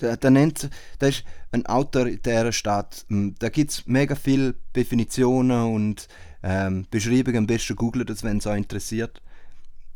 Der, 0.00 0.16
der 0.16 0.30
nennt, 0.30 0.68
der 1.00 1.08
ist 1.08 1.24
ein 1.52 1.64
autoritärer 1.66 2.52
Staat. 2.52 3.04
Mm, 3.08 3.30
Da 3.38 3.48
gibt 3.48 3.70
es 3.70 3.86
mega 3.86 4.14
viele 4.14 4.54
Definitionen 4.76 5.72
und 5.74 6.08
ähm, 6.42 6.86
Beschreibungen. 6.90 7.38
Am 7.38 7.46
besten 7.46 7.76
googlen 7.76 8.04
das, 8.06 8.24
wenn 8.24 8.38
es 8.38 8.46
euch 8.46 8.58
interessiert. 8.58 9.22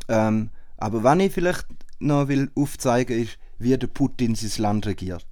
Ähm, 0.08 0.50
aber 0.78 1.02
was 1.02 1.18
ich 1.18 1.32
vielleicht 1.32 1.66
noch 1.98 2.28
will 2.28 2.50
aufzeigen 2.54 3.20
ist, 3.20 3.38
wie 3.58 3.76
der 3.76 3.88
Putin 3.88 4.34
sein 4.34 4.62
Land 4.62 4.86
regiert. 4.86 5.26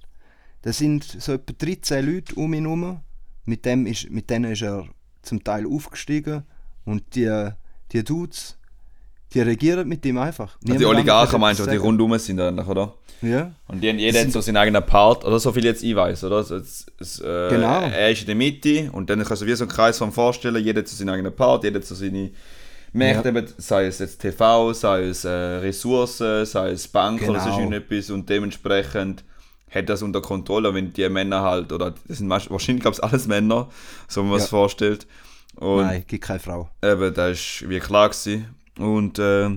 Das 0.62 0.79
sind 0.79 1.05
so 1.05 1.33
etwa 1.35 1.53
13 1.57 2.05
Leute 2.05 2.35
um 2.35 2.53
ihn 2.55 2.65
herum. 2.65 3.01
Mit, 3.45 3.64
dem 3.64 3.86
ist, 3.86 4.11
mit 4.11 4.30
denen 4.30 4.53
ist 4.53 4.62
er 4.62 4.86
zum 5.22 5.42
Teil 5.45 5.66
aufgestiegen. 5.66 6.45
Und 6.84 7.14
die, 7.14 7.49
die 7.92 8.05
Dudes, 8.05 8.57
die 9.32 9.40
regieren 9.40 9.88
mit 9.88 10.05
ihm 10.07 10.18
einfach. 10.18 10.57
Also 10.66 10.78
die 10.78 10.84
Oligarchen 10.84 11.40
meinst 11.40 11.61
du, 11.61 11.66
die 11.66 11.76
rundum 11.76 12.16
sind 12.18 12.40
eigentlich, 12.40 12.66
oder? 12.66 12.95
Ja. 13.22 13.53
Und 13.68 13.80
die, 13.82 13.88
jeder 13.90 14.20
hat 14.20 14.32
so 14.32 14.40
seinen 14.40 14.59
eigenen 14.59 14.84
Part, 14.84 15.24
oder 15.24 15.38
so 15.40 15.51
viel 15.53 15.64
jetzt 15.64 15.82
ich 15.82 15.97
weiß, 15.97 16.24
oder? 16.24 16.42
So, 16.45 16.57
es, 16.57 16.86
es, 17.01 17.20
äh, 17.20 17.49
Genau. 17.51 17.80
Er 17.80 18.11
ist 18.11 18.20
in 18.20 18.26
der 18.26 18.34
Mitte 18.34 18.90
und 18.92 19.09
dann 19.09 19.24
kannst 19.24 19.42
du 19.42 19.47
wie 19.47 19.55
so 19.55 19.64
einen 19.64 19.70
Kreis 19.72 19.97
von 19.99 20.12
vorstellen, 20.12 20.62
jeder 20.62 20.80
hat 20.80 20.88
so 20.88 20.97
seinen 20.97 21.11
eigenen 21.11 21.34
Part, 21.34 21.64
jeder 21.64 21.78
hat 21.80 21.86
so 21.86 21.95
seine 21.95 22.30
Märkte, 22.92 23.30
eben, 23.30 23.47
sei 23.57 23.86
es 23.86 23.99
jetzt 23.99 24.20
TV, 24.20 24.72
sei 24.74 25.05
es 25.05 25.24
äh, 25.24 25.28
Ressourcen, 25.30 26.45
sei 26.45 26.70
es 26.70 26.86
Bank 26.86 27.22
oder 27.22 27.32
Genau. 27.32 27.45
sonst 27.45 27.59
irgendetwas 27.59 28.11
und 28.11 28.28
dementsprechend 28.28 29.24
hat 29.75 29.89
das 29.89 30.03
unter 30.03 30.20
Kontrolle, 30.20 30.72
wenn 30.75 30.93
die 30.93 31.09
Männer 31.09 31.43
halt, 31.43 31.72
oder 31.72 31.95
das 32.07 32.18
sind 32.18 32.29
wahrscheinlich, 32.31 32.83
glaube 32.83 32.97
ich, 32.97 33.03
alles 33.05 33.27
Männer, 33.27 33.68
so 34.09 34.22
wie 34.22 34.29
man 34.29 34.37
es 34.39 34.45
Ja. 34.45 34.49
vorstellt. 34.51 35.07
Und 35.57 35.83
Nein, 35.83 36.05
gibt 36.07 36.25
keine 36.25 36.41
Frau. 36.41 36.68
Eben, 36.83 37.12
das 37.14 37.62
war 37.62 37.70
wie 37.70 37.79
klar. 37.81 38.09
Gewesen. 38.09 38.55
Und 38.79 39.18
äh, 39.18 39.49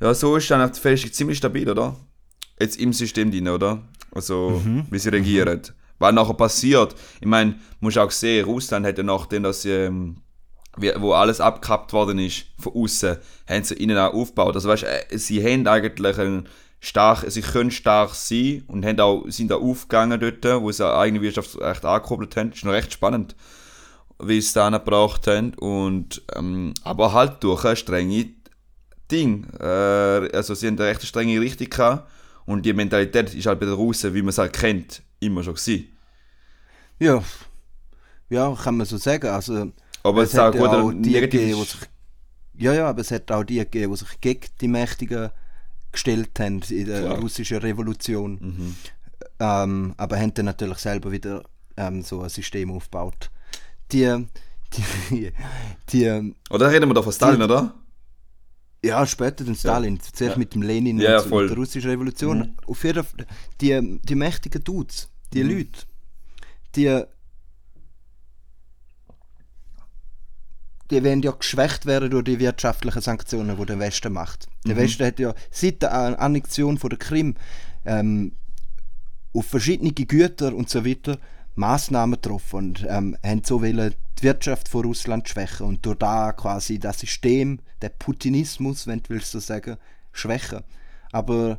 ja, 0.00 0.14
so 0.14 0.36
ist 0.36 0.50
dann 0.50 0.60
auch 0.62 0.72
die 0.72 0.80
Fälschung 0.80 1.12
ziemlich 1.12 1.38
stabil, 1.38 1.68
oder? 1.68 1.96
Jetzt 2.60 2.78
im 2.78 2.92
System 2.92 3.30
drin, 3.30 3.48
oder? 3.48 3.82
Also, 4.12 4.62
wie 4.90 4.98
sie 4.98 5.10
regieren. 5.10 5.60
Was 5.98 6.12
nachher 6.14 6.34
passiert, 6.34 6.94
ich 7.20 7.26
meine, 7.26 7.56
musst 7.80 7.98
auch 7.98 8.10
sehen, 8.12 8.44
Russland 8.44 8.86
hat 8.86 8.96
ja 8.98 9.04
nachdem, 9.04 9.42
dass 9.42 9.62
sie, 9.62 9.70
ähm, 9.72 10.18
wo 10.98 11.12
alles 11.12 11.40
abgekappt 11.40 11.92
worden 11.92 12.20
ist, 12.20 12.44
von 12.60 12.72
außen, 12.74 13.16
haben 13.48 13.64
sie 13.64 13.74
innen 13.74 13.98
auch 13.98 14.14
aufgebaut. 14.14 14.54
Also 14.54 14.68
weißt, 14.68 14.84
äh, 14.84 15.18
sie 15.18 15.42
haben 15.44 15.66
eigentlich 15.66 16.16
einen 16.18 16.48
stark, 16.80 17.24
sie 17.28 17.42
können 17.42 17.70
stark 17.70 18.14
sein 18.14 18.64
und 18.68 18.84
haben 18.84 19.00
auch, 19.00 19.24
sind 19.28 19.52
auch 19.52 19.62
aufgegangen 19.62 20.20
dort, 20.20 20.62
wo 20.62 20.70
sie 20.70 20.82
ihre 20.82 20.98
eigene 20.98 21.22
Wirtschaft 21.22 21.60
echt 21.60 21.84
angekurbelt 21.84 22.36
haben. 22.36 22.50
Das 22.50 22.58
ist 22.58 22.64
noch 22.64 22.72
recht 22.72 22.92
spannend 22.92 23.34
wie 24.20 24.40
sie 24.40 24.46
es 24.46 24.52
dann 24.52 24.72
gebraucht 24.72 25.26
haben. 25.26 25.54
Und, 25.54 26.22
ähm, 26.34 26.74
aber 26.82 27.12
halt 27.12 27.42
durch 27.42 27.64
ein 27.64 27.76
strenge 27.76 28.30
Ding. 29.10 29.46
Äh, 29.58 29.64
also 29.64 30.54
sie 30.54 30.66
haben 30.66 30.78
eine 30.78 30.88
recht 30.88 31.02
strenge 31.04 31.40
Richtung 31.40 31.70
gehabt. 31.70 32.10
Und 32.44 32.64
die 32.64 32.72
Mentalität 32.72 33.34
ist 33.34 33.46
halt 33.46 33.60
bei 33.60 33.66
den 33.66 33.74
Russen, 33.74 34.14
wie 34.14 34.22
man 34.22 34.30
es 34.30 34.38
halt 34.38 34.54
kennt, 34.54 35.02
immer 35.20 35.42
schon 35.42 35.54
gewesen. 35.54 35.88
Ja, 36.98 37.22
ja, 38.30 38.54
kann 38.54 38.76
man 38.76 38.86
so 38.86 38.96
sagen. 38.96 39.28
Also, 39.28 39.70
Aber 40.02 40.22
es 40.22 40.32
ist 40.32 40.38
auch 40.38 40.54
hat 40.54 40.56
auch 40.56 40.88
ein 40.88 41.02
die 41.02 41.12
gegeben, 41.12 41.46
die 41.46 41.64
sich, 41.64 41.80
ja, 42.54 42.72
ja, 42.72 42.88
aber 42.88 43.02
es 43.02 43.10
hat 43.10 43.30
auch 43.30 43.44
die 43.44 43.58
gegeben, 43.58 43.92
die 43.92 43.98
sich 43.98 44.20
gegen 44.20 44.46
die 44.60 44.68
Mächtigen 44.68 45.30
gestellt 45.92 46.38
haben 46.40 46.60
in 46.70 46.86
der 46.86 47.00
Klar. 47.02 47.18
russischen 47.18 47.58
Revolution. 47.58 48.76
Ähm, 49.40 49.94
aber 49.96 50.18
haben 50.18 50.34
dann 50.34 50.46
natürlich 50.46 50.78
selber 50.78 51.10
wieder 51.12 51.44
ähm, 51.76 52.02
so 52.02 52.22
ein 52.22 52.28
System 52.28 52.70
aufgebaut. 52.72 53.30
Die, 53.92 54.26
die, 55.10 55.32
die 55.92 56.34
Oder 56.50 56.70
reden 56.70 56.88
wir 56.88 56.94
da 56.94 57.02
von 57.02 57.12
Stalin, 57.12 57.42
oder? 57.42 57.74
ja, 58.84 59.04
später 59.06 59.44
den 59.44 59.56
Stalin, 59.56 59.98
zuerst 60.00 60.36
mit 60.36 60.54
dem 60.54 60.62
Lenin 60.62 61.00
Ja, 61.00 61.20
und 61.20 61.28
so, 61.28 61.46
der 61.46 61.56
russischen 61.56 61.90
Revolution. 61.90 62.56
Auf 62.66 62.84
jeden 62.84 63.02
Fall, 63.04 63.26
die, 63.60 64.00
die 64.02 64.14
mächtigen 64.14 64.62
Dudes, 64.62 65.08
die 65.32 65.42
Mhm. 65.42 65.50
Leute, 65.50 65.70
die, 66.76 67.02
die 70.90 71.02
werden 71.02 71.22
ja 71.22 71.32
geschwächt 71.32 71.86
werden 71.86 72.10
durch 72.10 72.24
die 72.24 72.38
wirtschaftlichen 72.38 73.02
Sanktionen, 73.02 73.56
die 73.58 73.66
der 73.66 73.78
Westen 73.78 74.12
macht. 74.12 74.46
Der 74.66 74.74
Mhm. 74.74 74.80
Westen 74.80 75.06
hat 75.06 75.18
ja 75.18 75.34
seit 75.50 75.82
der 75.82 75.92
An- 75.92 76.14
Annexion 76.14 76.78
von 76.78 76.90
der 76.90 76.98
Krim 76.98 77.34
ähm, 77.84 78.32
auf 79.34 79.46
verschiedene 79.46 79.92
Güter 79.92 80.54
und 80.54 80.70
so 80.70 80.84
weiter 80.86 81.18
Maßnahmen 81.56 82.20
getroffen 82.20 82.56
und 82.56 82.86
ähm, 82.88 83.16
haben 83.24 83.42
so 83.44 83.60
wollen 83.60 83.94
die 84.18 84.22
Wirtschaft 84.22 84.68
von 84.68 84.84
Russland 84.86 85.28
schwächen 85.28 85.66
und 85.66 85.84
durch 85.84 85.98
da 85.98 86.32
quasi 86.32 86.78
das 86.78 87.00
System, 87.00 87.60
der 87.82 87.90
Putinismus, 87.90 88.86
wenn 88.86 89.02
du 89.02 89.10
willst 89.10 89.32
so 89.32 89.38
sagen, 89.40 89.76
schwächen. 90.12 90.62
Aber 91.12 91.58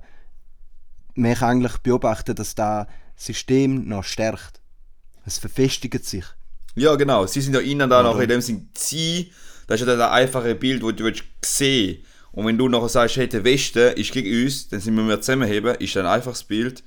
man 1.16 1.34
kann 1.36 1.50
eigentlich 1.50 1.78
beobachten, 1.80 2.36
dass 2.36 2.56
das 2.56 2.88
System 3.16 3.88
noch 3.88 4.04
stärkt. 4.04 4.62
Es 5.26 5.38
verfestigt 5.38 6.06
sich. 6.06 6.26
Ja, 6.80 6.96
genau. 6.96 7.26
Sie 7.26 7.42
sind 7.42 7.54
ja 7.54 7.60
innen 7.60 7.90
da 7.90 8.04
noch 8.04 8.20
in 8.20 8.30
dem 8.30 8.42
Sinn 8.42 8.70
sie. 8.78 9.32
Das 9.68 9.80
ist 9.80 9.88
ja 9.88 9.96
das 9.96 10.12
einfache 10.12 10.56
Bild, 10.56 10.82
das 10.82 10.96
du 10.96 11.04
willst 11.04 11.24
sehen 11.46 12.04
Und 12.32 12.48
wenn 12.48 12.58
du 12.58 12.68
nachher 12.68 12.90
sagst, 12.90 13.18
hey, 13.18 13.28
der 13.30 13.44
Westen 13.44 13.94
ist 13.96 14.12
gegen 14.12 14.44
uns, 14.44 14.70
dann 14.70 14.80
sind 14.80 14.96
wir 14.96 15.04
mehr 15.04 15.22
zusammenheben, 15.22 15.76
ist 15.76 15.96
dann 15.96 16.06
ein 16.06 16.14
einfaches 16.14 16.44
Bild. 16.44 16.84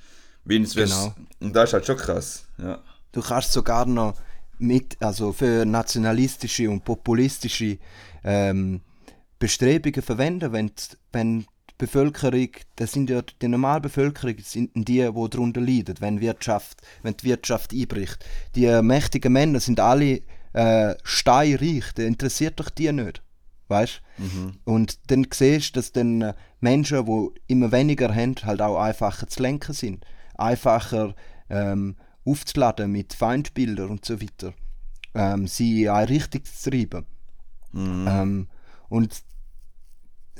Es 0.49 0.75
Genau. 0.75 1.15
Und 1.41 1.55
das 1.55 1.71
ist 1.71 1.75
halt 1.75 1.87
schon 1.87 1.97
krass. 1.97 2.45
Ja. 2.59 2.83
Du 3.13 3.21
kannst 3.21 3.53
sogar 3.53 3.87
noch 3.87 4.15
mit, 4.59 4.97
also 5.01 5.33
für 5.33 5.65
nationalistische 5.65 6.69
und 6.69 6.85
populistische 6.85 7.79
ähm, 8.25 8.81
Bestrebungen 9.39 10.03
verwenden, 10.03 10.53
wenn, 10.53 10.73
wenn 11.13 11.45
die 11.81 11.85
Bevölkerung, 11.87 12.49
das 12.77 12.93
sind 12.93 13.11
ja 13.11 13.23
die 13.23 13.49
Normalbevölkerung, 13.49 14.37
sind 14.43 14.71
die, 14.75 14.83
die 14.83 15.29
darunter 15.31 15.61
leiden, 15.61 15.97
wenn, 16.01 16.21
Wirtschaft, 16.21 16.83
wenn 17.03 17.17
die 17.17 17.25
Wirtschaft 17.25 17.73
einbricht. 17.73 18.25
Die 18.55 18.67
äh, 18.67 18.83
mächtigen 18.83 19.33
Männer 19.33 19.61
sind 19.61 19.81
alle 19.81 20.23
äh, 20.53 20.95
steinreich, 21.03 21.93
das 21.95 22.05
interessiert 22.05 22.61
doch 22.61 22.71
die 22.71 22.93
nicht. 22.93 23.23
Weißt? 23.69 24.03
Und 24.65 25.11
dann 25.11 25.27
siehst 25.33 25.75
du, 25.75 25.81
dass 25.81 25.93
dann 25.93 26.21
äh, 26.21 26.35
Menschen, 26.61 27.07
die 27.07 27.41
immer 27.47 27.73
weniger 27.73 28.15
haben, 28.15 28.35
halt 28.45 28.61
auch 28.61 28.79
einfacher 28.79 29.27
zu 29.27 29.43
lenken 29.43 29.73
sind. 29.73 30.05
Einfacher 30.35 31.15
ähm, 31.49 31.97
aufzuladen 32.25 32.93
mit 32.93 33.15
Feindbildern 33.15 33.89
und 33.89 34.05
so 34.05 34.21
weiter. 34.21 34.53
Ähm, 35.15 35.47
sie 35.47 35.85
in 35.85 35.89
eine 35.89 36.09
Richtung 36.09 36.45
zu 36.45 36.71
treiben. 36.71 37.07
Ähm, 37.75 38.49
und 38.89 39.23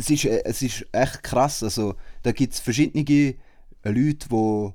es 0.03 0.11
ist, 0.11 0.25
äh, 0.25 0.43
es 0.45 0.63
ist 0.63 0.87
echt 0.93 1.23
krass. 1.23 1.63
Also, 1.63 1.95
da 2.23 2.33
gibt 2.33 2.55
es 2.55 2.61
verschiedene 2.61 3.37
Leute, 3.85 4.29
die 4.29 4.73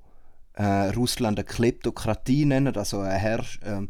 äh, 0.53 0.89
Russland 0.95 1.37
eine 1.37 1.45
Kleptokratie 1.45 2.45
nennen, 2.45 2.75
also 2.75 3.01
ein, 3.01 3.19
Herrsch, 3.19 3.59
ähm, 3.63 3.89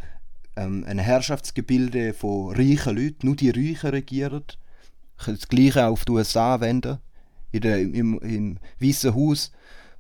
ähm, 0.56 0.84
ein 0.88 1.00
Herrschaftsgebilde 1.00 2.14
von 2.14 2.56
reichen 2.56 2.98
Leuten. 2.98 3.28
Nur 3.28 3.36
die 3.36 3.52
Reichen 3.52 3.92
regieren. 3.92 4.44
Ich 5.20 5.26
kann 5.26 5.36
Das 5.36 5.48
Gleiche 5.48 5.88
auf 5.88 6.06
die 6.06 6.12
USA 6.12 6.60
wenden. 6.60 6.98
In 7.52 7.62
der, 7.62 7.80
im, 7.80 8.20
Im 8.20 8.60
Weißen 8.80 9.16
Haus, 9.16 9.52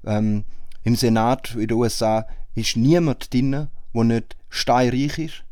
ähm, 0.06 0.44
im 0.84 0.96
Senat 0.96 1.56
in 1.56 1.68
den 1.68 1.78
USA, 1.78 2.28
ist 2.56 2.76
niemand 2.76 3.34
drin, 3.34 3.70
der 3.94 4.04
nicht 4.04 4.36
steinreich 4.50 5.18
ist. 5.20 5.44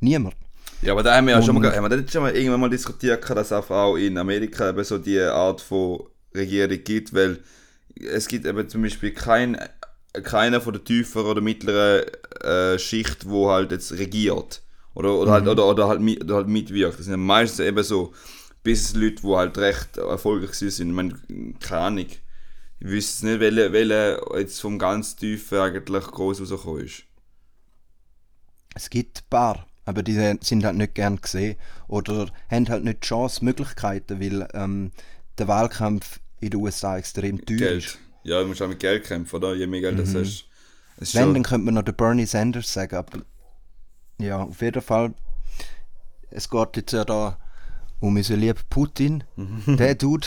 Niemand. 0.00 0.36
Ja, 0.82 0.92
aber 0.92 1.02
da 1.02 1.16
haben 1.16 1.26
wir 1.26 1.34
ja 1.34 1.42
schon 1.42 1.60
mal, 1.60 1.76
haben 1.76 1.90
wir 1.90 2.00
das 2.00 2.10
schon 2.10 2.22
mal 2.22 2.34
irgendwann 2.34 2.60
mal 2.60 2.70
diskutiert, 2.70 3.28
dass 3.28 3.52
einfach 3.52 3.76
auch 3.76 3.96
in 3.96 4.16
Amerika 4.16 4.70
eben 4.70 4.82
so 4.82 4.96
die 4.98 5.20
Art 5.20 5.60
von 5.60 6.04
Regierung 6.34 6.82
gibt, 6.84 7.12
weil 7.12 7.40
es 7.94 8.28
gibt 8.28 8.46
eben 8.46 8.68
zum 8.68 8.82
Beispiel 8.82 9.12
kein, 9.12 9.58
keiner 10.22 10.60
von 10.60 10.72
der 10.72 10.84
tieferen 10.84 11.26
oder 11.26 11.40
mittleren 11.40 12.06
äh, 12.42 12.78
Schicht, 12.78 13.28
wo 13.28 13.50
halt 13.50 13.72
jetzt 13.72 13.92
regiert. 13.92 14.62
Oder, 14.94 15.14
oder, 15.14 15.32
halt, 15.32 15.46
oder, 15.46 15.66
oder, 15.66 15.88
halt, 15.88 16.00
mit, 16.00 16.24
oder 16.24 16.36
halt 16.36 16.48
mitwirkt. 16.48 16.98
Das 16.98 17.04
sind 17.04 17.12
ja 17.12 17.16
meistens 17.18 17.60
eben 17.60 17.82
so 17.84 18.12
Business-Leute, 18.64 19.22
die 19.22 19.34
halt 19.34 19.58
recht 19.58 19.98
erfolgreich 19.98 20.54
sind. 20.54 20.88
Ich 20.88 20.94
meine, 20.94 21.14
keine 21.60 21.80
Ahnung. 21.80 22.06
Ich 22.80 22.88
wüsste 22.88 23.26
nicht, 23.26 23.40
welcher 23.40 23.72
welche 23.72 24.20
jetzt 24.38 24.60
vom 24.60 24.78
ganz 24.78 25.14
Tiefen 25.14 25.58
eigentlich 25.58 26.04
groß 26.04 26.40
rausgekommen 26.40 26.86
ist. 26.86 27.04
Es 28.74 28.88
gibt 28.88 29.18
ein 29.18 29.24
paar, 29.28 29.66
aber 29.84 30.02
die 30.02 30.14
sind 30.40 30.64
halt 30.64 30.76
nicht 30.76 30.94
gern 30.94 31.20
gesehen 31.20 31.56
oder 31.88 32.26
haben 32.50 32.68
halt 32.68 32.84
nicht 32.84 33.02
die 33.02 33.06
Chance, 33.08 33.44
Möglichkeiten, 33.44 34.20
weil 34.20 34.46
ähm, 34.54 34.92
der 35.38 35.48
Wahlkampf 35.48 36.20
in 36.40 36.50
den 36.50 36.60
USA 36.60 36.96
extrem 36.98 37.44
teuer 37.44 37.56
ist. 37.56 37.58
Geld. 37.58 37.98
Ja, 38.24 38.40
du 38.42 38.46
musst 38.48 38.60
auch 38.62 38.68
mit 38.68 38.80
Geld 38.80 39.04
kämpfen, 39.04 39.36
oder? 39.36 39.54
Je 39.54 39.66
mehr 39.66 39.80
Geld 39.80 39.98
das 39.98 40.14
hast. 40.14 40.44
Ist 40.98 41.14
Wenn, 41.14 41.22
schon- 41.24 41.34
dann 41.34 41.42
könnte 41.42 41.64
man 41.64 41.74
noch 41.74 41.82
den 41.82 41.94
Bernie 41.94 42.26
Sanders 42.26 42.72
sagen, 42.72 42.96
aber 42.96 43.20
ja, 44.18 44.42
auf 44.42 44.60
jeden 44.60 44.82
Fall, 44.82 45.14
es 46.30 46.48
geht 46.50 46.76
jetzt 46.76 46.92
ja 46.92 47.04
da 47.04 47.38
um 48.00 48.16
unseren 48.16 48.40
lieben 48.40 48.60
Putin. 48.68 49.24
der 49.66 49.94
Dude, 49.94 50.26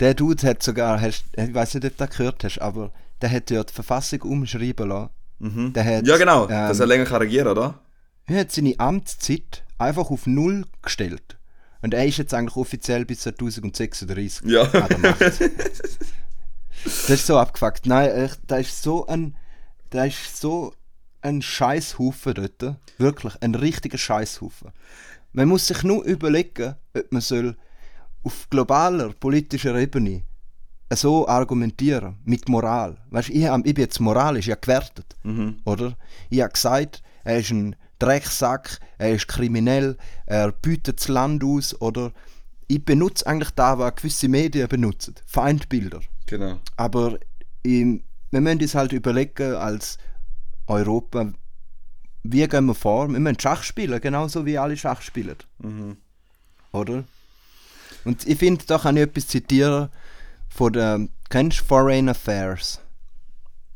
der 0.00 0.14
Dude 0.14 0.46
hat 0.46 0.62
sogar, 0.62 1.00
hast, 1.00 1.24
ich 1.36 1.54
weiß 1.54 1.74
nicht, 1.74 1.84
ob 1.84 1.96
du 1.96 2.06
das 2.06 2.16
gehört 2.16 2.44
hast, 2.44 2.58
aber 2.60 2.92
der 3.20 3.30
hat 3.30 3.50
ja 3.50 3.62
die 3.62 3.72
Verfassung 3.72 4.22
umschreiben 4.22 4.88
lassen. 4.88 5.72
Der 5.74 5.84
hat, 5.84 6.06
Ja, 6.06 6.16
genau, 6.16 6.44
ähm, 6.44 6.48
dass 6.48 6.80
er 6.80 6.86
länger 6.86 7.04
kann 7.04 7.20
regieren 7.20 7.48
oder? 7.48 7.78
Er 8.26 8.40
hat 8.40 8.52
seine 8.52 8.78
Amtszeit 8.78 9.64
einfach 9.78 10.10
auf 10.10 10.26
Null 10.26 10.64
gestellt. 10.82 11.36
Und 11.82 11.92
er 11.92 12.06
ist 12.06 12.16
jetzt 12.16 12.32
eigentlich 12.32 12.56
offiziell 12.56 13.04
bis 13.04 13.20
2036 13.20 14.48
Ja. 14.48 14.62
an 14.62 14.88
der 14.88 14.98
Macht. 14.98 15.20
Das 15.20 17.10
ist 17.10 17.26
so 17.26 17.38
abgefuckt. 17.38 17.86
Nein, 17.86 18.10
echt, 18.10 18.40
da 18.46 18.56
ist 18.56 18.82
so 18.82 19.06
ein, 19.06 19.36
da 19.90 20.04
ist 20.04 20.36
so 20.40 20.74
ein 21.20 21.42
Scheißhaufen 21.42 22.34
dort. 22.34 22.76
Wirklich, 22.98 23.34
ein 23.42 23.54
richtiger 23.54 23.98
Scheißhaufen. 23.98 24.70
Man 25.32 25.48
muss 25.48 25.66
sich 25.66 25.82
nur 25.82 26.04
überlegen, 26.04 26.74
ob 26.96 27.12
man 27.12 27.20
soll 27.22 27.56
auf 28.22 28.48
globaler 28.50 29.12
politischer 29.12 29.74
Ebene 29.76 30.22
so 30.92 31.26
argumentieren, 31.26 32.16
mit 32.24 32.48
Moral. 32.48 32.96
Weißt, 33.10 33.30
ich, 33.30 33.44
hab, 33.46 33.66
ich 33.66 33.74
bin 33.74 33.82
jetzt 33.84 33.98
moralisch 34.00 34.46
ja 34.46 34.54
gewertet, 34.54 35.16
oder? 35.64 35.96
Ich 36.30 36.40
habe 36.40 36.52
gesagt, 36.52 37.02
er 37.24 37.38
ist 37.40 37.50
ein 37.50 37.74
Drecksack, 37.98 38.78
er 38.98 39.14
ist 39.14 39.28
kriminell, 39.28 39.96
er 40.26 40.52
bietet 40.52 41.00
das 41.00 41.08
Land 41.08 41.44
aus, 41.44 41.80
oder? 41.80 42.12
Ich 42.66 42.84
benutze 42.84 43.26
eigentlich 43.26 43.50
da, 43.50 43.78
was 43.78 43.96
gewisse 43.96 44.28
Medien 44.28 44.68
benutzen, 44.68 45.14
Feindbilder. 45.26 46.00
Genau. 46.26 46.58
Aber 46.76 47.18
im, 47.62 48.02
wir 48.30 48.40
müssen 48.40 48.62
uns 48.62 48.74
halt 48.74 48.92
überlegen, 48.92 49.54
als 49.54 49.98
Europa, 50.66 51.32
wie 52.22 52.46
gehen 52.48 52.66
wir 52.66 52.74
vor? 52.74 53.08
Wir 53.08 53.20
müssen 53.20 53.38
Schach 53.38 53.62
spielen, 53.62 54.00
genauso 54.00 54.46
wie 54.46 54.58
alle 54.58 54.76
Schach 54.76 55.02
spielen. 55.02 55.36
Oder? 56.72 57.04
Und 58.04 58.26
ich 58.26 58.38
finde, 58.38 58.64
da 58.66 58.78
kann 58.78 58.96
ich 58.96 59.04
etwas 59.04 59.28
zitieren 59.28 59.88
von 60.48 60.72
der, 60.72 61.08
kennst 61.30 61.60
du 61.60 61.64
Foreign 61.64 62.08
Affairs? 62.08 62.80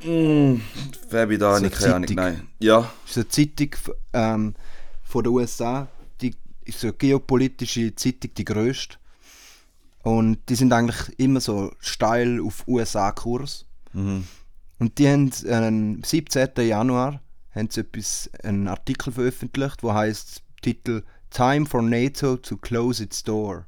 Wer 0.01 1.27
bin 1.27 1.41
da? 1.41 1.57
So 1.57 1.65
nicht 1.65 1.77
keine 1.77 1.95
Ahnung. 1.95 2.09
Zeitung. 2.09 2.17
Nein. 2.17 2.49
Ja. 2.61 2.91
Das 3.05 3.17
ist 3.17 3.17
eine 3.17 3.29
Zeitung 3.29 3.71
ähm, 4.13 4.55
von 5.03 5.25
den 5.25 5.33
USA, 5.33 5.89
die 6.21 6.35
ist 6.65 6.81
so 6.81 6.89
eine 6.89 6.97
geopolitische 6.97 7.95
Zeitung, 7.95 8.33
die 8.35 8.45
grösste. 8.45 8.97
Und 10.03 10.39
die 10.49 10.55
sind 10.55 10.73
eigentlich 10.73 11.19
immer 11.19 11.41
so 11.41 11.73
steil 11.81 12.41
auf 12.41 12.67
USA-Kurs. 12.69 13.67
Und 14.79 14.99
die 14.99 15.09
haben 15.09 15.33
äh, 15.45 15.55
am 15.55 16.03
17. 16.05 16.51
Januar 16.59 17.21
haben 17.55 17.69
sie 17.71 17.81
etwas, 17.81 18.31
einen 18.43 18.69
Artikel 18.69 19.13
veröffentlicht, 19.13 19.83
wo 19.83 19.93
heißt 19.93 20.43
Titel 20.63 21.03
Time 21.31 21.67
for 21.67 21.83
NATO 21.83 22.37
to 22.37 22.57
close 22.57 23.03
its 23.03 23.23
door. 23.23 23.67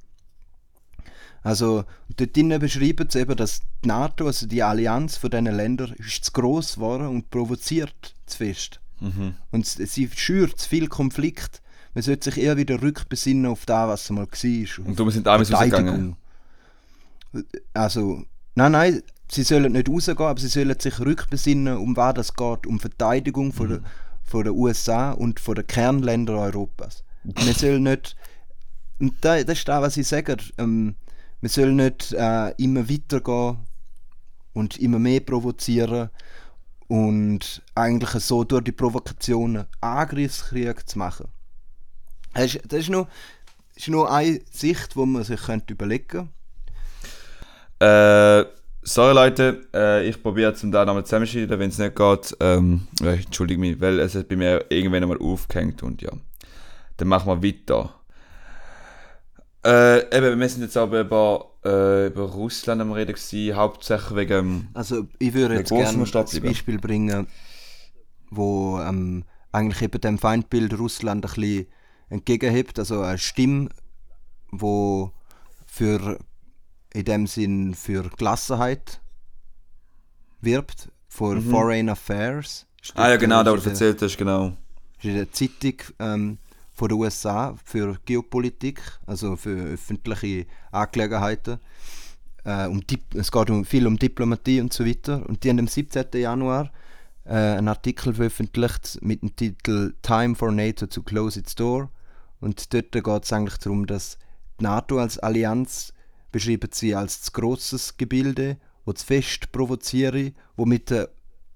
Also 1.42 1.84
dort 2.16 2.36
drinnen 2.36 2.60
beschreiben 2.60 3.08
sie 3.08 3.20
eben, 3.20 3.36
dass 3.36 3.60
die 3.82 3.88
NATO, 3.88 4.26
also 4.26 4.46
die 4.46 4.62
Allianz 4.62 5.16
von 5.16 5.30
diesen 5.30 5.46
Ländern, 5.46 5.92
ist 5.94 6.24
zu 6.26 6.32
gross 6.32 6.74
geworden 6.74 7.06
und 7.06 7.30
provoziert 7.30 8.14
zu 8.26 8.36
fest. 8.38 8.80
Und 9.50 9.64
s- 9.66 9.76
sie 9.94 10.10
schürt 10.14 10.58
zu 10.58 10.68
viel 10.68 10.86
Konflikt. 10.88 11.62
Man 11.94 12.02
sollte 12.02 12.30
sich 12.30 12.42
eher 12.42 12.58
wieder 12.58 12.82
rückbesinnen 12.82 13.46
auf 13.46 13.64
das, 13.64 13.88
was 13.88 14.10
mal 14.10 14.26
war. 14.26 14.86
Und 14.86 14.98
darum 14.98 15.10
sind 15.10 15.26
Amis 15.26 15.48
rausgegangen. 15.52 16.16
Also, 17.74 18.24
nein, 18.54 18.72
nein, 18.72 19.02
sie 19.30 19.42
sollen 19.44 19.72
nicht 19.72 19.88
rausgehen, 19.88 20.18
aber 20.18 20.40
sie 20.40 20.48
sollen 20.48 20.78
sich 20.78 20.98
rückbesinnen, 21.00 21.76
um 21.78 21.96
was 21.96 22.14
das 22.14 22.34
geht, 22.34 22.66
um 22.66 22.80
Verteidigung 22.80 23.52
von, 23.52 23.68
der, 23.68 23.80
von 24.24 24.44
der 24.44 24.54
USA 24.54 25.12
und 25.12 25.38
von 25.40 25.54
den 25.54 25.66
Kernländern 25.66 26.36
Europas. 26.36 27.04
Wir 27.24 27.54
sollen 27.54 27.84
nicht, 27.84 28.16
und 28.98 29.14
da, 29.20 29.42
das 29.42 29.58
ist 29.58 29.68
das, 29.68 29.80
was 29.80 29.96
ich 29.96 30.06
sage, 30.08 30.36
ähm, 30.58 30.96
wir 31.40 31.48
sollen 31.48 31.76
nicht 31.76 32.12
äh, 32.12 32.50
immer 32.58 32.88
weitergehen 32.88 33.58
und 34.52 34.78
immer 34.78 34.98
mehr 34.98 35.20
provozieren 35.20 36.10
und 36.88 37.62
eigentlich 37.74 38.10
so 38.22 38.44
durch 38.44 38.64
die 38.64 38.72
Provokationen 38.72 39.66
Angriffskrieg 39.80 40.88
zu 40.88 40.98
machen. 40.98 41.28
Das 42.34 42.54
ist, 42.54 42.60
das 42.66 42.80
ist, 42.80 42.90
nur, 42.90 43.08
das 43.74 43.84
ist 43.84 43.88
nur 43.88 44.12
eine 44.12 44.40
Sicht, 44.50 44.96
wo 44.96 45.06
man 45.06 45.24
sich 45.24 45.40
könnte 45.40 45.72
überlegen 45.72 46.08
könnte. 46.08 46.30
Äh, 47.80 48.44
sorry 48.82 49.14
Leute, 49.14 49.66
äh, 49.72 50.06
ich 50.06 50.22
probiere 50.22 50.54
zum 50.54 50.70
da 50.70 50.84
nochmal 50.84 51.04
zusammenschneiden, 51.04 51.58
wenn 51.58 51.70
es 51.70 51.78
nicht 51.78 51.96
geht. 51.96 52.36
Ähm, 52.40 52.88
ja, 53.00 53.12
entschuldige 53.12 53.60
mich, 53.60 53.80
weil 53.80 53.98
es 54.00 54.14
hat 54.14 54.28
bei 54.28 54.36
mir 54.36 54.66
irgendwann 54.68 55.02
einmal 55.02 55.18
aufgehängt 55.18 55.82
und 55.82 56.02
ja. 56.02 56.10
Dann 56.98 57.08
machen 57.08 57.28
wir 57.28 57.42
weiter. 57.42 57.99
Äh, 59.64 60.16
eben, 60.16 60.40
wir 60.40 60.48
sind 60.48 60.62
jetzt 60.62 60.76
aber 60.76 61.00
über, 61.00 61.50
äh, 61.64 62.06
über 62.06 62.22
Russland 62.22 62.80
am 62.80 62.92
Reden 62.92 63.14
gewesen, 63.14 63.56
hauptsächlich 63.56 64.16
wegen... 64.16 64.68
Also 64.72 65.06
ich 65.18 65.34
würde 65.34 65.56
jetzt 65.56 65.70
gerne 65.70 65.98
das 65.98 66.10
das 66.10 66.30
bleiben? 66.30 66.46
Beispiel 66.46 66.78
bringen, 66.78 67.26
wo 68.30 68.80
ähm, 68.80 69.24
eigentlich 69.52 69.82
eben 69.82 70.00
dem 70.00 70.18
Feindbild 70.18 70.78
Russland 70.78 71.26
ein 71.26 71.34
bisschen 71.34 71.66
entgegenhebt, 72.08 72.78
also 72.78 73.02
eine 73.02 73.18
Stimme, 73.18 73.68
wo 74.50 75.12
für 75.66 76.18
in 76.92 77.04
dem 77.04 77.26
Sinn 77.26 77.74
für 77.74 78.08
Gelassenheit 78.16 79.00
wirbt, 80.40 80.90
für 81.08 81.40
Foreign 81.40 81.88
Affairs. 81.88 82.66
Mhm. 82.94 83.00
Ah 83.00 83.08
ja, 83.10 83.16
genau, 83.16 83.42
da 83.42 83.54
du 83.54 83.68
erzählt 83.68 84.00
hast, 84.00 84.16
genau. 84.16 84.56
ist 84.98 85.04
in 85.04 85.14
der 85.14 85.30
Zeitung 85.30 85.74
ähm, 85.98 86.38
von 86.80 86.88
den 86.88 86.98
USA 86.98 87.54
für 87.62 87.98
Geopolitik, 88.06 88.80
also 89.04 89.36
für 89.36 89.74
öffentliche 89.74 90.46
Angelegenheiten. 90.72 91.60
Äh, 92.44 92.68
um 92.68 92.80
es 93.14 93.30
geht 93.30 93.50
um, 93.50 93.66
viel 93.66 93.86
um 93.86 93.98
Diplomatie 93.98 94.62
und 94.62 94.72
so 94.72 94.86
weiter. 94.86 95.28
Und 95.28 95.44
die 95.44 95.50
haben 95.50 95.58
am 95.58 95.66
17. 95.66 96.06
Januar 96.14 96.72
äh, 97.26 97.34
einen 97.34 97.68
Artikel 97.68 98.14
veröffentlicht 98.14 98.98
mit 99.02 99.20
dem 99.20 99.36
Titel 99.36 99.92
Time 100.00 100.34
for 100.34 100.52
NATO 100.52 100.86
to 100.86 101.02
close 101.02 101.38
its 101.38 101.54
door. 101.54 101.90
Und 102.40 102.72
dort 102.72 102.92
geht 102.92 103.24
es 103.24 103.32
eigentlich 103.34 103.58
darum, 103.58 103.86
dass 103.86 104.16
die 104.58 104.64
NATO 104.64 104.98
als 104.98 105.18
Allianz 105.18 105.92
beschreiben 106.32 106.70
sie 106.72 106.94
als 106.94 107.20
zu 107.20 107.32
grosses 107.32 107.98
Gebilde, 107.98 108.56
wo 108.86 108.94
zu 108.94 109.04
fest 109.04 109.52
provoziere, 109.52 110.32
wo 110.56 110.64
mit 110.64 110.88
der 110.88 111.10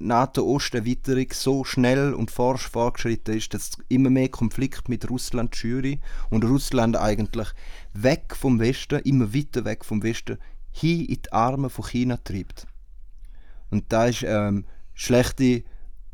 NATO-Osterweiterung 0.05 1.27
so 1.33 1.65
schnell 1.65 2.15
und 2.15 2.31
forsch 2.31 2.69
fortgeschritten 2.69 3.37
ist, 3.37 3.55
dass 3.55 3.79
immer 3.89 4.11
mehr 4.11 4.29
Konflikt 4.29 4.89
mit 4.89 5.11
Russland 5.11 5.57
schüre 5.57 5.99
und 6.31 6.45
Russland 6.45 6.97
eigentlich 6.97 7.49
weg 7.93 8.37
vom 8.37 8.61
Westen, 8.61 9.01
immer 9.01 9.35
weiter 9.35 9.65
weg 9.65 9.85
vom 9.85 10.03
Westen, 10.03 10.39
hin 10.73 11.07
in 11.07 11.23
die 11.23 11.33
Arme 11.33 11.71
von 11.71 11.87
China 11.87 12.19
treibt. 12.19 12.67
Und 13.71 13.85
da 13.93 14.07
ist 14.07 14.25
ähm, 14.27 14.67
schlechte 14.93 15.65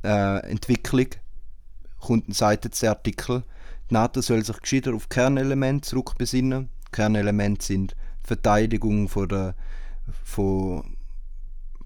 äh, 0.03 0.51
Entwicklung, 0.51 1.09
kommt 1.99 2.35
sagt 2.35 2.65
jetzt 2.65 2.83
der 2.83 2.91
Artikel. 2.91 3.45
Die 3.91 3.95
NATO 3.95 4.21
soll 4.21 4.45
sich 4.45 4.61
gescheiter 4.61 4.95
auf 4.95 5.09
Kernelemente 5.09 5.89
zurückbesinnen. 5.89 6.69
Kernelemente 6.93 7.65
sind 7.65 7.97
Verteidigung 8.23 9.09
von 9.09 9.29
der, 9.29 9.55
von, 10.25 10.97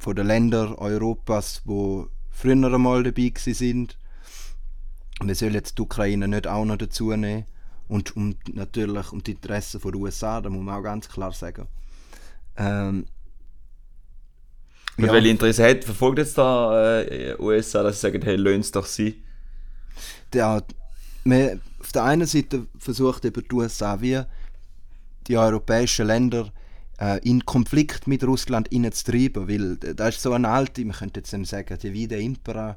von 0.05 0.15
den 0.15 0.27
Ländern 0.27 0.75
Europas, 0.75 1.63
wo 1.65 2.09
früher 2.31 2.53
einmal 2.53 3.03
dabei 3.03 3.33
sind. 3.37 3.97
Wir 5.23 5.35
sollen 5.35 5.55
jetzt 5.55 5.79
die 5.79 5.83
Ukraine 5.83 6.29
nicht 6.29 6.47
auch 6.47 6.67
noch 6.67 6.77
dazu 6.77 7.17
nehmen. 7.17 7.47
Und 7.89 8.15
um, 8.15 8.37
natürlich 8.53 9.13
um 9.13 9.23
die 9.23 9.31
Interessen 9.31 9.81
der 9.81 9.95
USA, 9.95 10.43
da 10.43 10.51
muss 10.51 10.63
man 10.63 10.79
auch 10.79 10.83
ganz 10.83 11.09
klar 11.09 11.33
sagen. 11.33 11.69
Ähm, 12.59 13.07
Ja. 14.99 15.11
welche 15.11 15.29
Interesse 15.29 15.69
hat, 15.69 15.85
verfolgt 15.85 16.19
jetzt 16.19 16.37
da 16.37 17.01
äh, 17.01 17.37
USA, 17.39 17.83
dass 17.83 17.97
sie 17.97 18.03
sagen, 18.03 18.21
hey, 18.23 18.37
löhnt 18.37 18.65
es 18.65 18.73
doch 18.73 18.87
sein? 18.87 19.15
ja, 20.35 20.63
man, 21.25 21.63
auf 21.81 21.93
der 21.93 22.05
einen 22.05 22.27
Seite 22.27 22.67
versucht 22.79 23.25
eben 23.25 23.43
die 23.43 23.55
USA 23.55 24.01
wie 24.03 24.21
die 25.29 25.39
europäischen 25.39 26.07
Länder 26.07 26.53
in 27.23 27.45
Konflikt 27.45 28.07
mit 28.07 28.23
Russland 28.25 28.69
hineinzutreiben, 28.69 29.49
weil 29.49 29.77
das 29.77 30.17
ist 30.17 30.23
so 30.23 30.33
eine 30.33 30.49
alte, 30.49 30.85
man 30.85 30.97
könnte 30.97 31.21
jetzt 31.21 31.49
sagen, 31.49 31.79
die 31.83 31.93
Vide 31.93 32.21
Impera, 32.21 32.77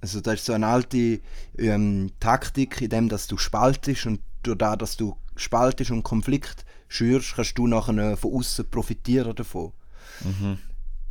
also 0.00 0.20
das 0.20 0.34
ist 0.34 0.44
so 0.44 0.52
eine 0.52 0.66
alte 0.66 1.20
ähm, 1.58 2.10
Taktik, 2.20 2.82
in 2.82 2.90
dem 2.90 3.08
dass 3.08 3.26
du 3.26 3.38
spaltest 3.38 4.06
und 4.06 4.20
durch 4.42 4.58
das, 4.58 4.78
dass 4.78 4.96
du 4.96 5.16
spaltest 5.34 5.90
und 5.90 6.02
Konflikt 6.02 6.64
schürst, 6.88 7.36
kannst 7.36 7.56
du 7.58 7.66
nachher 7.66 8.16
von 8.16 8.34
außen 8.34 8.70
profitieren 8.70 9.34
davon. 9.34 9.72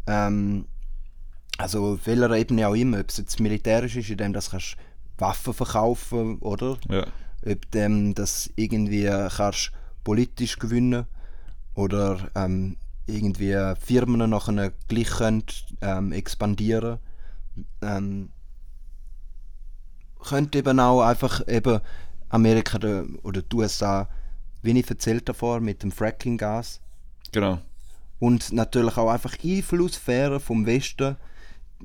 Ähm, 0.08 0.66
also 1.58 1.94
auf 1.94 2.06
welcher 2.06 2.32
Ebene 2.32 2.68
auch 2.68 2.76
immer, 2.76 3.00
ob 3.00 3.10
es 3.10 3.18
jetzt 3.18 3.40
militärisch 3.40 3.96
ist, 3.96 4.10
in 4.10 4.18
dem 4.18 4.34
das 4.34 4.52
kannst 4.52 4.78
Waffen 5.18 5.54
verkaufen, 5.54 6.38
oder? 6.40 6.78
Ja. 6.90 7.08
Ob 7.46 7.72
dem 7.72 8.14
das 8.14 8.50
irgendwie 8.56 9.06
kannst 9.06 9.72
politisch 10.04 10.60
gewinnen 10.60 11.08
oder 11.76 12.30
ähm, 12.36 12.78
irgendwie 13.06 13.56
Firmen 13.80 14.30
nachher 14.30 14.72
gleich 14.88 15.10
können, 15.10 15.44
ähm, 15.82 16.12
expandieren 16.12 16.98
ähm, 17.82 18.30
könnte 20.22 20.58
eben 20.58 20.80
auch 20.80 21.02
einfach 21.02 21.48
eben 21.48 21.80
Amerika 22.30 22.80
der- 22.80 23.06
oder 23.24 23.42
die 23.42 23.56
USA, 23.56 24.08
wie 24.62 24.78
ich 24.78 24.90
erzählt 24.90 25.30
davor, 25.30 25.60
mit 25.60 25.84
dem 25.84 25.92
Fracking-Gas 25.92 26.82
Genau. 27.32 27.60
und 28.20 28.52
natürlich 28.52 28.98
auch 28.98 29.10
einfach 29.10 29.38
Einflusssphären 29.44 30.40
vom 30.40 30.66
Westen 30.66 31.16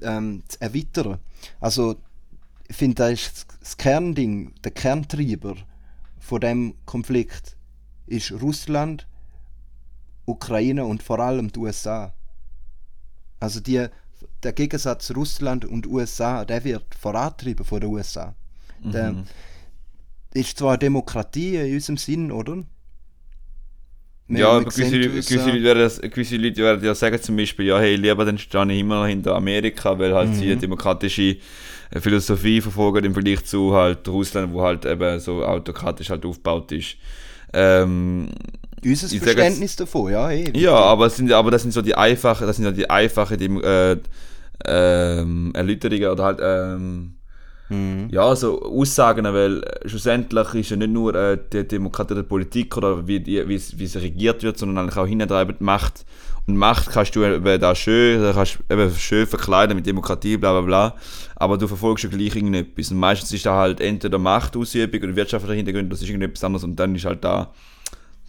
ähm, 0.03 0.43
zu 0.49 0.61
erweitern. 0.61 1.19
Also 1.61 1.97
ich 2.69 2.77
finde, 2.77 2.95
das 2.97 3.13
ist 3.13 3.47
das 3.61 3.77
Kernding, 3.77 4.55
der 4.65 4.71
Kerntreiber 4.73 5.57
von 6.19 6.41
dem 6.41 6.75
Konflikt 6.87 7.57
ist 8.07 8.33
Russland, 8.33 9.07
Ukraine 10.31 10.85
und 10.85 11.03
vor 11.03 11.19
allem 11.21 11.53
die 11.53 11.59
USA. 11.61 12.13
Also 13.41 13.61
die, 13.61 13.87
der 14.43 14.53
Gegensatz 14.53 15.11
Russland 15.15 15.65
und 15.65 15.87
USA, 15.87 16.45
der 16.45 16.65
wird 16.65 16.95
vorantrieben 16.95 17.65
von 17.65 17.81
den 17.81 17.91
USA. 17.91 18.35
Der 18.93 19.17
ist 20.35 20.59
zwar 20.59 20.79
Demokratie 20.79 21.57
in 21.57 21.75
unserem 21.75 21.97
Sinn, 21.97 22.33
oder? 22.33 22.63
Wir- 24.29 24.39
ja, 24.41 24.47
wir 24.59 24.61
aber 24.61 24.71
gewisse, 24.71 24.99
gewisse, 25.01 25.51
Leute 25.51 25.63
werden, 25.65 26.11
gewisse 26.11 26.37
Leute 26.37 26.63
werden 26.63 26.85
ja 26.85 26.95
sagen 26.95 27.21
zum 27.21 27.37
Beispiel, 27.37 27.67
ja, 27.67 27.81
hey, 27.81 27.97
lieber 27.97 28.25
dann 28.25 28.39
stehe 28.39 28.65
ich 28.73 28.79
immer 28.81 29.01
noch 29.01 29.07
hinter 29.09 29.35
Amerika, 29.35 29.99
weil 29.99 30.15
halt 30.15 30.35
sie 30.35 30.45
Mhm. 30.45 30.51
eine 30.53 30.61
demokratische 30.61 31.37
äh, 31.91 32.01
Philosophie 32.01 32.61
verfolgen 32.61 33.05
im 33.07 33.13
Vergleich 33.15 33.45
zu 33.45 33.75
halt 33.75 34.07
Russland, 34.07 34.53
wo 34.53 34.63
halt 34.63 34.85
eben 34.87 35.19
so 35.19 35.45
autokratisch 35.45 36.11
halt 36.11 36.25
aufgebaut 36.25 36.71
ist. 36.71 36.97
Ähm, 37.53 38.29
Unser 38.85 39.09
Verständnis 39.35 39.77
davon, 39.77 40.13
ja. 40.13 40.31
eh. 40.31 40.53
ja, 40.57 40.75
aber, 40.75 41.07
es 41.07 41.17
sind, 41.17 41.31
aber 41.33 41.51
das 41.51 41.63
sind 41.63 41.73
so 41.73 41.83
die 41.83 41.95
einfachen, 41.95 42.47
das 42.47 42.57
sind 42.57 42.65
ja 42.65 42.73
die 42.73 42.89
einfachen 42.89 43.37
die, 43.39 43.47
äh, 43.47 43.97
ähm, 44.67 45.51
Erläuterungen 45.55 46.09
oder 46.11 46.25
halt 46.25 46.39
ähm, 46.43 47.15
Mhm. 47.73 48.09
ja, 48.11 48.35
so 48.35 48.61
Aussagen, 48.63 49.25
weil 49.27 49.63
äh, 49.63 49.89
schlussendlich 49.89 50.55
ist 50.55 50.71
ja 50.71 50.77
nicht 50.77 50.91
nur 50.91 51.15
äh, 51.15 51.39
die 51.53 51.63
Demokratie 51.69 52.17
der 52.17 52.25
Politik 52.25 52.77
oder 52.77 53.07
wie, 53.07 53.21
die, 53.21 53.47
wie, 53.47 53.55
es- 53.55 53.79
wie 53.79 53.85
es 53.85 53.95
regiert 53.95 54.43
wird, 54.43 54.59
sondern 54.59 54.79
eigentlich 54.79 54.97
auch 54.99 55.07
hintreiben 55.07 55.55
die 55.57 55.63
Macht. 55.63 56.05
Und 56.49 56.57
Macht 56.57 56.91
kannst 56.91 57.15
du 57.15 57.25
eben 57.25 57.61
da 57.61 57.75
schön, 57.77 58.21
da 58.23 58.33
kannst 58.33 58.59
du 58.69 58.75
eben 58.75 58.91
schön 58.97 59.25
verkleiden 59.25 59.77
mit 59.77 59.87
Demokratie, 59.87 60.37
bla 60.37 60.51
bla 60.51 60.63
bla, 60.63 60.95
aber 61.37 61.59
du 61.59 61.69
verfolgst 61.69 62.03
ja 62.03 62.11
gleich 62.11 62.35
irgendetwas. 62.35 62.91
Und 62.91 62.99
meistens 62.99 63.33
ist 63.33 63.47
da 63.47 63.55
halt 63.55 63.81
entweder 63.81 64.19
Machtausübung 64.19 65.03
oder 65.05 65.15
wirtschaftliche 65.15 65.55
Hintergründe, 65.55 65.91
das 65.91 66.03
ist 66.03 66.09
irgendetwas 66.09 66.43
anderes 66.43 66.65
und 66.65 66.75
dann 66.75 66.97
ist 66.97 67.05
halt 67.05 67.23
da 67.23 67.53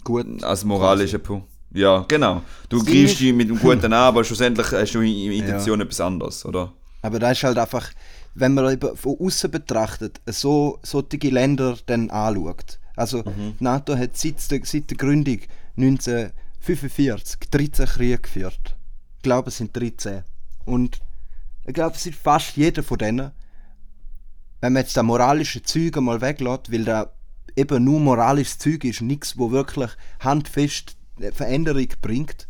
Gut. 0.03 0.43
als 0.43 0.63
moralischer 0.63 1.19
Punkt. 1.19 1.47
Ja, 1.73 2.05
genau. 2.07 2.41
Du 2.69 2.79
Sie 2.79 2.91
greifst 2.91 3.19
dich 3.19 3.33
mit 3.33 3.49
dem 3.49 3.59
Guten 3.61 3.85
an, 3.85 3.93
aber 3.93 4.23
schlussendlich 4.23 4.71
hast 4.71 4.93
du 4.93 5.01
in 5.01 5.31
Intention 5.31 5.79
etwas 5.81 6.01
anderes, 6.01 6.45
oder? 6.45 6.73
Aber 7.01 7.19
da 7.19 7.31
ist 7.31 7.43
halt 7.43 7.57
einfach, 7.57 7.89
wenn 8.35 8.53
man 8.53 8.79
von 8.79 9.17
außen 9.19 9.49
betrachtet, 9.49 10.21
so 10.25 10.79
solche 10.83 11.29
Länder 11.29 11.77
dann 11.85 12.09
anschaut. 12.09 12.79
Also 12.95 13.23
die 13.23 13.63
NATO 13.63 13.97
hat 13.97 14.17
seit 14.17 14.51
der, 14.51 14.61
seit 14.63 14.89
der 14.89 14.97
Gründung 14.97 15.39
1945 15.77 17.49
13 17.49 17.85
Kriege 17.85 18.17
geführt. 18.17 18.75
Ich 19.17 19.23
glaube, 19.23 19.49
es 19.49 19.57
sind 19.57 19.75
13. 19.75 20.23
Und 20.65 20.99
ich 21.65 21.73
glaube, 21.73 21.95
es 21.95 22.05
ist 22.05 22.19
fast 22.19 22.57
jeder 22.57 22.83
von 22.83 22.97
denen, 22.97 23.31
wenn 24.59 24.73
man 24.73 24.83
jetzt 24.83 24.95
das 24.95 25.03
moralische 25.03 25.63
Zeug 25.63 25.97
einmal 25.97 26.21
weglässt, 26.21 26.71
weil 26.71 26.83
da 26.83 27.11
eben 27.55 27.83
nur 27.83 27.99
moralisches 27.99 28.57
Zeug 28.57 28.83
ist, 28.83 29.01
nichts, 29.01 29.37
wo 29.37 29.51
wirklich 29.51 29.91
handfest 30.19 30.97
Veränderung 31.33 31.87
bringt 32.01 32.47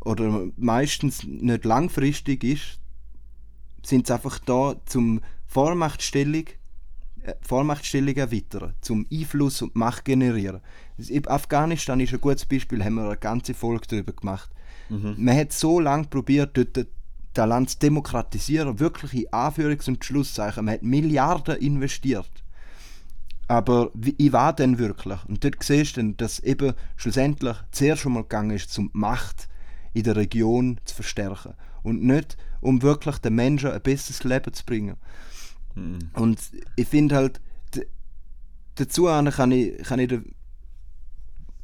oder 0.00 0.48
meistens 0.56 1.24
nicht 1.24 1.64
langfristig 1.64 2.42
ist, 2.44 2.78
sind 3.82 4.06
sie 4.06 4.14
einfach 4.14 4.38
da 4.38 4.76
zum 4.86 5.20
Vormachtstellung, 5.46 6.44
äh, 7.22 7.34
Vormachtstellung 7.42 8.14
erweitern, 8.14 8.74
zum 8.80 9.06
Einfluss 9.12 9.62
und 9.62 9.76
Macht 9.76 10.04
generieren. 10.04 10.60
In 10.96 11.26
Afghanistan 11.28 12.00
ist 12.00 12.12
ein 12.12 12.20
gutes 12.20 12.46
Beispiel, 12.46 12.84
haben 12.84 12.94
wir 12.94 13.04
eine 13.04 13.16
ganze 13.16 13.54
Folge 13.54 13.86
darüber 13.88 14.12
gemacht. 14.12 14.50
Man 15.16 15.36
hat 15.36 15.52
so 15.52 15.78
lange 15.78 16.08
probiert, 16.08 16.56
dort 16.56 16.88
das 17.34 17.48
Land 17.48 17.70
zu 17.70 17.78
demokratisieren, 17.78 18.80
wirklich 18.80 19.14
in 19.14 19.28
Anführungs- 19.28 19.88
und 19.88 20.04
Schlusszeichen. 20.04 20.64
Man 20.64 20.74
hat 20.74 20.82
Milliarden 20.82 21.56
investiert. 21.58 22.30
Aber 23.50 23.90
wie 23.94 24.14
ich 24.16 24.32
war 24.32 24.52
denn 24.52 24.78
wirklich? 24.78 25.18
Und 25.26 25.42
dort 25.42 25.60
siehst 25.60 25.96
du 25.96 26.02
dann, 26.02 26.16
dass 26.18 26.38
eben 26.38 26.72
schlussendlich 26.94 27.56
zuerst 27.72 28.02
schon 28.02 28.12
mal 28.12 28.22
gegangen 28.22 28.52
ist, 28.52 28.78
um 28.78 28.92
die 28.92 28.98
Macht 28.98 29.48
in 29.92 30.04
der 30.04 30.14
Region 30.14 30.78
zu 30.84 30.94
verstärken. 30.94 31.54
Und 31.82 32.00
nicht, 32.00 32.36
um 32.60 32.80
wirklich 32.80 33.18
den 33.18 33.34
Menschen 33.34 33.72
ein 33.72 33.82
besseres 33.82 34.22
Leben 34.22 34.52
zu 34.52 34.64
bringen. 34.64 34.96
Und 36.12 36.38
ich 36.76 36.86
finde 36.86 37.16
halt, 37.16 37.40
dazu 38.76 39.06
kann 39.06 39.50
ich, 39.50 39.82
kann 39.82 39.98
ich 39.98 40.10
den, 40.10 40.32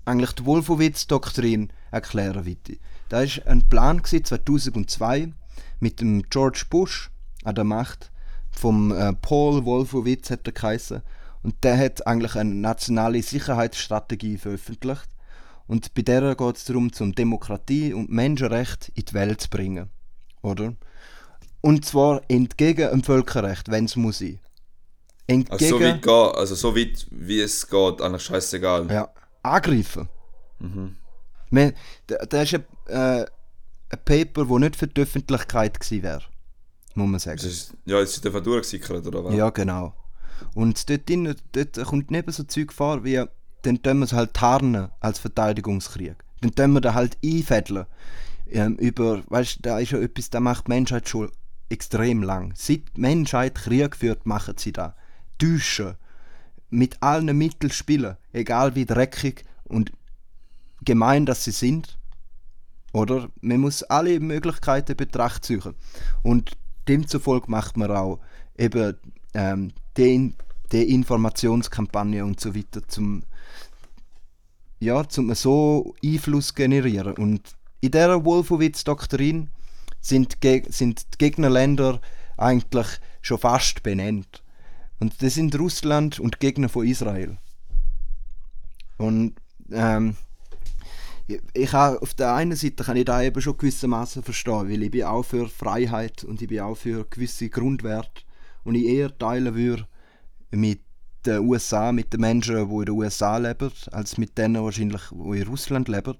eigentlich 0.06 0.32
die 0.32 0.44
Wolfowitz-Doktrin 0.44 1.72
erklären, 1.92 2.44
weiter. 2.44 2.80
Da 3.10 3.18
war 3.20 3.46
ein 3.46 3.68
Plan 3.68 4.02
gewesen, 4.02 4.24
2002 4.24 5.32
mit 5.78 6.00
dem 6.00 6.24
George 6.30 6.64
Bush 6.68 7.12
an 7.44 7.54
der 7.54 7.62
Macht, 7.62 8.10
vom 8.50 8.90
äh, 8.90 9.12
Paul 9.12 9.64
Wolfowitz 9.64 10.30
hat 10.30 10.48
er 10.48 10.52
geheißen. 10.52 11.02
Und 11.46 11.62
der 11.62 11.78
hat 11.78 12.04
eigentlich 12.08 12.34
eine 12.34 12.52
nationale 12.52 13.22
Sicherheitsstrategie 13.22 14.36
veröffentlicht. 14.36 15.08
Und 15.68 15.94
bei 15.94 16.02
der 16.02 16.34
geht 16.34 16.56
es 16.56 16.64
darum, 16.64 16.92
zum 16.92 17.14
Demokratie 17.14 17.94
und 17.94 18.10
Menschenrecht 18.10 18.90
in 18.96 19.04
die 19.04 19.14
Welt 19.14 19.42
zu 19.42 19.48
bringen. 19.48 19.88
Oder? 20.42 20.74
Und 21.60 21.84
zwar 21.84 22.20
entgegen 22.26 22.90
dem 22.90 23.04
Völkerrecht, 23.04 23.70
wenn 23.70 23.84
es 23.84 23.94
muss 23.94 24.18
sein. 24.18 24.40
Entgegen, 25.28 25.52
Also 25.54 25.78
so 25.78 25.80
weit, 25.84 26.02
geht, 26.02 26.36
also 26.36 26.54
so 26.56 26.76
weit 26.76 27.06
wie 27.12 27.40
es 27.40 27.68
geht, 27.68 28.02
eigentlich 28.02 28.22
scheißegal. 28.22 28.90
ja, 28.90 29.08
angreifen. 29.44 30.08
Man, 31.50 31.74
da, 32.08 32.26
da 32.26 32.42
ist 32.42 32.54
ein, 32.54 32.64
äh, 32.88 33.24
ein 33.90 33.98
Paper, 34.04 34.46
das 34.46 34.58
nicht 34.58 34.74
für 34.74 34.88
die 34.88 35.00
Öffentlichkeit 35.00 35.78
gewesen 35.78 36.02
wäre. 36.02 36.22
Muss 36.96 37.08
man 37.08 37.20
sagen. 37.20 37.38
Es 37.38 37.44
ist, 37.44 37.74
ja, 37.84 38.00
jetzt 38.00 38.16
ist 38.16 38.24
der 38.24 38.32
durchgesickert, 38.32 39.06
oder 39.06 39.24
was? 39.24 39.32
Ja, 39.32 39.50
genau. 39.50 39.94
Und 40.54 40.88
dort, 40.88 41.08
drin, 41.08 41.34
dort 41.52 41.84
kommt 41.84 42.10
neben 42.10 42.32
so 42.32 42.44
Zeug 42.44 42.72
vor, 42.72 43.04
wie 43.04 43.24
dann 43.62 43.82
tun 43.82 43.98
wir 43.98 44.04
es 44.04 44.12
halt 44.12 44.34
tarnen 44.34 44.90
als 45.00 45.18
Verteidigungskrieg. 45.18 46.16
Dann 46.40 46.54
tun 46.54 46.72
wir 46.72 46.80
da 46.80 46.94
halt 46.94 47.18
einfädeln. 47.24 47.86
Ähm, 48.48 48.76
über, 48.76 49.22
weißt 49.28 49.58
da 49.62 49.78
ist 49.78 49.90
ja 49.90 49.98
etwas, 49.98 50.30
da 50.30 50.38
macht 50.40 50.68
die 50.68 50.72
Menschheit 50.72 51.08
schon 51.08 51.30
extrem 51.68 52.22
lang. 52.22 52.52
Seit 52.54 52.96
die 52.96 53.00
Menschheit 53.00 53.56
Krieg 53.56 53.96
führt, 53.96 54.24
machen 54.24 54.54
sie 54.56 54.72
da. 54.72 54.94
Täuschen. 55.38 55.96
Mit 56.70 57.02
allen 57.02 57.36
Mitteln 57.36 57.72
spielen. 57.72 58.16
Egal 58.32 58.74
wie 58.74 58.86
dreckig 58.86 59.44
und 59.64 59.92
gemein 60.84 61.26
dass 61.26 61.44
sie 61.44 61.50
sind. 61.50 61.98
Oder? 62.92 63.28
Man 63.40 63.60
muss 63.60 63.82
alle 63.82 64.20
Möglichkeiten 64.20 64.92
in 64.92 64.96
Betracht 64.96 65.44
ziehen. 65.44 65.74
Und 66.22 66.52
demzufolge 66.88 67.50
macht 67.50 67.76
man 67.76 67.90
auch 67.90 68.20
eben 68.56 68.96
ähm, 69.34 69.72
die, 69.96 70.34
die 70.72 70.94
Informationskampagne 70.94 72.24
und 72.24 72.40
so 72.40 72.54
weiter 72.54 72.86
zum 72.88 73.22
ja, 74.78 75.08
zum 75.08 75.34
so 75.34 75.94
Einfluss 76.04 76.54
generieren. 76.54 77.14
Und 77.16 77.40
in 77.80 77.90
dieser 77.90 78.24
Wolfowitz-Doktrin 78.24 79.48
sind, 80.00 80.36
sind 80.68 81.14
die 81.14 81.18
Gegnerländer 81.18 82.00
eigentlich 82.36 82.86
schon 83.22 83.38
fast 83.38 83.82
benannt. 83.82 84.42
Und 84.98 85.22
das 85.22 85.34
sind 85.34 85.58
Russland 85.58 86.20
und 86.20 86.40
Gegner 86.40 86.68
von 86.68 86.86
Israel. 86.86 87.38
Und 88.98 89.34
ähm, 89.70 90.16
ich 91.54 91.72
habe, 91.72 92.00
auf 92.00 92.14
der 92.14 92.34
einen 92.34 92.56
Seite 92.56 92.84
kann 92.84 92.96
ich 92.96 93.04
da 93.04 93.22
eben 93.22 93.40
schon 93.42 93.58
gewissermaßen 93.58 94.22
verstehen, 94.22 94.70
weil 94.70 94.82
ich 94.82 94.90
bin 94.90 95.04
auch 95.04 95.24
für 95.24 95.48
Freiheit 95.48 96.24
und 96.24 96.40
ich 96.40 96.48
bin 96.48 96.60
auch 96.60 96.76
für 96.76 97.04
gewisse 97.04 97.48
Grundwerte 97.50 98.22
und 98.66 98.74
ich 98.74 98.84
eher 98.84 99.16
teilen 99.16 99.54
würde 99.54 99.86
mit 100.50 100.80
den 101.24 101.40
USA, 101.40 101.92
mit 101.92 102.12
den 102.12 102.20
Menschen, 102.20 102.54
die 102.54 102.74
in 102.74 102.84
den 102.84 102.94
USA 102.94 103.38
leben, 103.38 103.70
als 103.90 104.18
mit 104.18 104.36
denen 104.36 104.62
wahrscheinlich, 104.62 105.02
die 105.10 105.40
in 105.40 105.48
Russland 105.48 105.88
leben. 105.88 106.16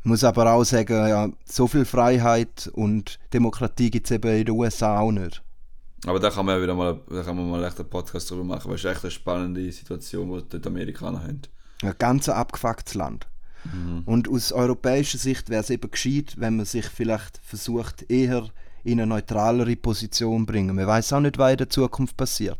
Ich 0.00 0.06
muss 0.06 0.24
aber 0.24 0.52
auch 0.52 0.64
sagen, 0.64 1.08
ja, 1.08 1.28
so 1.44 1.66
viel 1.66 1.84
Freiheit 1.84 2.70
und 2.72 3.18
Demokratie 3.32 3.90
gibt 3.90 4.06
es 4.06 4.12
eben 4.12 4.30
in 4.30 4.46
den 4.46 4.54
USA 4.54 4.98
auch 4.98 5.12
nicht. 5.12 5.42
Aber 6.06 6.18
da 6.18 6.30
kann 6.30 6.46
man 6.46 6.56
ja 6.56 6.62
wieder 6.62 6.74
mal, 6.74 6.98
da 7.10 7.22
kann 7.22 7.36
man 7.36 7.50
mal 7.50 7.62
echt 7.64 7.78
einen 7.78 7.90
Podcast 7.90 8.30
drüber 8.30 8.44
machen, 8.44 8.68
weil 8.68 8.76
es 8.76 8.84
ist 8.84 8.90
echt 8.90 9.04
eine 9.04 9.10
spannende 9.10 9.70
Situation, 9.70 10.32
die 10.32 10.48
dort 10.48 10.64
die 10.64 10.68
Amerikaner 10.68 11.22
haben. 11.22 11.42
Ein 11.82 11.94
ganz 11.98 12.28
abgefucktes 12.28 12.94
Land. 12.94 13.26
Und 14.06 14.26
aus 14.26 14.52
europäischer 14.52 15.18
Sicht 15.18 15.50
wäre 15.50 15.60
es 15.60 15.68
eben 15.68 15.90
gescheit, 15.90 16.34
wenn 16.38 16.56
man 16.56 16.64
sich 16.64 16.86
vielleicht 16.86 17.38
versucht, 17.42 18.10
eher 18.10 18.48
in 18.84 19.00
eine 19.00 19.06
neutralere 19.06 19.76
Position 19.76 20.46
bringen. 20.46 20.74
Man 20.74 20.86
weiß 20.86 21.12
auch 21.12 21.20
nicht, 21.20 21.38
was 21.38 21.52
in 21.52 21.58
der 21.58 21.70
Zukunft 21.70 22.16
passiert. 22.16 22.58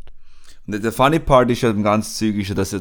Und 0.66 0.83
der 0.83 0.93
funny 0.93 1.18
part 1.18 1.51
ist 1.51 1.62
ja 1.62 1.71
im 1.71 1.83
ganzen 1.83 2.14
Zeug, 2.14 2.41
ist 2.41 2.49
ja, 2.49 2.55
dass 2.55 2.73
ja 2.73 2.81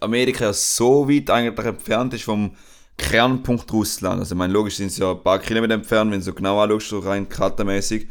Amerika 0.00 0.52
so 0.52 1.08
weit 1.08 1.30
eigentlich 1.30 1.66
entfernt 1.66 2.14
ist 2.14 2.24
vom 2.24 2.52
Kernpunkt 2.96 3.72
Russland. 3.72 4.20
Also 4.20 4.34
ich 4.34 4.38
meine, 4.38 4.52
logisch 4.52 4.76
sind 4.76 4.90
sie 4.90 5.02
ja 5.02 5.12
ein 5.12 5.22
paar 5.22 5.38
Kilometer 5.38 5.74
entfernt, 5.74 6.10
wenn 6.10 6.20
du 6.20 6.24
so 6.24 6.32
genau 6.32 6.60
anschaust, 6.60 6.88
so 6.88 6.98
rein 6.98 7.28
kartenmäßig. 7.28 8.08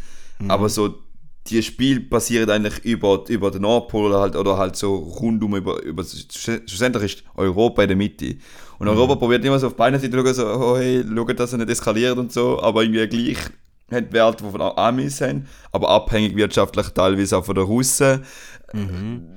Aber 0.48 0.70
so, 0.70 0.96
die 1.48 1.62
Spiele 1.62 2.02
passieren 2.02 2.50
eigentlich 2.50 2.84
über, 2.84 3.24
über 3.28 3.52
den 3.52 3.62
Nordpol 3.62 4.08
oder 4.08 4.20
halt, 4.20 4.36
oder 4.36 4.58
halt 4.58 4.76
so 4.76 4.96
rundum 4.96 5.56
über, 5.56 5.82
über, 5.84 6.04
schlussendlich 6.04 7.04
ist 7.04 7.24
Europa 7.36 7.84
in 7.84 7.90
der 7.90 7.98
Mitte. 7.98 8.36
Und 8.80 8.88
Europa 8.88 9.16
probiert 9.16 9.46
immer 9.46 9.60
so 9.60 9.68
auf 9.68 9.76
beiden 9.76 10.00
Seiten 10.00 10.12
zu 10.12 10.20
schauen, 10.20 10.34
so, 10.34 10.48
oh 10.48 10.78
hey, 10.78 11.04
schaut, 11.04 11.40
dass 11.40 11.54
er 11.54 11.60
nicht 11.60 11.70
eskaliert 11.70 12.18
und 12.18 12.32
so, 12.32 12.62
aber 12.62 12.84
irgendwie 12.84 13.08
gleich 13.08 13.38
hat 13.96 14.14
Werte, 14.14 14.44
die 14.44 14.52
von 14.52 14.62
Amis 14.62 15.22
haben, 15.22 15.48
aber 15.72 15.90
abhängig 15.90 16.36
wirtschaftlich 16.36 16.90
teilweise 16.90 17.38
auch 17.38 17.46
von 17.46 17.56
den 17.56 17.66
Russen. 17.66 18.24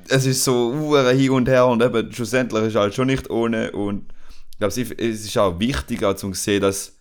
Es 0.08 0.26
ist 0.26 0.44
so 0.44 0.72
uh, 0.72 0.96
hin 1.10 1.30
und 1.30 1.48
her 1.48 1.66
und 1.66 1.82
eben 1.82 2.12
schlussendlich 2.12 2.64
ist 2.64 2.76
halt 2.76 2.94
schon 2.94 3.06
nicht 3.06 3.30
ohne 3.30 3.70
und 3.72 4.12
ich 4.52 4.58
glaube, 4.58 4.72
es 4.72 5.26
ist 5.26 5.38
auch 5.38 5.58
wichtig 5.60 6.02
auch 6.04 6.14
zu 6.14 6.32
sehen, 6.32 6.62
dass 6.62 6.98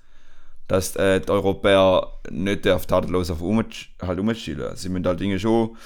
dass 0.67 0.95
äh, 0.97 1.21
die 1.21 1.29
Europäer 1.29 2.07
nicht 2.29 2.67
auf 2.67 2.85
tadellos 2.85 3.31
auf 3.31 3.41
umsch 3.41 3.95
halt 4.01 4.19
umschielen. 4.19 4.75
Sie 4.75 4.89
müssen 4.89 5.07
halt 5.07 5.19
Dinge 5.19 5.39
schon 5.39 5.77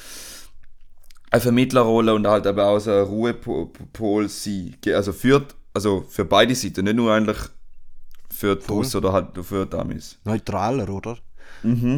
eine 1.29 1.41
Vermittlerrolle 1.41 2.13
und 2.13 2.27
halt 2.27 2.45
aber 2.47 2.67
auch 2.67 2.79
so 2.79 2.91
ein 2.91 3.03
Ruhepol 3.03 4.27
sein. 4.27 4.75
Also 4.87 5.13
für, 5.13 5.45
also 5.73 6.03
für 6.09 6.25
beide 6.25 6.55
Seiten, 6.55 6.83
nicht 6.83 6.95
nur 6.95 7.13
eigentlich 7.13 7.37
für 8.29 8.55
die 8.55 8.67
Russen 8.67 8.97
oder 8.97 9.13
halt 9.13 9.27
für 9.43 9.65
die 9.65 9.77
Amis. 9.77 10.17
Neutraler, 10.25 10.89
oder? 10.89 11.17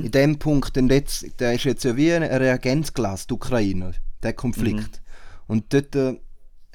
In 0.04 0.12
dem 0.12 0.40
Punkt, 0.40 0.76
denn 0.76 0.90
jetzt, 0.90 1.40
der 1.40 1.54
ist 1.54 1.64
jetzt 1.64 1.84
ja 1.84 1.96
wie 1.96 2.12
ein 2.12 2.24
Reagenzglas, 2.24 3.28
die 3.28 3.34
Ukraine, 3.34 3.94
der 4.22 4.34
Konflikt. 4.34 5.02
Und 5.48 5.74
dort 5.74 5.96
äh, 5.96 6.16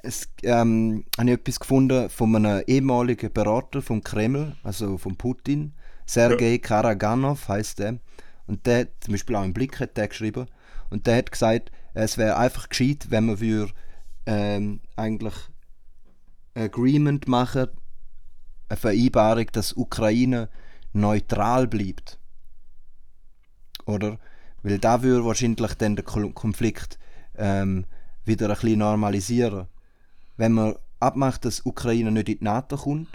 es, 0.02 0.28
ähm, 0.42 1.04
habe 1.18 1.28
ich 1.30 1.34
etwas 1.34 1.60
gefunden 1.60 2.08
von 2.08 2.34
einem 2.36 2.62
ehemaligen 2.66 3.32
Berater 3.32 3.82
vom 3.82 4.02
Kreml, 4.02 4.56
also 4.62 4.96
von 4.96 5.16
Putin, 5.16 5.74
Sergei 6.06 6.58
Karaganov 6.58 7.48
heißt 7.48 7.80
der. 7.80 7.98
Und 8.46 8.66
der, 8.66 8.80
hat 8.80 8.88
zum 9.00 9.12
Beispiel 9.12 9.36
auch 9.36 9.44
im 9.44 9.52
Blick 9.52 9.78
hat 9.80 9.96
der 9.96 10.08
geschrieben, 10.08 10.46
und 10.90 11.06
der 11.06 11.18
hat 11.18 11.30
gesagt, 11.32 11.70
es 11.92 12.16
wäre 12.16 12.38
einfach 12.38 12.68
gescheit, 12.70 13.08
wenn 13.10 13.26
man 13.26 13.40
würde, 13.40 13.72
ähm, 14.24 14.80
eigentlich 14.96 15.34
ein 16.54 16.64
Agreement 16.64 17.28
machen, 17.28 17.68
eine 18.68 18.76
Vereinbarung, 18.76 19.46
dass 19.52 19.74
Ukraine 19.74 20.48
neutral 20.92 21.66
bleibt. 21.66 22.17
Oder? 23.88 24.18
Weil 24.62 24.78
da 24.78 25.02
würde 25.02 25.24
wahrscheinlich 25.24 25.74
dann 25.74 25.96
den 25.96 26.04
Konflikt 26.04 26.98
ähm, 27.36 27.86
wieder 28.24 28.48
ein 28.48 28.54
bisschen 28.54 28.78
normalisieren. 28.80 29.66
Wenn 30.36 30.52
man 30.52 30.74
abmacht, 31.00 31.44
dass 31.44 31.64
Ukraine 31.64 32.12
nicht 32.12 32.28
in 32.28 32.38
die 32.38 32.44
NATO 32.44 32.76
kommt, 32.76 33.08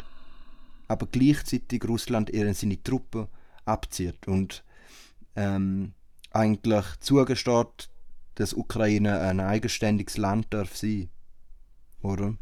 aber 0.88 1.06
gleichzeitig 1.06 1.88
Russland 1.88 2.32
ihre 2.32 2.54
seine 2.54 2.82
Truppen 2.82 3.28
abzieht 3.66 4.28
und 4.28 4.64
ähm, 5.36 5.94
eigentlich 6.32 6.86
zugesteht, 7.00 7.90
dass 8.36 8.54
Ukraine 8.56 9.20
ein 9.20 9.40
eigenständiges 9.40 10.18
Land 10.18 10.48
darf 10.50 10.76
sein. 10.76 11.10
Oder? 12.02 12.34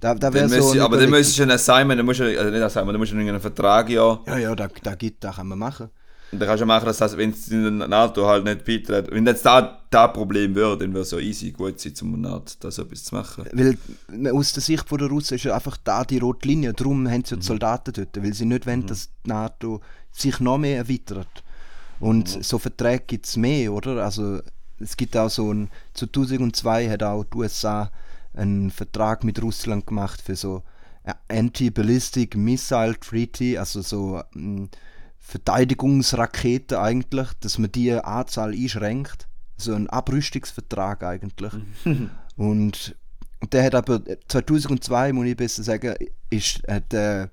Da, 0.00 0.14
da 0.14 0.30
Dann 0.30 0.48
so. 0.48 0.72
eine 0.72 0.82
aber 0.82 0.96
dann 0.98 1.10
müsstest 1.10 1.38
du 1.38 1.42
ein 1.44 1.50
Assignment, 1.52 1.98
dann 1.98 2.06
musst 2.06 2.20
du, 2.20 2.24
also 2.24 2.50
nicht 2.50 2.62
Assignment, 2.62 2.94
dann 2.94 3.00
musst 3.00 3.12
du 3.12 3.16
einen 3.16 3.40
Vertrag 3.40 3.88
ja. 3.88 4.20
Ja, 4.26 4.38
ja, 4.38 4.54
da, 4.56 4.68
da 4.82 4.94
gibt, 4.96 5.22
da 5.22 5.32
kann 5.32 5.46
man 5.46 5.58
machen. 5.58 5.90
Dann 6.30 6.40
kannst 6.40 6.60
du 6.60 6.66
machen, 6.66 6.84
dass 6.84 6.98
das, 6.98 7.16
wenn 7.16 7.30
es 7.30 7.48
in 7.48 7.78
der 7.78 7.88
NATO 7.88 8.26
halt 8.26 8.44
nicht 8.44 8.64
beitritt, 8.64 9.10
wenn 9.10 9.26
jetzt 9.26 9.46
da 9.46 9.80
das 9.88 10.12
Problem 10.12 10.54
wäre, 10.54 10.76
dann 10.76 10.92
wäre 10.92 11.02
es 11.02 11.10
so 11.10 11.18
easy 11.18 11.52
gut 11.52 11.80
sein, 11.80 11.94
zum 11.94 12.20
NATO 12.20 12.52
da 12.60 12.70
so 12.70 12.82
etwas 12.82 13.04
zu 13.04 13.14
machen. 13.14 13.46
Weil 13.52 13.78
aus 14.32 14.52
der 14.52 14.62
Sicht 14.62 14.90
der 14.90 15.08
Russen 15.08 15.36
ist 15.36 15.44
ja 15.44 15.54
einfach 15.54 15.78
da 15.82 16.04
die 16.04 16.18
rote 16.18 16.46
Linie. 16.46 16.74
Darum 16.74 17.08
haben 17.08 17.24
sie 17.24 17.34
ja 17.34 17.40
die 17.40 17.46
Soldaten 17.46 17.92
dort, 17.94 18.22
weil 18.22 18.34
sie 18.34 18.44
nicht 18.44 18.66
wollen, 18.66 18.86
dass 18.86 19.08
die 19.24 19.30
NATO 19.30 19.80
sich 20.12 20.38
noch 20.40 20.58
mehr 20.58 20.76
erweitert. 20.76 21.42
Und 22.00 22.44
so 22.44 22.58
Verträge 22.58 23.04
gibt 23.06 23.26
es 23.26 23.36
mehr, 23.36 23.72
oder? 23.72 24.04
Also 24.04 24.40
es 24.78 24.96
gibt 24.96 25.16
auch 25.16 25.30
so 25.30 25.52
ein, 25.52 25.70
2002 25.94 26.90
hat 26.90 27.02
auch 27.02 27.24
die 27.24 27.36
USA 27.38 27.90
einen 28.34 28.70
Vertrag 28.70 29.24
mit 29.24 29.42
Russland 29.42 29.86
gemacht 29.86 30.20
für 30.20 30.36
so 30.36 30.62
ein 31.02 31.14
Anti-Ballistic 31.28 32.36
Missile 32.36 32.98
Treaty, 33.00 33.58
also 33.58 33.80
so 33.80 34.22
Verteidigungsraketen 35.28 36.78
eigentlich, 36.78 37.28
dass 37.40 37.58
man 37.58 37.70
die 37.70 37.92
Anzahl 37.92 38.54
einschränkt. 38.54 39.28
So 39.58 39.74
ein 39.74 39.90
Abrüstungsvertrag 39.90 41.02
eigentlich. 41.02 41.52
Und, 41.84 42.96
und 43.40 43.52
der 43.52 43.64
hat 43.64 43.74
aber 43.74 44.00
2002, 44.28 45.12
muss 45.12 45.26
ich 45.26 45.36
besser 45.36 45.62
sagen, 45.64 45.96
ist, 46.30 46.62
hat 46.66 46.94
äh, 46.94 47.24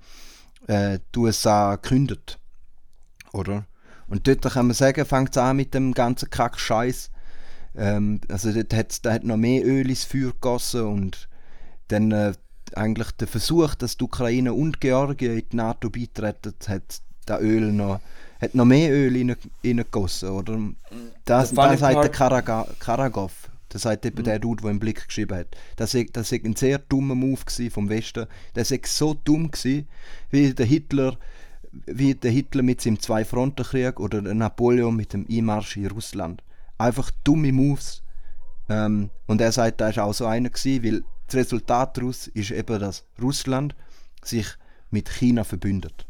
äh, 0.66 0.98
die 1.14 1.18
USA 1.18 1.76
gekündigt. 1.76 2.38
Oder? 3.32 3.64
Und 4.08 4.28
dort 4.28 4.42
kann 4.42 4.66
man 4.66 4.74
sagen, 4.74 5.06
fängt 5.06 5.30
es 5.30 5.38
an 5.38 5.56
mit 5.56 5.72
dem 5.72 5.94
ganzen 5.94 6.28
Kack-Scheiß. 6.28 7.10
Ähm, 7.76 8.20
also 8.28 8.52
dort 8.52 8.74
hat's, 8.74 9.00
da 9.00 9.14
hat 9.14 9.24
noch 9.24 9.38
mehr 9.38 9.64
Öl 9.64 9.88
ins 9.88 10.04
Feuer 10.04 10.32
gegossen 10.32 10.82
und 10.82 11.30
dann 11.88 12.12
äh, 12.12 12.34
eigentlich 12.74 13.10
der 13.12 13.28
Versuch, 13.28 13.74
dass 13.74 13.96
die 13.96 14.04
Ukraine 14.04 14.52
und 14.52 14.82
Georgien 14.82 15.38
in 15.38 15.48
die 15.50 15.56
NATO 15.56 15.88
beitreten, 15.88 16.52
hat 16.68 17.00
das 17.26 17.40
Öl 17.40 17.72
noch, 17.72 18.00
hat 18.40 18.54
noch 18.54 18.64
mehr 18.64 18.92
Öl 18.92 19.12
rein- 19.14 19.36
reingegossen, 19.64 20.30
oder? 20.30 20.58
Das, 21.24 21.52
Das 21.52 21.80
sagt 21.80 22.02
der 22.02 22.10
Karaga 22.10 22.66
Karagov. 22.78 23.32
Das 23.68 23.82
sagt 23.82 24.06
eben 24.06 24.22
der 24.22 24.38
Dude, 24.38 24.62
der 24.62 24.70
im 24.70 24.78
Blick 24.78 25.06
geschrieben 25.06 25.36
hat. 25.36 25.48
Das 25.76 25.94
war 25.94 26.04
das 26.12 26.28
sei 26.28 26.40
ein 26.44 26.54
sehr 26.56 26.78
dummer 26.78 27.14
Move 27.14 27.40
vom 27.70 27.88
Westen. 27.88 28.26
Das 28.54 28.70
war 28.70 28.78
so 28.84 29.14
dumm, 29.14 29.50
gewesen, 29.50 29.88
wie 30.30 30.54
der 30.54 30.66
Hitler 30.66 31.18
wie 31.86 32.14
der 32.14 32.30
Hitler 32.30 32.62
mit 32.62 32.80
seinem 32.80 33.00
Zwei-Fronten-Krieg 33.00 34.00
oder 34.00 34.22
der 34.22 34.34
Napoleon 34.34 34.96
mit 34.96 35.12
dem 35.12 35.26
Einmarsch 35.30 35.76
in 35.76 35.88
Russland. 35.88 36.42
Einfach 36.78 37.10
dumme 37.24 37.52
Moves. 37.52 38.02
Ähm, 38.68 39.10
und 39.26 39.40
er 39.40 39.52
sagt, 39.52 39.80
da 39.80 39.88
ist 39.90 39.98
auch 39.98 40.14
so 40.14 40.26
einer 40.26 40.50
gewesen, 40.50 40.84
weil 40.84 41.04
das 41.26 41.36
Resultat 41.36 41.96
daraus 41.96 42.28
ist 42.28 42.50
eben, 42.50 42.80
dass 42.80 43.04
Russland 43.20 43.74
sich 44.22 44.46
mit 44.90 45.08
China 45.10 45.44
verbündet. 45.44 46.06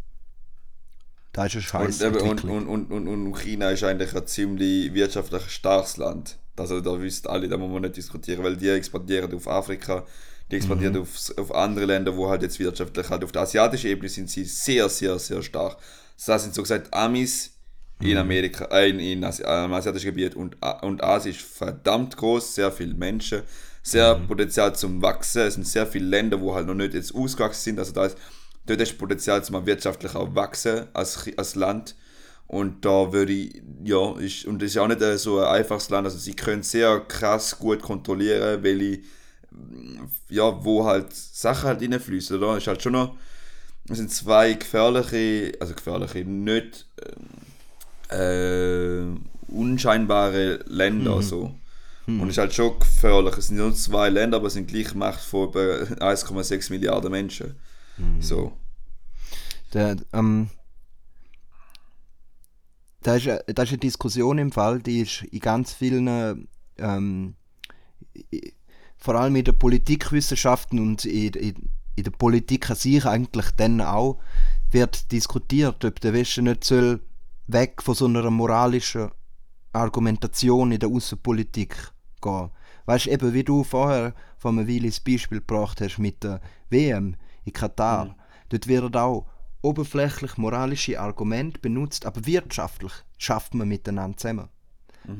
Da 1.37 1.45
ist 1.47 1.55
eine 1.55 1.63
scheiß 1.63 2.03
Und, 2.03 2.45
und, 2.45 2.69
und, 2.69 2.91
und, 2.91 3.09
und, 3.09 3.35
China 3.35 3.71
ist 3.71 3.85
eigentlich 3.85 4.15
ein 4.17 4.27
ziemlich 4.27 4.93
wirtschaftlich 4.95 5.43
starkes 5.51 5.99
Land. 5.99 6.39
Also 6.57 6.81
da 6.81 7.01
wissen 7.01 7.27
alle, 7.29 7.49
da 7.49 7.59
muss 7.59 7.71
man 7.71 7.83
nicht 7.83 7.97
diskutieren, 7.97 8.43
weil 8.43 8.57
die 8.57 8.69
expandieren 8.71 9.33
auf 9.35 9.47
Afrika, 9.47 10.05
die 10.51 10.57
expandieren 10.57 10.95
Mhm. 10.95 11.03
auf, 11.03 11.33
auf 11.39 11.55
andere 11.55 11.85
Länder, 11.85 12.17
wo 12.17 12.29
halt 12.31 12.43
jetzt 12.43 12.59
wirtschaftlich 12.59 13.11
halt 13.11 13.23
auf 13.25 13.33
der 13.33 13.43
asiatischen 13.43 13.91
Ebene 13.91 14.09
sind 14.09 14.31
sie 14.31 14.45
sehr, 14.45 14.89
sehr, 14.89 15.19
sehr 15.19 15.43
stark. 15.43 15.77
Das 16.27 16.43
sind 16.43 16.55
so 16.55 16.63
gesagt 16.63 16.93
Amis 16.95 17.51
Mhm. 18.01 18.07
in 18.09 18.17
Amerika, 18.19 18.65
äh, 18.67 18.89
in, 18.91 18.99
in 19.01 19.25
Asi 19.25 19.43
äh, 19.43 19.65
im 19.67 19.73
asiatischen 19.75 20.07
Gebiet 20.07 20.35
und, 20.35 20.57
und 20.83 21.05
Asien 21.05 21.35
ist 21.35 21.43
verdammt 21.43 22.17
groß, 22.17 22.55
sehr 22.55 22.73
viele 22.73 22.95
Menschen, 22.95 23.43
sehr 23.83 24.17
Mhm. 24.19 24.27
Potenzial 24.27 24.75
zum 24.75 25.03
Wachsen. 25.03 25.43
Es 25.43 25.55
sind 25.55 25.67
sehr 25.67 25.87
viele 25.87 26.07
Länder, 26.07 26.41
wo 26.41 26.55
halt 26.55 26.67
noch 26.67 26.75
nicht 26.75 26.95
jetzt 26.95 27.15
ausgewachsen 27.15 27.63
sind. 27.63 27.79
Also 27.79 27.93
da 27.93 28.07
ist, 28.07 28.17
dort 28.67 28.81
ist 28.81 28.99
Potenzial 28.99 29.43
zum 29.45 29.65
wirtschaftlich 29.67 30.15
auch 30.15 30.35
wachsen 30.35 30.87
als, 30.93 31.29
als 31.37 31.55
Land. 31.55 31.95
Und 32.47 32.85
da 32.85 33.13
würde 33.13 33.33
ich, 33.33 33.63
ja, 33.85 34.17
ist, 34.19 34.45
und 34.45 34.63
das 34.63 34.71
ist 34.71 34.79
auch 34.79 34.87
nicht 34.87 35.03
äh, 35.03 35.19
so 35.19 35.41
ein 35.41 35.47
einfaches 35.47 35.91
Land, 35.91 36.07
also 36.07 36.19
sie 36.19 36.35
können 36.35 36.63
sehr 36.63 37.01
krass 37.01 37.59
gut 37.59 37.83
kontrollieren, 37.83 38.63
welche, 38.63 39.01
ja, 40.29 40.65
wo 40.65 40.85
halt 40.85 41.13
Sachen 41.13 41.67
halt 41.67 41.83
reinfließen, 41.83 42.39
oder? 42.39 42.57
Ist 42.57 42.69
halt 42.69 42.83
schon 42.83 42.93
noch, 42.93 43.17
es 43.89 43.97
sind 43.97 44.13
zwei 44.13 44.53
gefährliche, 44.53 45.55
also 45.59 45.75
gefährliche, 45.75 46.25
nicht 46.25 46.87
äh, 48.11 49.03
unscheinbare 49.49 50.61
Länder, 50.67 51.23
so. 51.23 51.53
Und 52.21 52.29
es 52.29 52.35
ist 52.35 52.39
halt 52.39 52.55
schon 52.55 52.79
gefährlich. 52.79 53.37
Es 53.37 53.49
sind 53.49 53.57
nur 53.57 53.75
zwei 53.75 54.09
Länder, 54.09 54.37
aber 54.37 54.47
es 54.47 54.53
sind 54.55 54.69
gleich 54.69 54.95
Macht 54.95 55.21
von 55.21 55.49
über 55.49 55.61
1,6 55.99 56.71
Milliarden 56.71 57.11
Menschen. 57.11 57.57
So. 58.21 58.53
Der, 59.73 59.97
ähm, 60.13 60.49
da, 63.03 63.17
ist, 63.17 63.29
eine- 63.29 63.43
da 63.55 63.63
ist 63.63 63.71
eine 63.71 63.79
Diskussion 63.79 64.39
im 64.39 64.53
Fall, 64.53 64.81
die 64.81 65.01
ist 65.01 65.23
in 65.25 65.41
ganz 65.41 65.73
vielen, 65.73 66.49
ähm, 66.79 67.35
vor 68.97 69.15
allem 69.15 69.37
in 69.37 69.45
den 69.45 69.59
Politikwissenschaften 69.59 70.79
und 70.81 71.05
in, 71.05 71.33
in, 71.35 71.71
in 71.97 72.05
der 72.05 72.11
Politik 72.11 72.71
an 72.71 72.77
sich 72.77 73.05
eigentlich 73.07 73.51
dann 73.53 73.81
auch, 73.81 74.19
wird 74.71 75.13
diskutiert, 75.13 75.85
ob 75.85 76.01
der 76.01 76.13
Westen 76.13 76.45
nicht 76.45 76.65
soll 76.65 77.01
weg 77.47 77.83
von 77.83 77.95
so 77.95 78.07
einer 78.07 78.31
moralischen 78.31 79.11
Argumentation 79.73 80.73
in 80.73 80.81
der 80.81 80.89
Außenpolitik 80.89 81.77
gehen. 82.21 82.51
Weißt 82.87 83.07
du, 83.07 83.11
eben 83.11 83.33
wie 83.35 83.45
du 83.45 83.63
vorher 83.65 84.15
von 84.39 84.59
einem 84.59 84.67
Beispiel 84.67 85.39
gebracht 85.41 85.81
hast 85.81 85.99
mit 85.99 86.23
der 86.25 86.41
WM 86.71 87.17
in 87.47 87.53
Katar. 87.53 88.17
Dort 88.51 88.67
werden 88.67 88.95
auch 88.95 89.27
oberflächlich 89.63 90.37
moralische 90.37 91.01
Argumente 91.01 91.59
benutzt, 91.61 92.05
aber 92.05 92.27
wirtschaftlich 92.27 92.93
schafft 93.17 93.55
man 93.55 93.69
miteinander 93.69 94.19
zusammen. 94.19 94.49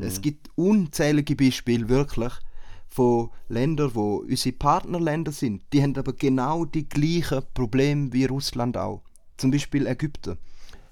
Es 0.01 0.21
gibt 0.21 0.51
unzählige 0.57 1.37
Beispiele 1.37 1.89
wirklich 1.89 2.33
von 2.89 3.31
Ländern, 3.49 3.95
wo 3.95 4.17
unsere 4.17 4.57
Partnerländer 4.57 5.31
sind. 5.31 5.63
Die 5.73 5.83
haben 5.83 5.97
aber 5.97 6.13
genau 6.13 6.65
die 6.65 6.89
gleichen 6.89 7.43
Probleme 7.55 8.13
wie 8.13 8.25
Russland 8.25 8.77
auch. 8.77 9.03
Zum 9.37 9.51
Beispiel 9.51 9.87
Ägypten. 9.87 10.39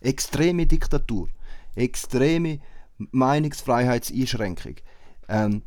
Extreme 0.00 0.66
Diktatur, 0.66 1.28
extreme 1.74 2.60
Meinungsfreiheitseinschränkung. 2.98 4.76
Ähm, 5.28 5.62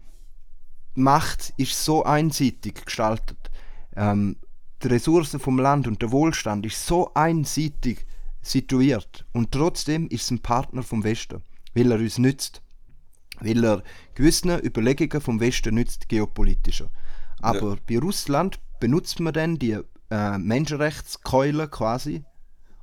Macht 0.93 1.53
ist 1.57 1.83
so 1.83 2.03
einseitig 2.03 2.85
gestaltet. 2.85 3.51
Ähm, 3.95 4.37
die 4.83 4.87
Ressourcen 4.87 5.39
vom 5.39 5.59
Land 5.59 5.87
und 5.87 6.01
der 6.01 6.11
Wohlstand 6.11 6.65
ist 6.65 6.85
so 6.85 7.13
einseitig 7.13 8.05
situiert. 8.41 9.25
Und 9.33 9.51
trotzdem 9.51 10.07
ist 10.07 10.23
es 10.23 10.31
ein 10.31 10.39
Partner 10.39 10.83
vom 10.83 11.03
Westen, 11.03 11.41
weil 11.73 11.91
er 11.91 11.99
uns 11.99 12.17
nützt. 12.17 12.61
Weil 13.39 13.63
er 13.63 13.83
gewissen 14.15 14.49
Überlegungen 14.63 15.21
vom 15.21 15.39
Westen 15.39 15.75
nützt, 15.75 16.09
geopolitischer. 16.09 16.89
Aber 17.41 17.77
bei 17.87 17.99
Russland 17.99 18.59
benutzt 18.79 19.19
man 19.19 19.33
dann 19.33 19.59
die 19.59 19.77
äh, 20.09 20.37
Menschenrechtskeule 20.37 21.67
quasi 21.67 22.23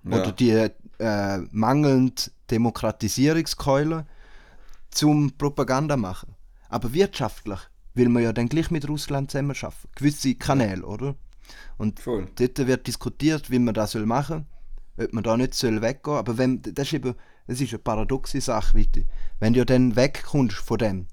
Ja. 0.05 0.21
oder 0.21 0.33
die 0.33 0.71
äh, 0.99 1.39
mangelnd 1.51 2.31
Demokratisierungskeule 2.51 4.07
zum 4.91 5.33
Propaganda 5.33 5.97
machen. 5.97 6.35
Aber 6.69 6.93
wirtschaftlich 6.93 7.59
will 7.95 8.09
man 8.09 8.23
ja 8.23 8.33
dann 8.33 8.49
gleich 8.49 8.71
mit 8.71 8.89
Russland 8.89 9.31
zusammen 9.31 9.55
schaffen. 9.55 9.89
Gewisse 9.95 10.35
Kanäle, 10.35 10.85
oder? 10.85 11.15
Und 11.77 12.01
Voll. 12.01 12.29
dort 12.37 12.59
wird 12.67 12.87
diskutiert, 12.87 13.51
wie 13.51 13.59
man 13.59 13.75
das 13.75 13.93
soll 13.93 14.07
machen 14.07 14.47
soll, 14.97 15.07
ob 15.07 15.13
man 15.13 15.25
da 15.25 15.37
nicht 15.37 15.55
soll 15.55 15.83
weggehen 15.83 16.17
Aber 16.17 16.39
wenn, 16.39 16.63
das 16.63 16.89
ist 16.89 16.95
eben 16.95 17.15
das 17.47 17.61
ist 17.61 17.71
eine 17.71 17.79
paradoxe 17.79 18.41
Sache, 18.41 18.79
weiter. 18.79 19.03
Wenn 19.39 19.53
du 19.53 19.65
dann 19.67 19.97
wegkommst 19.97 20.57
von 20.57 20.79
dem, 20.79 21.07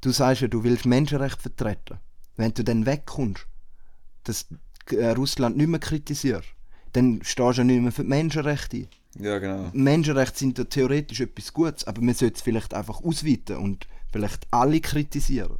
du 0.00 0.10
sagst 0.10 0.42
ja, 0.42 0.48
du 0.48 0.62
willst 0.62 0.84
Menschenrechte 0.84 1.40
vertreten. 1.40 1.98
Wenn 2.36 2.52
du 2.52 2.64
dann 2.64 2.84
wegkommst, 2.86 3.46
dass 4.24 4.46
äh, 4.90 5.10
Russland 5.10 5.56
nicht 5.56 5.68
mehr 5.68 5.80
kritisiert, 5.80 6.44
dann 6.92 7.20
stehst 7.22 7.58
du 7.58 7.62
ja 7.62 7.64
nicht 7.64 7.80
mehr 7.80 7.92
für 7.92 8.02
die 8.02 8.08
Menschenrechte 8.08 8.76
ein. 8.76 8.88
Ja, 9.18 9.38
genau. 9.38 9.70
Menschenrechte 9.72 10.38
sind 10.38 10.58
ja 10.58 10.64
theoretisch 10.64 11.20
etwas 11.20 11.52
Gutes, 11.52 11.86
aber 11.86 12.02
man 12.02 12.14
sollte 12.14 12.36
es 12.36 12.42
vielleicht 12.42 12.74
einfach 12.74 13.00
ausweiten 13.02 13.56
und 13.56 13.86
vielleicht 14.12 14.46
alle 14.50 14.80
kritisieren. 14.80 15.58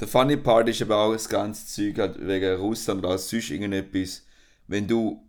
Der 0.00 0.08
funny 0.08 0.36
part 0.36 0.68
ist 0.68 0.80
aber 0.82 0.96
auch 0.96 1.12
das 1.12 1.28
ganze 1.28 1.66
Zeug 1.66 1.98
halt 1.98 2.26
wegen 2.26 2.56
Russland 2.58 3.04
oder 3.04 3.18
sonst 3.18 3.50
irgendetwas. 3.50 4.22
Wenn 4.66 4.86
du. 4.88 5.22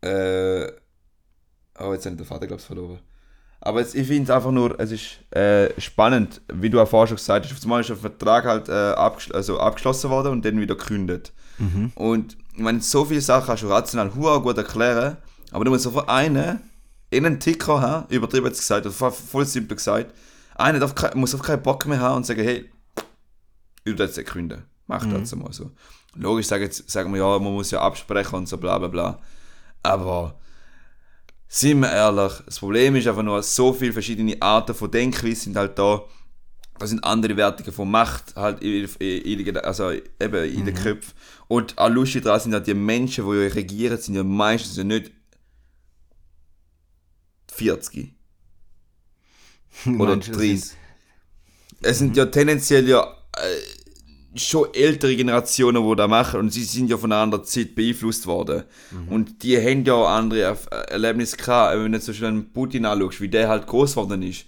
Äh, 0.00 0.64
oh, 1.80 1.92
jetzt 1.92 2.06
habe 2.06 2.14
ich 2.14 2.16
den 2.16 2.24
Vater, 2.24 2.46
glaube 2.46 2.60
ich, 2.60 2.66
verloren. 2.66 3.00
Aber 3.60 3.80
jetzt, 3.80 3.94
ich 3.96 4.06
finde 4.06 4.22
es 4.24 4.30
einfach 4.30 4.52
nur, 4.52 4.78
es 4.78 4.92
ist 4.92 5.34
äh, 5.36 5.78
spannend, 5.80 6.40
wie 6.52 6.70
du 6.70 6.80
auch 6.80 6.88
vorher 6.88 7.08
schon 7.08 7.16
gesagt 7.16 7.44
hast. 7.44 7.52
Auf 7.52 7.62
einmal 7.64 7.80
ist 7.80 7.90
ein 7.90 7.96
Vertrag 7.96 8.44
halt 8.44 8.68
äh, 8.68 8.72
abgeschl 8.72 9.34
also 9.34 9.58
abgeschlossen 9.58 10.10
worden 10.10 10.32
und 10.32 10.44
dann 10.44 10.60
wieder 10.60 10.76
gekündigt. 10.76 11.32
Und 11.96 12.36
ich 12.54 12.60
meine, 12.60 12.80
so 12.80 13.04
viele 13.04 13.20
Sachen 13.20 13.46
kannst 13.46 13.64
du 13.64 13.68
rational 13.68 14.10
gut 14.10 14.56
erklären, 14.56 15.16
aber 15.50 15.64
du 15.64 15.72
musst 15.72 15.82
sofort 15.82 16.08
einen, 16.08 16.60
einen 17.12 17.40
Ticker 17.40 17.80
haben, 17.80 18.06
übertrieben 18.14 18.46
jetzt 18.46 18.60
gesagt, 18.60 18.86
voll- 18.86 19.10
voll 19.10 19.44
simpel 19.44 19.76
gesagt, 19.76 20.14
einer 20.54 20.78
darf, 20.78 20.94
muss 21.16 21.34
auf 21.34 21.42
keinen 21.42 21.62
Bock 21.62 21.84
mehr 21.86 21.98
haben 21.98 22.18
und 22.18 22.26
sagen, 22.26 22.42
hey, 22.44 22.70
ich 23.92 23.98
will 23.98 24.06
jetzt 24.06 24.16
nicht 24.16 24.28
künden. 24.28 24.64
Mach 24.86 25.04
das 25.04 25.12
jetzt 25.20 25.36
mal 25.36 25.52
so. 25.52 25.70
Logisch 26.14 26.46
sagen, 26.46 26.62
jetzt, 26.64 26.90
sagen 26.90 27.12
wir, 27.12 27.20
ja, 27.20 27.38
man 27.38 27.52
muss 27.52 27.70
ja 27.70 27.80
absprechen 27.80 28.34
und 28.36 28.48
so 28.48 28.56
bla 28.58 28.78
bla 28.78 28.88
bla. 28.88 29.20
Aber 29.82 30.38
sind 31.46 31.80
wir 31.80 31.90
ehrlich, 31.92 32.32
das 32.46 32.58
Problem 32.58 32.96
ist 32.96 33.06
einfach 33.06 33.22
nur, 33.22 33.42
so 33.42 33.72
viele 33.72 33.92
verschiedene 33.92 34.40
Arten 34.40 34.74
von 34.74 34.90
Denkweise 34.90 35.42
sind 35.42 35.56
halt 35.56 35.78
da. 35.78 36.02
Da 36.78 36.86
sind 36.86 37.02
andere 37.02 37.36
Wertungen 37.36 37.72
von 37.72 37.90
Macht 37.90 38.36
halt 38.36 38.62
in, 38.62 38.88
in, 39.00 39.40
in, 39.46 39.56
also 39.58 39.90
eben 39.90 40.44
in 40.44 40.64
den 40.64 40.74
Köpfen. 40.74 41.12
Und 41.48 41.76
auch 41.76 41.88
lustig 41.88 42.22
daran 42.24 42.40
sind 42.40 42.52
halt 42.54 42.66
die 42.66 42.74
Menschen, 42.74 43.24
die 43.24 43.30
euch 43.30 43.54
regieren, 43.54 43.98
sind 43.98 44.14
ja 44.14 44.22
meistens 44.22 44.76
ja 44.76 44.84
nicht 44.84 45.10
40 47.52 48.14
oder 49.86 50.16
Meinst 50.16 50.28
du, 50.28 50.32
das 50.32 50.40
30. 50.40 50.60
sind- 50.64 50.76
Es 51.82 51.98
sind 51.98 52.16
ja 52.16 52.26
tendenziell 52.26 52.88
ja 52.88 53.02
äh, 53.36 53.60
schon 54.34 54.68
ältere 54.74 55.16
Generationen, 55.16 55.88
die 55.88 55.96
das 55.96 56.08
machen 56.08 56.40
und 56.40 56.52
sie 56.52 56.64
sind 56.64 56.90
ja 56.90 56.96
von 56.98 57.10
einer 57.12 57.22
anderen 57.22 57.44
Zeit 57.44 57.74
beeinflusst 57.74 58.26
worden. 58.26 58.64
Und 59.10 59.42
die 59.42 59.56
haben 59.56 59.84
ja 59.84 59.94
auch 59.94 60.08
andere 60.08 60.56
äh, 60.70 60.90
Erlebnisse 60.92 61.36
gehabt, 61.36 61.78
wenn 61.78 61.92
du 61.92 62.00
zum 62.00 62.12
Beispiel 62.12 62.28
einen 62.28 62.52
Putin 62.52 62.84
anschaust, 62.84 63.20
wie 63.20 63.28
der 63.28 63.48
halt 63.48 63.66
groß 63.66 63.92
geworden 63.92 64.22
ist. 64.22 64.44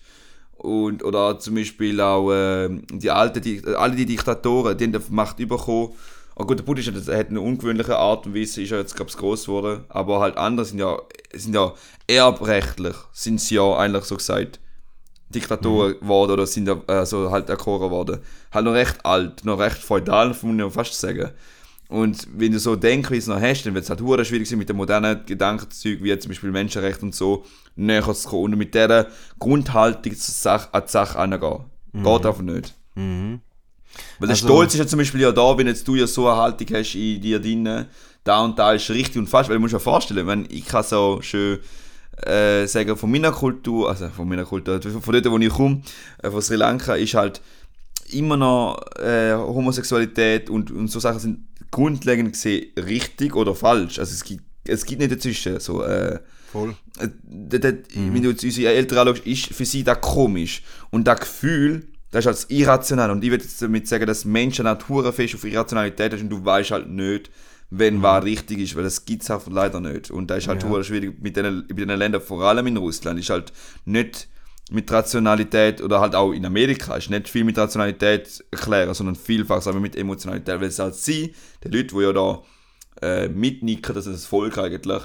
Und, 0.56 1.02
oder 1.02 1.38
zum 1.38 1.54
Beispiel 1.54 2.00
auch 2.00 2.30
äh, 2.30 2.68
die 2.92 3.10
alten, 3.10 3.40
die, 3.40 3.64
alle 3.64 3.96
die 3.96 4.04
Diktatoren, 4.04 4.76
die 4.76 4.84
haben 4.84 4.92
die 4.92 5.00
Macht 5.12 5.38
bekommen. 5.38 5.94
Oh 6.36 6.44
gut, 6.44 6.58
der 6.58 6.64
Putin 6.64 6.94
ja- 7.06 7.16
hat 7.16 7.28
eine 7.30 7.40
ungewöhnliche 7.40 7.96
Art 7.96 8.26
und 8.26 8.34
Weise, 8.34 8.62
ist 8.62 8.70
ja 8.70 8.78
jetzt, 8.78 8.94
glaube 8.94 9.10
ich, 9.10 9.16
groß 9.16 9.46
geworden. 9.46 9.84
Aber 9.88 10.20
halt 10.20 10.36
andere 10.36 10.66
sind 10.66 10.78
ja, 10.78 10.98
sind 11.32 11.54
ja 11.54 11.72
erbrechtlich, 12.06 12.96
sind 13.12 13.40
sie 13.40 13.54
ja 13.56 13.76
eigentlich 13.76 14.04
so 14.04 14.16
gesagt. 14.16 14.60
Diktatoren 15.34 15.98
geworden 16.00 16.32
oder 16.32 16.46
sind 16.46 16.66
ja, 16.68 16.80
also 16.86 17.30
halt 17.30 17.48
erkoren 17.48 17.90
worden. 17.90 18.18
Halt 18.52 18.64
noch 18.64 18.72
recht 18.72 19.04
alt, 19.04 19.44
noch 19.44 19.58
recht 19.58 19.78
feudal, 19.78 20.28
muss 20.28 20.42
man 20.42 20.70
fast 20.70 20.98
sagen. 20.98 21.30
Und 21.88 22.26
wenn 22.36 22.52
du 22.52 22.58
so 22.60 22.76
Denkweise 22.76 23.30
noch 23.30 23.40
hast, 23.40 23.64
dann 23.64 23.74
wird 23.74 23.84
es 23.84 23.90
halt 23.90 24.00
hure 24.00 24.24
schwierig 24.24 24.48
sein, 24.48 24.58
mit 24.58 24.68
den 24.68 24.76
modernen 24.76 25.24
Gedankenzeug, 25.26 25.98
wie 26.02 26.16
zum 26.18 26.28
Beispiel 26.30 26.50
Menschenrechte 26.52 27.04
und 27.04 27.14
so, 27.14 27.44
näher 27.74 28.12
zu 28.14 28.28
kommen 28.28 28.52
und 28.52 28.58
mit 28.58 28.74
dieser 28.74 29.08
Grundhaltung 29.40 30.14
zur 30.14 30.34
Sache, 30.34 30.68
an 30.72 30.82
die 30.86 30.90
Sache 30.90 31.18
angehen. 31.18 31.64
Geht 31.92 32.26
einfach 32.26 32.42
nicht. 32.42 32.74
Weil 32.94 34.28
der 34.28 34.30
Also- 34.30 34.46
Stolz 34.46 34.74
ist 34.74 34.80
ja 34.80 34.86
zum 34.86 34.98
Beispiel 35.00 35.20
ja 35.20 35.32
da, 35.32 35.56
wenn 35.58 35.66
jetzt 35.66 35.86
du 35.88 35.96
ja 35.96 36.06
so 36.06 36.28
eine 36.28 36.36
Haltung 36.40 36.68
hast 36.72 36.94
in 36.94 37.20
dir 37.20 37.40
drin, 37.40 37.86
da 38.22 38.44
und 38.44 38.58
da 38.58 38.72
ist 38.72 38.88
richtig 38.90 39.16
und 39.18 39.28
falsch, 39.28 39.48
weil 39.48 39.56
du 39.56 39.60
musst 39.60 39.74
dir 39.74 39.80
vorstellen, 39.80 40.26
wenn 40.26 40.46
ich 40.50 40.66
kann 40.66 40.84
so 40.84 41.18
schön 41.22 41.58
äh, 42.26 42.66
sagen, 42.66 42.96
von 42.96 43.10
meiner 43.10 43.32
Kultur, 43.32 43.88
also 43.88 44.08
von 44.08 44.28
meiner 44.28 44.44
Kultur, 44.44 44.80
von 44.80 45.12
dort, 45.12 45.30
wo 45.30 45.38
ich 45.38 45.48
komme, 45.48 45.82
äh, 46.22 46.30
von 46.30 46.42
Sri 46.42 46.56
Lanka, 46.56 46.94
ist 46.94 47.14
halt 47.14 47.40
immer 48.12 48.36
noch 48.36 48.80
äh, 48.96 49.32
Homosexualität 49.34 50.50
und, 50.50 50.70
und 50.70 50.88
so 50.88 51.00
Sachen 51.00 51.20
sind 51.20 51.38
grundlegend 51.70 52.32
gesehen 52.32 52.72
richtig 52.76 53.36
oder 53.36 53.54
falsch. 53.54 53.98
Also 53.98 54.12
es 54.12 54.24
gibt, 54.24 54.42
es 54.64 54.84
gibt 54.84 55.00
nicht 55.00 55.12
dazwischen 55.12 55.60
so, 55.60 55.82
äh, 55.82 56.18
Voll. 56.50 56.74
äh, 56.98 57.08
das, 57.22 57.60
das, 57.60 57.74
Wenn 57.94 58.22
du 58.22 58.30
jetzt 58.30 58.44
unsere 58.44 58.72
Eltern 58.72 58.98
anschaust, 59.08 59.26
ist 59.26 59.46
für 59.46 59.64
sie 59.64 59.84
das 59.84 60.00
komisch. 60.00 60.62
Und 60.90 61.06
das 61.06 61.20
Gefühl, 61.20 61.86
das 62.10 62.24
ist 62.24 62.26
als 62.26 62.50
irrational. 62.50 63.10
Und 63.10 63.22
ich 63.22 63.30
würde 63.30 63.44
jetzt 63.44 63.62
damit 63.62 63.86
sagen, 63.86 64.06
dass 64.06 64.24
Menschen 64.24 64.64
naturfest 64.64 65.34
auf 65.36 65.44
Irrationalität 65.44 66.12
ist 66.12 66.22
und 66.22 66.30
du 66.30 66.44
weißt 66.44 66.72
halt 66.72 66.88
nicht, 66.88 67.30
wenn 67.70 68.02
was 68.02 68.24
richtig 68.24 68.58
ist, 68.58 68.76
weil 68.76 68.82
das 68.82 69.04
gibt 69.04 69.22
es 69.22 69.30
halt 69.30 69.46
leider 69.48 69.80
nicht. 69.80 70.10
Und 70.10 70.28
da 70.28 70.34
ist 70.36 70.48
halt 70.48 70.62
Ja. 70.62 70.82
schwierig 70.82 71.20
mit 71.20 71.36
den, 71.36 71.64
mit 71.68 71.78
den 71.78 71.88
Ländern, 71.90 72.20
vor 72.20 72.42
allem 72.42 72.66
in 72.66 72.76
Russland, 72.76 73.18
ist 73.20 73.30
halt 73.30 73.52
nicht 73.84 74.28
mit 74.72 74.90
Rationalität 74.90 75.80
oder 75.80 76.00
halt 76.00 76.14
auch 76.14 76.32
in 76.32 76.46
Amerika 76.46 76.94
ist 76.96 77.10
nicht 77.10 77.28
viel 77.28 77.44
mit 77.44 77.58
Rationalität 77.58 78.44
erklären, 78.52 78.94
sondern 78.94 79.16
vielfach 79.16 79.66
aber 79.66 79.80
mit 79.80 79.96
Emotionalität, 79.96 80.60
weil 80.60 80.68
es 80.68 80.78
halt 80.78 80.94
sie, 80.94 81.34
die 81.64 81.68
Leute, 81.68 81.94
die 81.94 82.02
ja 82.02 82.12
da 82.12 82.42
äh, 83.02 83.28
mitnicken, 83.28 83.94
dass 83.94 84.04
das 84.04 84.26
Volk 84.26 84.58
eigentlich 84.58 85.02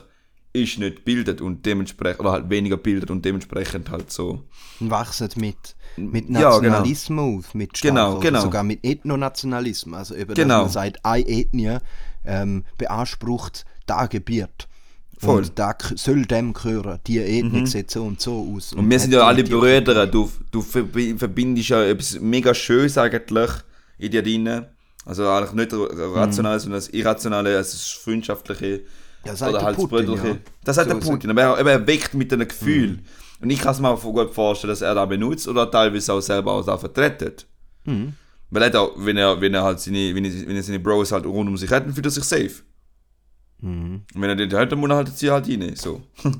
ist 0.54 0.80
nicht 0.80 1.04
bildet 1.04 1.42
und 1.42 1.66
dementsprechend, 1.66 2.22
oder 2.22 2.32
halt 2.32 2.50
weniger 2.50 2.78
bildet 2.78 3.12
und 3.12 3.26
dementsprechend 3.26 3.90
halt 3.90 4.12
so. 4.12 4.44
Wachsen 4.80 5.30
mit, 5.36 5.76
mit 5.98 6.30
Ja, 6.30 6.40
genau. 6.40 6.50
Nationalismus 6.60 7.54
mit 7.54 7.74
Genau, 7.82 8.14
oder 8.14 8.20
genau. 8.22 8.42
sogar 8.42 8.64
mit 8.64 8.84
Ethnonationalismus. 8.84 9.98
Also 9.98 10.16
eben, 10.16 10.34
Genau. 10.34 10.64
dass 10.66 10.74
man 10.76 10.84
sagt, 10.86 11.06
eine 11.06 11.28
Ethnie 11.28 11.78
ähm, 12.26 12.64
beansprucht 12.78 13.66
das 13.86 14.10
Gebiet. 14.10 14.68
Voll. 15.18 15.44
Und 15.44 15.58
da 15.58 15.74
soll 15.96 16.26
dem 16.26 16.54
gehören. 16.54 17.00
Die 17.08 17.20
Ethnie 17.20 17.66
sieht 17.68 17.90
so 17.90 18.04
und 18.04 18.20
so 18.20 18.54
aus. 18.56 18.74
Und 18.74 18.90
wir 18.90 19.00
sind 19.00 19.14
hat 19.14 19.20
ja 19.22 19.28
alle 19.28 19.44
und 19.44 19.50
Brüder, 19.50 20.08
du, 20.08 20.30
du 20.52 20.60
verbi- 20.60 21.18
verbindest 21.18 21.70
ja 21.70 21.84
etwas 21.86 22.20
mega 22.20 22.54
Schönes 22.54 22.98
eigentlich 22.98 23.50
in 23.98 24.12
dir 24.12 24.22
drin. 24.24 24.66
Also 25.06 25.30
eigentlich 25.30 25.54
nicht 25.54 25.72
rational, 25.72 26.60
sondern 26.60 26.80
das 26.80 26.90
Irrationale, 26.90 27.56
also 27.56 27.72
das 27.74 27.92
Freundschaftliche. 27.92 28.82
Ja, 29.24 29.36
sagt 29.36 29.54
der 29.54 29.62
halt 29.64 29.78
das 29.78 29.84
Putin, 29.88 30.06
Brüderliche. 30.08 30.28
ja. 30.28 30.38
Das 30.66 30.76
sagt 30.76 30.90
So 30.92 31.00
der 31.00 31.08
Putin, 31.08 31.30
aber 31.30 31.42
er, 31.42 31.58
aber 31.58 31.72
er 31.72 31.88
weckt 31.88 32.14
mit 32.14 32.34
einem 32.34 32.48
Gefühl. 32.48 33.00
Und 33.46 33.52
ich 33.52 33.60
kann 33.60 33.74
es 33.74 33.80
mir 33.80 33.96
gut 33.96 34.34
vorstellen, 34.34 34.72
dass 34.72 34.82
er 34.82 34.96
da 34.96 35.06
benutzt 35.06 35.48
oder 35.48 35.70
teilweise 35.70 36.14
auch 36.14 36.20
selber 36.20 36.54
auch 36.54 36.66
da 36.66 36.80
vertretet. 36.80 37.46
Weil 38.50 38.64
er 38.64 38.90
wenn 38.96 39.18
er, 39.18 39.40
wenn 39.40 39.54
er 39.54 39.62
halt 39.62 39.80
seine, 39.80 40.16
wenn 40.16 40.26
er, 40.26 40.48
wenn 40.48 40.56
er 40.56 40.64
seine 40.64 40.80
Bros 40.80 41.12
halt 41.12 41.28
rund 41.28 41.48
um 41.48 41.56
sich 41.56 41.70
hat, 41.70 41.86
dann 41.86 41.94
fühlt 41.94 42.08
er 42.08 42.12
sich 42.12 42.24
safe. 42.24 42.64
Und 43.62 44.06
wenn 44.16 44.30
er 44.32 44.36
den 44.36 44.52
hat, 44.52 44.72
dann 44.72 44.80
muss 44.80 44.90
er 44.90 44.96
halt 44.96 45.16
sie 45.16 45.30
halt 45.30 45.48
rein. 45.48 45.76
So. 45.76 46.02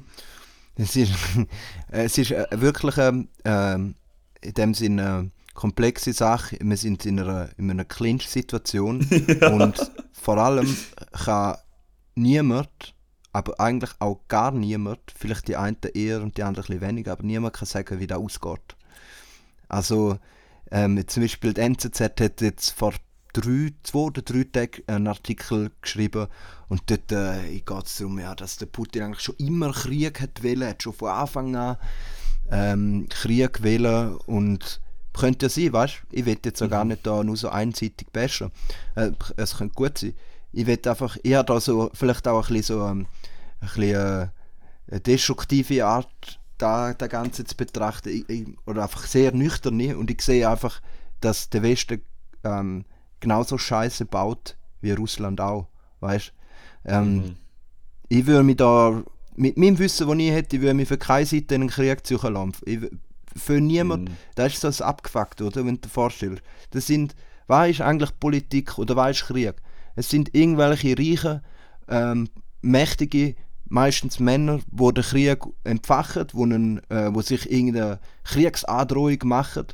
Es 0.78 0.96
ist, 0.96 1.12
es 1.90 2.18
ist 2.18 2.32
äh, 2.32 2.48
wirklich 2.52 2.98
ähm, 2.98 3.96
in 4.42 4.54
dem 4.56 4.74
Sinne 4.74 5.06
eine 5.06 5.32
komplexe 5.54 6.12
Sache. 6.12 6.58
Wir 6.60 6.76
sind 6.76 7.06
in 7.06 7.20
einer, 7.20 7.50
in 7.58 7.70
einer 7.70 7.86
Clinch-Situation 7.86 9.08
und 9.54 9.92
vor 10.12 10.38
allem 10.40 10.76
kann 11.14 11.58
niemand, 12.16 12.95
aber 13.36 13.60
eigentlich 13.60 13.92
auch 14.00 14.22
gar 14.30 14.52
niemand, 14.52 15.02
vielleicht 15.14 15.50
die 15.50 15.58
einen 15.58 15.76
eher 15.94 16.22
und 16.22 16.38
die 16.38 16.44
anderen 16.44 16.74
ein 16.74 16.80
weniger, 16.80 17.12
aber 17.12 17.24
niemand 17.24 17.54
kann 17.54 17.66
sagen, 17.66 18.00
wie 18.00 18.08
das 18.08 18.18
ausgeht. 18.18 18.78
Also 19.68 20.20
ähm, 20.72 21.06
zum 21.06 21.22
Beispiel 21.22 21.54
die 21.54 21.60
NZZ 21.60 22.00
hat 22.00 22.40
jetzt 22.40 22.70
vor 22.70 22.94
drei, 23.34 23.74
zwei 23.84 24.00
oder 24.00 24.22
drei 24.22 24.46
Tagen 24.46 24.84
einen 24.88 25.08
Artikel 25.08 25.70
geschrieben 25.82 26.28
und 26.70 26.84
dort 26.90 27.12
äh, 27.12 27.60
geht 27.60 27.86
es 27.86 27.98
darum, 27.98 28.20
ja, 28.20 28.36
dass 28.36 28.56
der 28.56 28.68
Putin 28.68 29.04
eigentlich 29.04 29.24
schon 29.24 29.36
immer 29.36 29.74
Krieg 29.74 30.22
hat 30.22 30.42
wollen, 30.42 30.66
hat 30.66 30.82
schon 30.82 30.94
von 30.94 31.10
Anfang 31.10 31.58
an 31.58 31.78
ähm, 32.50 33.08
Krieg 33.10 33.62
wollen 33.66 34.16
und 34.28 34.80
könnte 35.12 35.48
ja 35.48 35.50
sein, 35.50 35.74
weißt 35.74 36.04
du, 36.10 36.16
ich 36.16 36.26
will 36.26 36.38
jetzt 36.42 36.64
auch 36.64 36.70
gar 36.70 36.86
nicht 36.86 37.06
da 37.06 37.22
nur 37.22 37.36
so 37.36 37.50
einseitig 37.50 38.08
bashen. 38.14 38.54
Äh, 38.96 39.12
es 39.36 39.58
könnte 39.58 39.76
gut 39.76 39.98
sein. 39.98 40.14
Ich 40.54 40.68
will 40.68 40.80
einfach, 40.86 41.18
ich 41.22 41.34
habe 41.34 41.48
da 41.48 41.60
so 41.60 41.92
vielleicht 41.94 42.30
auch 42.30 42.48
ein 42.48 42.54
bisschen 42.54 42.78
so 42.78 42.88
ähm, 42.88 43.08
ein 43.66 43.82
bisschen, 43.82 43.94
äh, 43.96 44.28
eine 44.92 45.00
destruktive 45.02 45.86
Art 45.86 46.40
da, 46.58 46.94
das 46.94 47.10
Ganze 47.10 47.44
zu 47.44 47.56
betrachten 47.56 48.10
ich, 48.10 48.30
ich, 48.30 48.48
oder 48.66 48.84
einfach 48.84 49.06
sehr 49.06 49.32
nüchtern 49.34 49.96
und 49.96 50.10
ich 50.10 50.22
sehe 50.22 50.50
einfach, 50.50 50.82
dass 51.20 51.50
der 51.50 51.64
Westen 51.64 52.02
ähm, 52.44 52.86
genauso 53.20 53.58
Scheiße 53.58 54.06
baut 54.06 54.58
wie 54.82 54.92
Russland 54.92 55.42
auch, 55.42 55.68
weißt 56.00 56.32
ähm, 56.86 57.36
Ich 58.08 58.26
würde 58.26 58.44
mich 58.44 58.58
da 58.58 59.04
mit 59.36 59.58
meinem 59.58 59.80
Wissen, 59.80 60.08
das 60.08 60.18
ich 60.18 60.32
hätte, 60.32 60.62
würde 60.62 60.70
ich 60.70 60.76
mich 60.76 60.88
für 60.88 60.98
keine 60.98 61.26
Seite 61.26 61.56
in 61.56 61.62
einen 61.62 61.70
Krieg 61.70 62.06
ziehen 62.06 62.20
lassen. 62.22 62.54
Ich, 62.66 62.80
für 63.36 63.60
niemand, 63.60 64.10
Mhm. 64.10 64.18
das 64.36 64.54
ist 64.54 64.62
so 64.62 64.68
das 64.70 64.82
abgefuckt, 64.82 65.42
oder? 65.42 65.66
Wenn 65.66 65.76
du 65.76 65.82
dir 65.82 65.90
vorstellst. 65.90 66.42
Das 66.72 66.88
sind, 66.88 67.16
was 67.48 67.70
ist 67.70 67.82
eigentlich 67.82 68.18
Politik 68.20 68.78
oder 68.78 68.96
was 68.96 69.18
ist 69.18 69.26
Krieg? 69.28 69.56
Es 69.96 70.10
sind 70.10 70.34
irgendwelche 70.34 70.98
reichen, 70.98 71.42
ähm, 71.90 72.30
mächtige, 72.62 73.36
meistens 73.68 74.20
Männer, 74.20 74.60
die 74.72 74.94
den 74.94 75.04
Krieg 75.04 75.44
entfachen, 75.64 76.28
wo, 76.34 76.44
einen, 76.44 76.80
äh, 76.90 77.14
wo 77.14 77.22
sich 77.22 77.52
irgendeine 77.52 78.00
Kriegsandrohung 78.24 79.20
machen. 79.24 79.68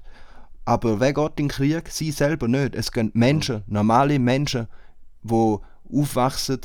Aber 0.66 1.00
wer 1.00 1.14
geht 1.14 1.40
in 1.40 1.48
den 1.48 1.48
Krieg? 1.50 1.90
Sie 1.90 2.12
selber 2.12 2.48
nicht. 2.48 2.76
Es 2.76 2.92
gehen 2.92 3.12
Menschen, 3.14 3.64
normale 3.68 4.20
Menschen, 4.20 4.68
die 5.24 5.58
aufwachsen 5.92 6.60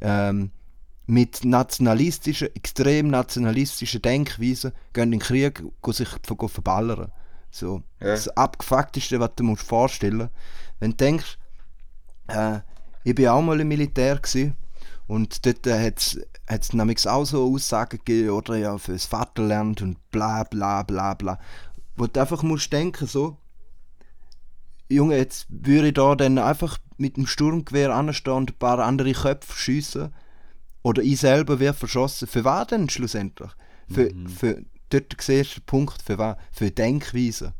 ähm, 0.00 0.50
mit 1.06 1.44
nationalistischen, 1.44 2.54
extrem 2.54 3.08
nationalistischen 3.08 4.02
Denkweisen, 4.02 4.72
gehen 4.92 5.04
in 5.04 5.10
den 5.12 5.20
Krieg, 5.20 5.62
gehen 5.82 5.92
sich 5.92 6.08
ver- 6.08 6.48
verballern. 6.48 7.10
So. 7.50 7.82
Ja. 8.00 8.08
Das 8.08 8.28
Abgefuckteste, 8.28 9.18
was 9.18 9.30
du 9.36 9.44
musst 9.44 9.62
vorstellen 9.62 10.28
Wenn 10.80 10.90
du 10.90 10.96
denkst, 10.98 11.38
äh, 12.28 12.58
ich 13.04 13.14
bin 13.14 13.28
auch 13.28 13.40
mal 13.40 13.58
im 13.58 13.68
Militär 13.68 14.16
gewesen, 14.16 14.54
und 15.08 15.44
dort 15.44 15.66
äh, 15.66 15.90
hat 15.90 16.62
es 16.62 16.72
nämlich 16.72 17.08
auch 17.08 17.24
so 17.24 17.52
Aussagen 17.52 17.98
gegeben, 17.98 18.30
oder 18.30 18.56
ja, 18.56 18.78
fürs 18.78 19.06
Vaterland 19.06 19.82
und 19.82 20.10
bla 20.10 20.44
bla 20.44 20.84
bla 20.84 21.14
bla. 21.14 21.40
Wo 21.96 22.06
du 22.06 22.20
einfach 22.20 22.44
musst 22.44 22.72
denken, 22.72 23.08
so, 23.08 23.38
Junge, 24.88 25.16
jetzt 25.16 25.46
würde 25.48 25.88
ich 25.88 25.94
da 25.94 26.14
dann 26.14 26.38
einfach 26.38 26.78
mit 26.96 27.16
dem 27.16 27.26
Sturmgewehr 27.26 27.94
anstehen 27.94 28.34
und 28.34 28.50
ein 28.52 28.58
paar 28.58 28.78
andere 28.78 29.12
Köpfe 29.12 29.52
schiessen. 29.56 30.14
Oder 30.82 31.02
ich 31.02 31.20
selber 31.20 31.58
werde 31.58 31.76
verschossen. 31.76 32.28
Für 32.28 32.44
was 32.44 32.68
denn 32.68 32.88
schlussendlich? 32.88 33.50
Für, 33.90 34.10
für, 34.38 34.62
dort 34.90 35.14
siehst 35.20 35.56
du 35.56 35.60
den 35.60 35.66
Punkt, 35.66 36.02
für 36.02 36.18
was? 36.18 36.36
Für 36.52 36.70
Denkweise. 36.70 37.52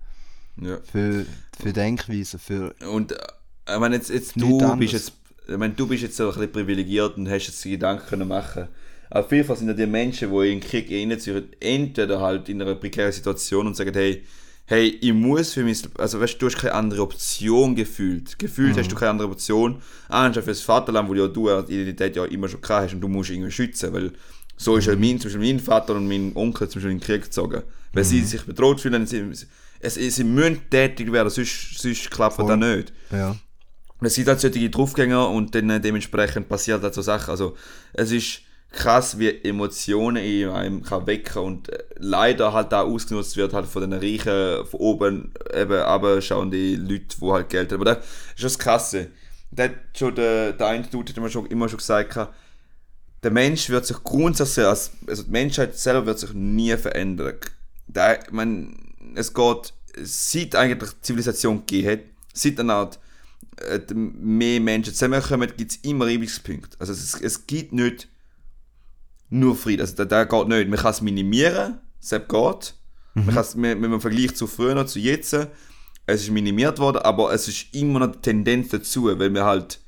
Ja. 0.57 0.79
Für, 0.83 1.27
für 1.61 1.73
Denkweise, 1.73 2.39
für... 2.39 2.75
Und 2.91 3.13
äh, 3.13 3.19
ich 3.71 3.79
meine, 3.79 3.97
jetzt, 3.97 4.09
jetzt 4.09 4.41
du 4.41 4.77
bist 4.77 4.93
jetzt, 4.95 5.13
ich 5.49 5.57
meine, 5.57 5.75
du 5.75 5.87
bist 5.87 6.03
jetzt 6.03 6.17
so 6.17 6.29
ein 6.29 6.35
bisschen 6.35 6.53
privilegiert 6.53 7.17
und 7.17 7.29
hast 7.29 7.47
jetzt 7.47 7.65
die 7.65 7.71
Gedanken 7.71 8.07
können 8.07 8.29
machen. 8.29 8.69
Aber 9.11 9.25
auf 9.25 9.33
jeden 9.33 9.47
Fall 9.47 9.57
sind 9.57 9.69
ja 9.69 9.75
die 9.75 9.87
Menschen, 9.87 10.31
die 10.31 10.37
in 10.53 10.61
den 10.61 10.69
Krieg 10.69 10.91
reinziehen, 10.91 11.49
entweder 11.61 12.21
halt 12.21 12.49
in 12.49 12.61
einer 12.61 12.75
prekären 12.75 13.13
Situation 13.13 13.67
und 13.67 13.75
sagen, 13.75 13.95
hey, 13.95 14.23
hey, 14.67 14.99
ich 15.01 15.15
muss 15.15 15.55
für 15.55 15.65
mich, 15.65 15.83
also 15.97 16.21
weißt 16.21 16.35
du, 16.35 16.39
du 16.41 16.47
hast 16.47 16.59
keine 16.59 16.75
andere 16.75 17.01
Option 17.01 17.75
gefühlt. 17.75 18.39
Gefühlt 18.39 18.77
hast 18.77 18.93
du 18.93 18.97
keine 18.97 19.13
andere 19.13 19.29
Option, 19.29 19.81
anstatt 20.09 20.45
für 20.45 20.51
das 20.51 20.61
Vaterland, 20.61 21.09
wo 21.09 21.15
ja 21.15 21.27
du 21.27 21.49
als 21.49 21.71
Identität 21.71 22.17
ja 22.17 22.27
immer 22.27 22.49
schon 22.49 22.61
gehabt 22.61 22.85
hast 22.85 22.95
und 22.95 23.01
du 23.01 23.09
musst 23.09 23.31
irgendwie 23.31 23.51
schützen, 23.51 23.93
weil 23.95 24.13
so 24.59 24.77
ist 24.77 24.87
ja 24.87 24.95
mein, 24.95 25.19
zum 25.19 25.31
Beispiel 25.31 25.55
mein 25.55 25.61
Vater 25.61 25.95
und 25.95 26.07
mein 26.07 26.33
Onkel 26.35 26.69
zum 26.69 26.81
Beispiel 26.81 26.93
in 26.93 26.99
den 26.99 27.05
Krieg 27.05 27.23
gezogen. 27.23 27.63
Weil 27.95 28.05
sie 28.05 28.21
sich 28.21 28.43
bedroht 28.43 28.81
fühlen, 28.81 29.07
sie, 29.07 29.25
es, 29.81 29.95
sie 29.95 30.25
müssen 30.25 30.61
tätig 30.69 31.11
werden, 31.11 31.31
sonst, 31.31 31.79
sonst 31.79 32.11
klappt 32.11 32.39
das 32.39 32.57
nicht. 32.59 32.93
Ja. 33.11 33.37
Es 34.01 34.15
sind 34.15 34.29
halt 34.29 34.41
solche 34.41 34.71
Draufgänger 34.71 35.29
und 35.29 35.55
dann 35.55 35.83
dementsprechend 35.83 36.49
passiert 36.49 36.83
halt 36.83 36.95
so 36.95 37.03
Sachen. 37.03 37.31
Also 37.31 37.57
es 37.95 38.13
ist 38.13 38.43
krass, 38.71 39.19
wie 39.19 39.43
Emotionen 39.45 40.23
in 40.23 40.49
einem 40.51 40.83
kann 40.83 41.07
wecken 41.07 41.43
und 41.43 41.69
äh, 41.71 41.85
leider 41.97 42.53
halt 42.53 42.73
auch 42.75 42.87
ausgenutzt 42.87 43.37
wird 43.37 43.55
halt 43.55 43.67
von 43.67 43.91
den 43.91 43.99
Reichen, 43.99 44.67
von 44.67 44.81
oben 44.81 45.33
eben 45.55 45.81
abschauende 45.81 46.75
Leute, 46.77 47.17
die 47.21 47.27
halt 47.27 47.49
Geld 47.49 47.73
haben. 47.73 47.81
Aber 47.81 47.95
das 47.97 48.05
ist 48.37 48.45
das 48.45 48.59
Krasse. 48.59 49.09
Da 49.51 49.65
hat 49.65 49.73
schon 49.97 50.15
der, 50.15 50.53
der 50.53 50.67
eine 50.67 50.87
Dude 50.87 51.11
hat 51.11 51.17
immer 51.17 51.31
schon, 51.31 51.47
immer 51.47 51.69
schon 51.69 51.79
gesagt, 51.79 52.29
der 53.23 53.31
Mensch 53.31 53.69
wird 53.71 53.87
sich 53.87 54.03
grundsätzlich, 54.05 54.67
als, 54.67 54.93
also 55.07 55.23
die 55.23 55.31
Menschheit 55.31 55.77
selber 55.77 56.07
wird 56.07 56.19
sich 56.19 56.35
nie 56.35 56.77
verändern. 56.77 57.35
Da, 57.89 58.17
mein, 58.31 58.95
es 59.15 59.33
geht, 59.33 59.73
seit 60.01 60.55
eigentlich 60.55 60.91
die 60.91 61.01
Zivilisation 61.01 61.61
gegeben 61.61 61.91
hat, 61.91 62.01
seit 62.35 62.61
eine 62.61 62.75
Art 62.75 62.99
mehr 63.95 64.61
Menschen 64.61 64.95
zusammenkommen, 64.95 65.51
gibt 65.57 65.73
es 65.73 65.77
immer 65.79 66.07
Reibungspunkte. 66.07 66.77
Also 66.79 66.93
es, 66.93 67.21
es 67.21 67.47
gibt 67.47 67.73
nicht 67.73 68.09
nur 69.31 69.57
Frieden. 69.57 69.83
Also 69.83 70.05
der, 70.05 70.27
geht 70.27 70.49
nicht. 70.49 70.69
Man 70.69 70.79
kann 70.79 70.91
es 70.93 71.01
minimieren, 71.01 71.79
es 72.01 72.11
geht. 72.11 72.75
Man 73.15 73.35
kann's, 73.35 73.57
wenn 73.57 73.83
wenn 73.83 73.91
man 73.91 74.01
vergleicht 74.01 74.37
zu 74.37 74.47
früher, 74.47 74.87
zu 74.87 75.01
jetzt, 75.01 75.35
es 76.07 76.23
ist 76.23 76.31
minimiert 76.31 76.79
worden, 76.79 76.99
aber 76.99 77.33
es 77.33 77.49
ist 77.49 77.75
immer 77.75 77.99
noch 77.99 78.13
die 78.13 78.21
Tendenz 78.21 78.69
dazu, 78.69 79.07
weil 79.19 79.35
wir 79.35 79.45
halt 79.45 79.81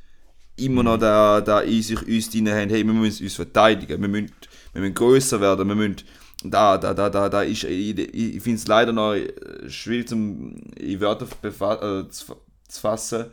immer 0.56 0.82
noch 0.82 0.98
da, 0.98 1.40
da 1.40 1.60
in 1.60 1.82
sich 1.82 2.06
uns 2.06 2.28
drin 2.30 2.48
haben, 2.50 2.68
hey, 2.68 2.84
wir 2.84 2.92
müssen 2.92 3.24
uns 3.24 3.34
verteidigen, 3.34 4.00
wir 4.00 4.08
müssen, 4.08 4.32
wir 4.72 4.82
müssen 4.82 4.94
grösser 4.94 5.40
werden, 5.40 5.66
wir 5.68 5.74
müssen, 5.74 5.96
da, 6.44 6.76
da, 6.76 6.92
da, 6.92 7.08
da, 7.08 7.28
da 7.28 7.42
ist, 7.42 7.64
ich, 7.64 7.98
ich, 7.98 8.42
finde 8.42 8.58
es 8.58 8.66
leider 8.66 8.92
noch 8.92 9.14
äh, 9.14 9.32
schwierig 9.68 10.08
zum, 10.08 10.56
in 10.76 11.00
Wörter 11.00 11.26
befa- 11.42 12.00
äh, 12.00 12.08
zu, 12.10 12.36
zu 12.68 12.80
fassen, 12.80 13.26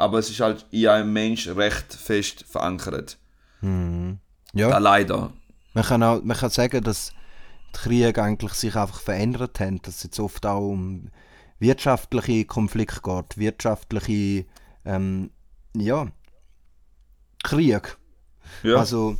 aber 0.00 0.18
es 0.18 0.30
ist 0.30 0.40
halt 0.40 0.64
in 0.70 0.88
einem 0.88 1.12
Mensch 1.12 1.46
recht 1.48 1.92
fest 1.92 2.46
verankert. 2.48 3.18
Ja. 3.62 4.70
Da 4.70 4.78
leider. 4.78 5.32
Man 5.74 5.84
kann, 5.84 6.02
auch, 6.02 6.22
man 6.22 6.36
kann 6.36 6.50
sagen, 6.50 6.82
dass 6.82 7.12
die 7.74 7.78
Kriege 7.78 8.22
eigentlich 8.22 8.54
sich 8.54 8.74
einfach 8.76 9.00
verändert 9.00 9.60
haben, 9.60 9.80
dass 9.82 9.96
es 9.96 10.02
jetzt 10.04 10.18
oft 10.18 10.46
auch 10.46 10.70
um 10.70 11.10
wirtschaftliche 11.58 12.46
Konflikte 12.46 13.02
geht, 13.02 13.36
wirtschaftliche, 13.36 14.46
ähm, 14.86 15.30
ja, 15.76 16.08
Krieg. 17.42 17.98
Ja. 18.62 18.76
Also, 18.76 19.18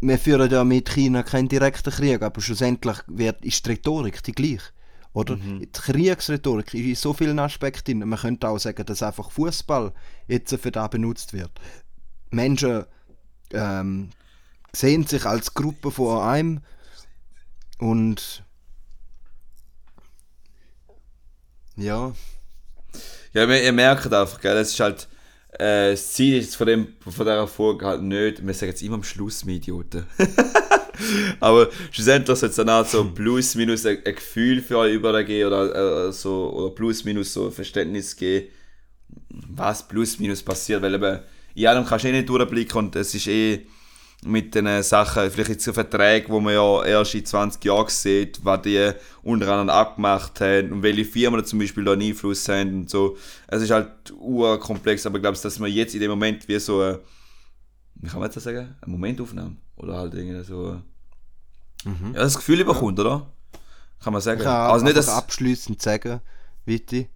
wir 0.00 0.18
führen 0.18 0.50
ja 0.50 0.62
mit 0.62 0.88
China 0.88 1.24
keinen 1.24 1.48
direkten 1.48 1.92
Krieg, 1.92 2.22
aber 2.22 2.40
schlussendlich 2.40 2.98
wird, 3.08 3.44
ist 3.44 3.66
die 3.66 3.70
Rhetorik 3.70 4.22
die 4.22 4.32
gleiche. 4.32 4.70
Oder? 5.12 5.36
Die 5.36 5.66
Kriegsrhetorik 5.66 6.72
ist 6.74 6.86
in 6.86 6.94
so 6.94 7.12
vielen 7.12 7.38
Aspekten 7.38 8.00
drin. 8.00 8.08
Man 8.08 8.18
könnte 8.18 8.48
auch 8.48 8.58
sagen, 8.58 8.86
dass 8.86 9.02
einfach 9.02 9.30
Fußball 9.30 9.92
jetzt 10.28 10.54
für 10.56 10.70
das 10.70 10.90
benutzt 10.90 11.32
wird. 11.32 11.50
Menschen 12.30 12.84
ähm, 13.52 14.10
sehen 14.72 15.06
sich 15.06 15.26
als 15.26 15.54
Gruppe 15.54 15.90
von 15.90 16.22
einem 16.22 16.60
und 17.78 18.44
ja, 21.76 22.12
Ja, 23.32 23.44
ihr, 23.46 23.72
merkt 23.72 24.12
einfach, 24.12 24.40
gell, 24.40 24.56
es 24.58 24.72
ist 24.72 24.80
halt, 24.80 25.08
äh, 25.52 25.92
das 25.92 26.12
Ziel 26.12 26.38
ist 26.38 26.56
von, 26.56 26.66
dem, 26.66 26.94
von 27.00 27.12
dieser 27.12 27.46
Folge 27.46 27.86
halt 27.86 28.02
nicht, 28.02 28.46
wir 28.46 28.54
sagen 28.54 28.70
jetzt 28.70 28.82
immer 28.82 28.96
am 28.96 29.02
Schluss, 29.02 29.46
wir 29.46 29.54
Idioten. 29.54 30.06
Aber 31.40 31.68
schlussendlich 31.90 32.38
soll 32.38 32.48
es 32.48 32.56
dann 32.56 32.68
auch 32.68 32.86
so 32.86 33.04
plus 33.04 33.54
minus 33.54 33.86
ein, 33.86 33.98
ein 34.04 34.14
Gefühl 34.14 34.62
für 34.62 34.78
euch 34.78 34.94
übergeben 34.94 35.46
oder, 35.48 36.08
äh, 36.08 36.12
so, 36.12 36.52
oder 36.52 36.74
plus 36.74 37.04
minus 37.04 37.32
so 37.32 37.46
ein 37.46 37.52
Verständnis 37.52 38.16
geben, 38.16 38.48
was 39.28 39.86
plus 39.86 40.18
minus 40.18 40.42
passiert, 40.42 40.82
weil 40.82 40.94
eben 40.94 41.20
in 41.54 41.66
allem 41.66 41.84
kannst 41.84 42.04
du 42.04 42.08
eh 42.08 42.12
nicht 42.12 42.28
durchblicken 42.28 42.78
und 42.78 42.96
es 42.96 43.14
ist 43.14 43.26
eh 43.26 43.66
mit 44.24 44.54
den 44.54 44.82
Sachen, 44.82 45.30
vielleicht 45.30 45.50
jetzt 45.50 45.64
so 45.64 45.72
Verträge, 45.72 46.28
wo 46.28 46.40
man 46.40 46.52
ja 46.52 46.84
erst 46.84 47.14
in 47.14 47.24
20 47.24 47.64
Jahren 47.64 47.88
sieht, 47.88 48.44
was 48.44 48.62
die 48.62 48.92
untereinander 49.22 49.72
abgemacht 49.72 50.40
haben 50.40 50.72
und 50.72 50.82
welche 50.82 51.06
Firmen 51.06 51.44
zum 51.44 51.58
Beispiel 51.58 51.84
da 51.84 51.92
einen 51.92 52.02
Einfluss 52.02 52.46
haben 52.48 52.80
und 52.80 52.90
so. 52.90 53.16
Es 53.46 53.62
ist 53.62 53.70
halt 53.70 54.12
urkomplex, 54.18 55.06
aber 55.06 55.16
ich 55.16 55.22
glaube, 55.22 55.38
dass 55.42 55.58
man 55.58 55.72
jetzt 55.72 55.94
in 55.94 56.00
dem 56.00 56.10
Moment 56.10 56.46
wie 56.48 56.58
so 56.58 56.80
eine, 56.80 57.00
wie 57.94 58.08
kann 58.08 58.20
man 58.20 58.30
das 58.30 58.44
sagen, 58.44 58.76
eine 58.80 58.92
Momentaufnahme? 58.92 59.56
Oder 59.76 59.96
halt 59.96 60.14
irgendwie 60.14 60.44
so 60.44 60.82
ja, 61.84 62.12
das 62.12 62.36
Gefühl 62.36 62.64
bekommt, 62.64 62.98
oder? 63.00 63.26
Kann 64.02 64.12
man 64.12 64.22
sagen. 64.22 64.40
ich 64.40 64.44
kann 64.44 64.70
also 64.70 64.84
nicht, 64.84 64.96
dass, 64.96 65.08
abschließend 65.08 65.80
sagen, 65.82 66.20
bitte, 66.64 67.06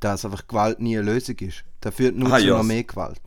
dass 0.00 0.24
einfach 0.24 0.46
Gewalt 0.46 0.80
nie 0.80 0.98
eine 0.98 1.10
Lösung 1.12 1.36
ist. 1.38 1.64
Da 1.80 1.90
führt 1.90 2.16
nur 2.16 2.32
Ah, 2.32 2.38
zu 2.38 2.46
ja. 2.46 2.56
noch 2.56 2.64
mehr 2.64 2.84
Gewalt. 2.84 3.20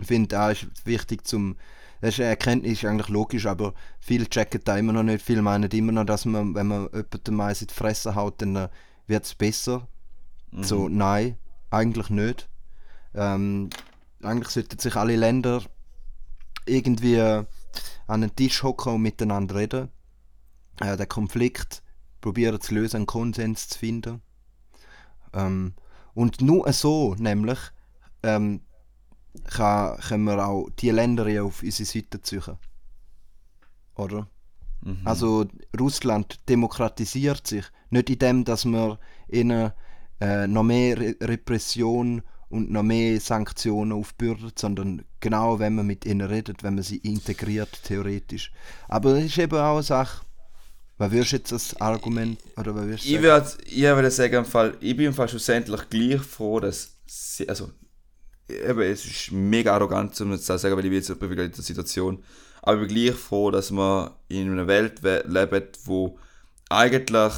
Ich 0.00 0.06
finde, 0.06 0.28
das 0.28 0.62
ist 0.64 0.86
wichtig 0.86 1.26
zum. 1.26 1.56
Das 2.00 2.14
ist 2.14 2.20
eine 2.20 2.28
Erkenntnis, 2.30 2.72
ist 2.82 2.84
eigentlich 2.84 3.08
logisch, 3.08 3.46
aber 3.46 3.74
viele 4.00 4.28
checken 4.28 4.60
da 4.64 4.76
immer 4.76 4.92
noch 4.92 5.04
nicht. 5.04 5.24
Viele 5.24 5.40
meinen 5.40 5.70
immer 5.70 5.92
noch, 5.92 6.04
dass 6.04 6.24
man, 6.24 6.54
wenn 6.54 6.66
man 6.66 6.88
jemandem 6.92 7.34
Mais 7.36 7.62
in 7.62 7.68
die 7.68 7.74
Fresse 7.74 8.14
haut, 8.14 8.42
dann 8.42 8.68
wird 9.06 9.24
es 9.24 9.34
besser. 9.34 9.86
So, 10.60 10.88
nein, 10.88 11.38
eigentlich 11.70 12.10
nicht. 12.10 12.48
Ähm, 13.14 13.70
eigentlich 14.22 14.48
sollten 14.48 14.78
sich 14.78 14.94
alle 14.96 15.16
Länder 15.16 15.62
irgendwie 16.66 17.42
an 18.06 18.22
einen 18.22 18.34
Tisch 18.34 18.62
hocken 18.62 18.94
und 18.94 19.02
miteinander 19.02 19.56
reden. 19.56 19.88
Äh, 20.80 20.96
den 20.96 21.08
Konflikt 21.08 21.82
probieren 22.20 22.60
zu 22.60 22.74
lösen, 22.74 22.96
einen 22.96 23.06
Konsens 23.06 23.68
zu 23.68 23.78
finden. 23.78 24.22
Ähm, 25.32 25.74
und 26.14 26.40
nur 26.40 26.72
so, 26.72 27.14
nämlich, 27.14 27.58
ähm, 28.22 28.62
kann, 29.44 29.98
können 29.98 30.24
wir 30.24 30.46
auch 30.46 30.68
die 30.78 30.90
Länder 30.90 31.28
ja 31.28 31.42
auf 31.42 31.62
unsere 31.62 31.86
Seite 31.86 32.20
ziehen. 32.20 32.58
Oder? 33.94 34.28
Also 35.04 35.46
Russland 35.78 36.40
demokratisiert 36.48 37.46
sich. 37.46 37.64
Nicht 37.90 38.10
in 38.10 38.18
dem, 38.18 38.44
dass 38.44 38.64
man 38.64 38.98
ihnen 39.28 39.72
äh, 40.20 40.46
noch 40.46 40.64
mehr 40.64 40.98
Re 40.98 41.14
Repression 41.20 42.22
und 42.52 42.70
noch 42.70 42.82
mehr 42.84 43.20
Sanktionen 43.20 43.92
aufbürdet, 43.92 44.58
sondern 44.58 45.04
genau, 45.20 45.58
wenn 45.58 45.74
man 45.74 45.86
mit 45.86 46.04
ihnen 46.06 46.26
redet, 46.28 46.62
wenn 46.62 46.74
man 46.76 46.84
sie 46.84 46.98
integriert, 46.98 47.80
theoretisch. 47.84 48.52
Aber 48.88 49.16
es 49.16 49.24
ist 49.26 49.38
eben 49.38 49.58
auch 49.58 49.74
eine 49.74 49.82
Sache, 49.82 50.24
was 50.98 51.10
würdest 51.12 51.32
du 51.32 51.36
jetzt 51.36 51.52
das 51.52 51.80
Argument, 51.80 52.38
oder 52.56 52.74
was 52.74 52.84
würdest 52.86 53.04
du 53.04 53.08
Ich 53.08 53.22
würde 53.22 53.48
ich 53.66 53.82
würde 53.82 54.10
sagen, 54.10 54.34
im 54.34 54.44
Fall, 54.44 54.76
ich 54.80 54.96
bin 54.96 55.06
im 55.06 55.14
Fall 55.14 55.28
schlussendlich 55.28 55.88
gleich 55.90 56.20
froh, 56.22 56.60
dass 56.60 56.96
sie, 57.06 57.48
also 57.48 57.70
eben, 58.48 58.80
es 58.82 59.04
ist 59.06 59.32
mega 59.32 59.74
arrogant, 59.74 60.20
um 60.20 60.32
jetzt 60.32 60.46
zu 60.46 60.58
sagen, 60.58 60.76
weil 60.76 60.84
ich 60.84 60.90
bin 60.90 60.98
jetzt 61.00 61.10
in 61.10 61.50
der 61.52 61.64
Situation, 61.64 62.22
aber 62.62 62.82
ich 62.82 62.88
bin 62.88 62.96
gleich 62.96 63.16
froh, 63.16 63.50
dass 63.50 63.70
wir 63.70 64.16
in 64.28 64.50
einer 64.52 64.66
Welt 64.66 65.02
we- 65.02 65.24
leben, 65.26 65.64
wo 65.84 66.18
eigentlich 66.70 67.32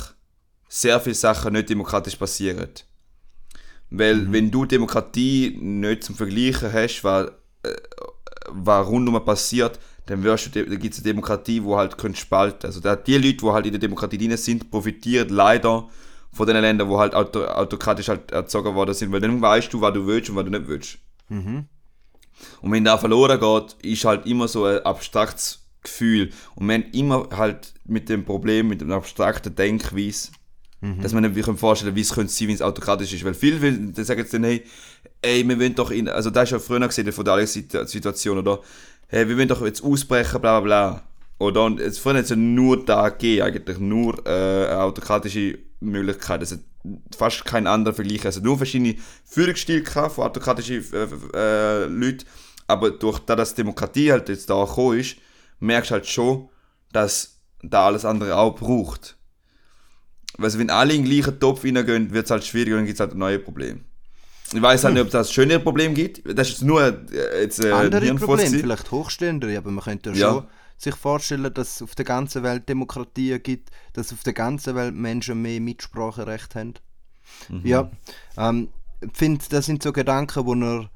sehr 0.68 1.00
viele 1.00 1.14
Sachen 1.14 1.52
nicht 1.54 1.70
demokratisch 1.70 2.16
passieren. 2.16 2.70
Weil 3.96 4.32
wenn 4.32 4.50
du 4.50 4.64
Demokratie 4.64 5.56
nicht 5.60 6.04
zum 6.04 6.16
Vergleichen 6.16 6.72
hast, 6.72 7.04
was, 7.04 7.28
äh, 7.62 7.70
was 8.48 8.86
rundum 8.86 9.24
passiert, 9.24 9.78
dann, 10.06 10.22
wirst 10.22 10.54
du, 10.54 10.64
dann 10.64 10.78
gibt 10.78 10.94
es 10.94 11.00
eine 11.00 11.12
Demokratie, 11.12 11.62
wo 11.62 11.76
halt 11.76 11.96
könnt 11.96 12.18
spalten. 12.18 12.66
Also 12.66 12.80
da, 12.80 12.96
die 12.96 13.14
Leute, 13.14 13.36
die 13.36 13.46
halt 13.46 13.66
in 13.66 13.72
der 13.72 13.80
Demokratie 13.80 14.18
drin 14.18 14.36
sind, 14.36 14.70
profitieren 14.70 15.28
leider 15.28 15.88
von 16.32 16.46
den 16.46 16.56
Ländern, 16.56 16.88
wo 16.88 16.98
halt 16.98 17.14
auto, 17.14 17.44
autokratisch 17.44 18.08
halt 18.08 18.32
erzogen 18.32 18.74
worden 18.74 18.94
sind, 18.94 19.12
weil 19.12 19.20
dann 19.20 19.40
weißt 19.40 19.72
du, 19.72 19.80
was 19.80 19.94
du 19.94 20.06
willst 20.06 20.28
und 20.30 20.36
was 20.36 20.44
du 20.44 20.50
nicht 20.50 20.66
willst. 20.66 20.98
Und 22.60 22.72
wenn 22.72 22.84
da 22.84 22.98
verloren 22.98 23.38
geht, 23.38 23.76
ist 23.82 24.04
halt 24.04 24.26
immer 24.26 24.48
so 24.48 24.64
ein 24.64 24.80
abstraktes 24.80 25.64
Gefühl. 25.82 26.30
Und 26.56 26.66
wir 26.66 26.74
haben 26.74 26.90
immer 26.92 27.28
halt 27.30 27.72
mit 27.84 28.08
dem 28.08 28.24
Problem, 28.24 28.68
mit 28.68 28.80
dem 28.80 28.90
abstrakten 28.90 29.54
Denkweise, 29.54 30.32
dass 31.00 31.12
man 31.12 31.34
wirklich 31.34 31.58
vorstellen 31.58 31.94
wie 31.94 32.00
es 32.00 32.12
könnte 32.12 32.32
sein, 32.32 32.48
wenn 32.48 32.54
es 32.54 32.62
autokratisch 32.62 33.12
ist. 33.12 33.24
Weil 33.24 33.34
viele, 33.34 33.72
die 33.72 34.04
sagen 34.04 34.20
jetzt 34.20 34.34
dann, 34.34 34.44
hey, 34.44 34.62
ey, 35.22 35.48
wir 35.48 35.58
wollen 35.58 35.74
doch 35.74 35.90
in, 35.90 36.08
also 36.08 36.30
das 36.30 36.44
ist 36.44 36.50
ja 36.50 36.58
früher 36.58 36.86
gesehen 36.86 37.10
von 37.12 37.24
der 37.24 37.46
Situ- 37.46 37.84
Situation, 37.86 38.38
oder? 38.38 38.60
Hey, 39.08 39.28
wir 39.28 39.36
wollen 39.36 39.48
doch 39.48 39.64
jetzt 39.64 39.82
ausbrechen, 39.82 40.40
bla 40.40 40.60
bla 40.60 40.60
bla. 40.60 41.02
Oder? 41.38 41.64
Und 41.64 41.80
jetzt 41.80 41.98
früher 42.00 42.14
hat 42.14 42.24
es 42.24 42.30
ja 42.30 42.36
nur 42.36 42.84
da 42.84 43.08
gegeben, 43.08 43.42
eigentlich 43.42 43.78
nur 43.78 44.26
äh, 44.26 44.66
eine 44.68 44.80
autokratische 44.82 45.58
Möglichkeit. 45.80 46.42
Es 46.42 46.52
hat 46.52 46.60
fast 47.16 47.44
kein 47.44 47.66
anderer 47.66 47.94
Vergleich. 47.94 48.24
Also 48.24 48.40
nur 48.40 48.56
verschiedene 48.56 48.96
Führungsstile 49.24 49.84
von 49.84 50.24
autokratischen 50.24 50.84
äh, 50.92 51.06
äh, 51.34 51.84
Leuten. 51.86 52.24
Aber 52.66 52.90
durch 52.90 53.18
das, 53.20 53.36
dass 53.36 53.54
Demokratie 53.54 54.10
halt 54.12 54.28
jetzt 54.28 54.48
da 54.48 54.64
gekommen 54.64 54.98
ist, 54.98 55.16
merkst 55.60 55.90
du 55.90 55.94
halt 55.94 56.06
schon, 56.06 56.48
dass 56.92 57.40
da 57.62 57.86
alles 57.86 58.04
andere 58.04 58.36
auch 58.36 58.54
braucht. 58.54 59.13
Also 60.38 60.58
wenn 60.58 60.70
alle 60.70 60.94
in 60.94 61.04
den 61.04 61.10
gleichen 61.10 61.38
Topf 61.38 61.64
reingehen, 61.64 62.12
wird 62.12 62.24
es 62.24 62.30
halt 62.30 62.44
schwieriger 62.44 62.76
und 62.76 62.80
dann 62.80 62.86
gibt 62.86 62.96
es 62.96 63.00
halt 63.00 63.14
neue 63.14 63.38
Probleme. 63.38 63.80
Ich 64.52 64.60
weiß 64.62 64.84
halt 64.84 64.94
nicht, 64.94 65.02
ob 65.02 65.10
das 65.10 65.32
schönere 65.32 65.60
Problem 65.60 65.94
gibt. 65.94 66.22
Das 66.38 66.48
ist 66.48 66.54
jetzt 66.54 66.64
nur 66.64 66.82
äh, 67.12 67.42
jetzt, 67.42 67.60
äh, 67.60 67.70
andere. 67.72 68.14
Probleme, 68.14 68.50
vielleicht 68.50 68.90
hochstehendere, 68.90 69.56
aber 69.56 69.70
man 69.70 69.84
könnte 69.84 70.10
ja 70.10 70.16
Ja. 70.16 70.32
schon 70.32 70.44
sich 70.76 70.94
vorstellen, 70.96 71.52
dass 71.54 71.76
es 71.76 71.82
auf 71.82 71.94
der 71.94 72.04
ganzen 72.04 72.42
Welt 72.42 72.68
Demokratien 72.68 73.42
gibt, 73.42 73.70
dass 73.94 74.12
auf 74.12 74.22
der 74.22 74.32
ganzen 74.32 74.74
Welt 74.74 74.94
Menschen 74.94 75.40
mehr 75.40 75.60
Mitspracherecht 75.60 76.54
haben. 76.56 76.74
Mhm. 77.48 77.60
Ja, 77.64 77.90
ähm, 78.36 78.68
ich 79.00 79.10
finde, 79.16 79.44
das 79.48 79.66
sind 79.66 79.82
so 79.82 79.92
Gedanken, 79.92 80.44
wo 80.46 80.54
ihr 80.54 80.90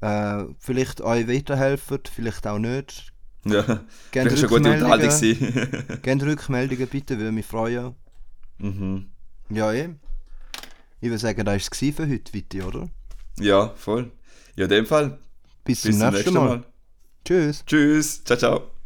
äh, 0.00 0.44
vielleicht 0.58 1.00
euch 1.00 1.28
weiterhelfen, 1.28 2.00
vielleicht 2.14 2.46
auch 2.46 2.58
nicht. 2.58 3.12
Ja, 3.44 3.62
Gerne 4.10 4.30
vielleicht 4.30 4.36
ist 4.36 4.44
eine 4.44 4.48
gute 4.48 4.70
Unterhaltung 4.72 5.10
Rückmeldungen, 5.10 6.02
gerne 6.02 6.26
Rückmeldungen 6.26 6.88
bitte, 6.88 7.18
würde 7.18 7.32
mich 7.32 7.46
freuen. 7.46 7.94
Mhm. 8.58 9.06
Ja, 9.50 9.72
eh. 9.72 9.90
Ich 11.00 11.08
würde 11.08 11.18
sagen, 11.18 11.44
das 11.44 11.46
war 11.46 11.56
es 11.56 11.94
für 11.94 12.08
heute, 12.08 12.32
Vitti, 12.32 12.62
oder? 12.62 12.88
Ja, 13.38 13.68
voll. 13.76 14.10
Ja, 14.56 14.64
in 14.64 14.70
dem 14.70 14.86
Fall. 14.86 15.18
Bis, 15.64 15.82
Bis 15.82 15.98
zum 15.98 16.10
nächsten 16.10 16.34
Mal. 16.34 16.48
Mal. 16.48 16.64
Tschüss. 17.24 17.64
Tschüss. 17.66 18.24
Ciao, 18.24 18.38
ciao. 18.38 18.77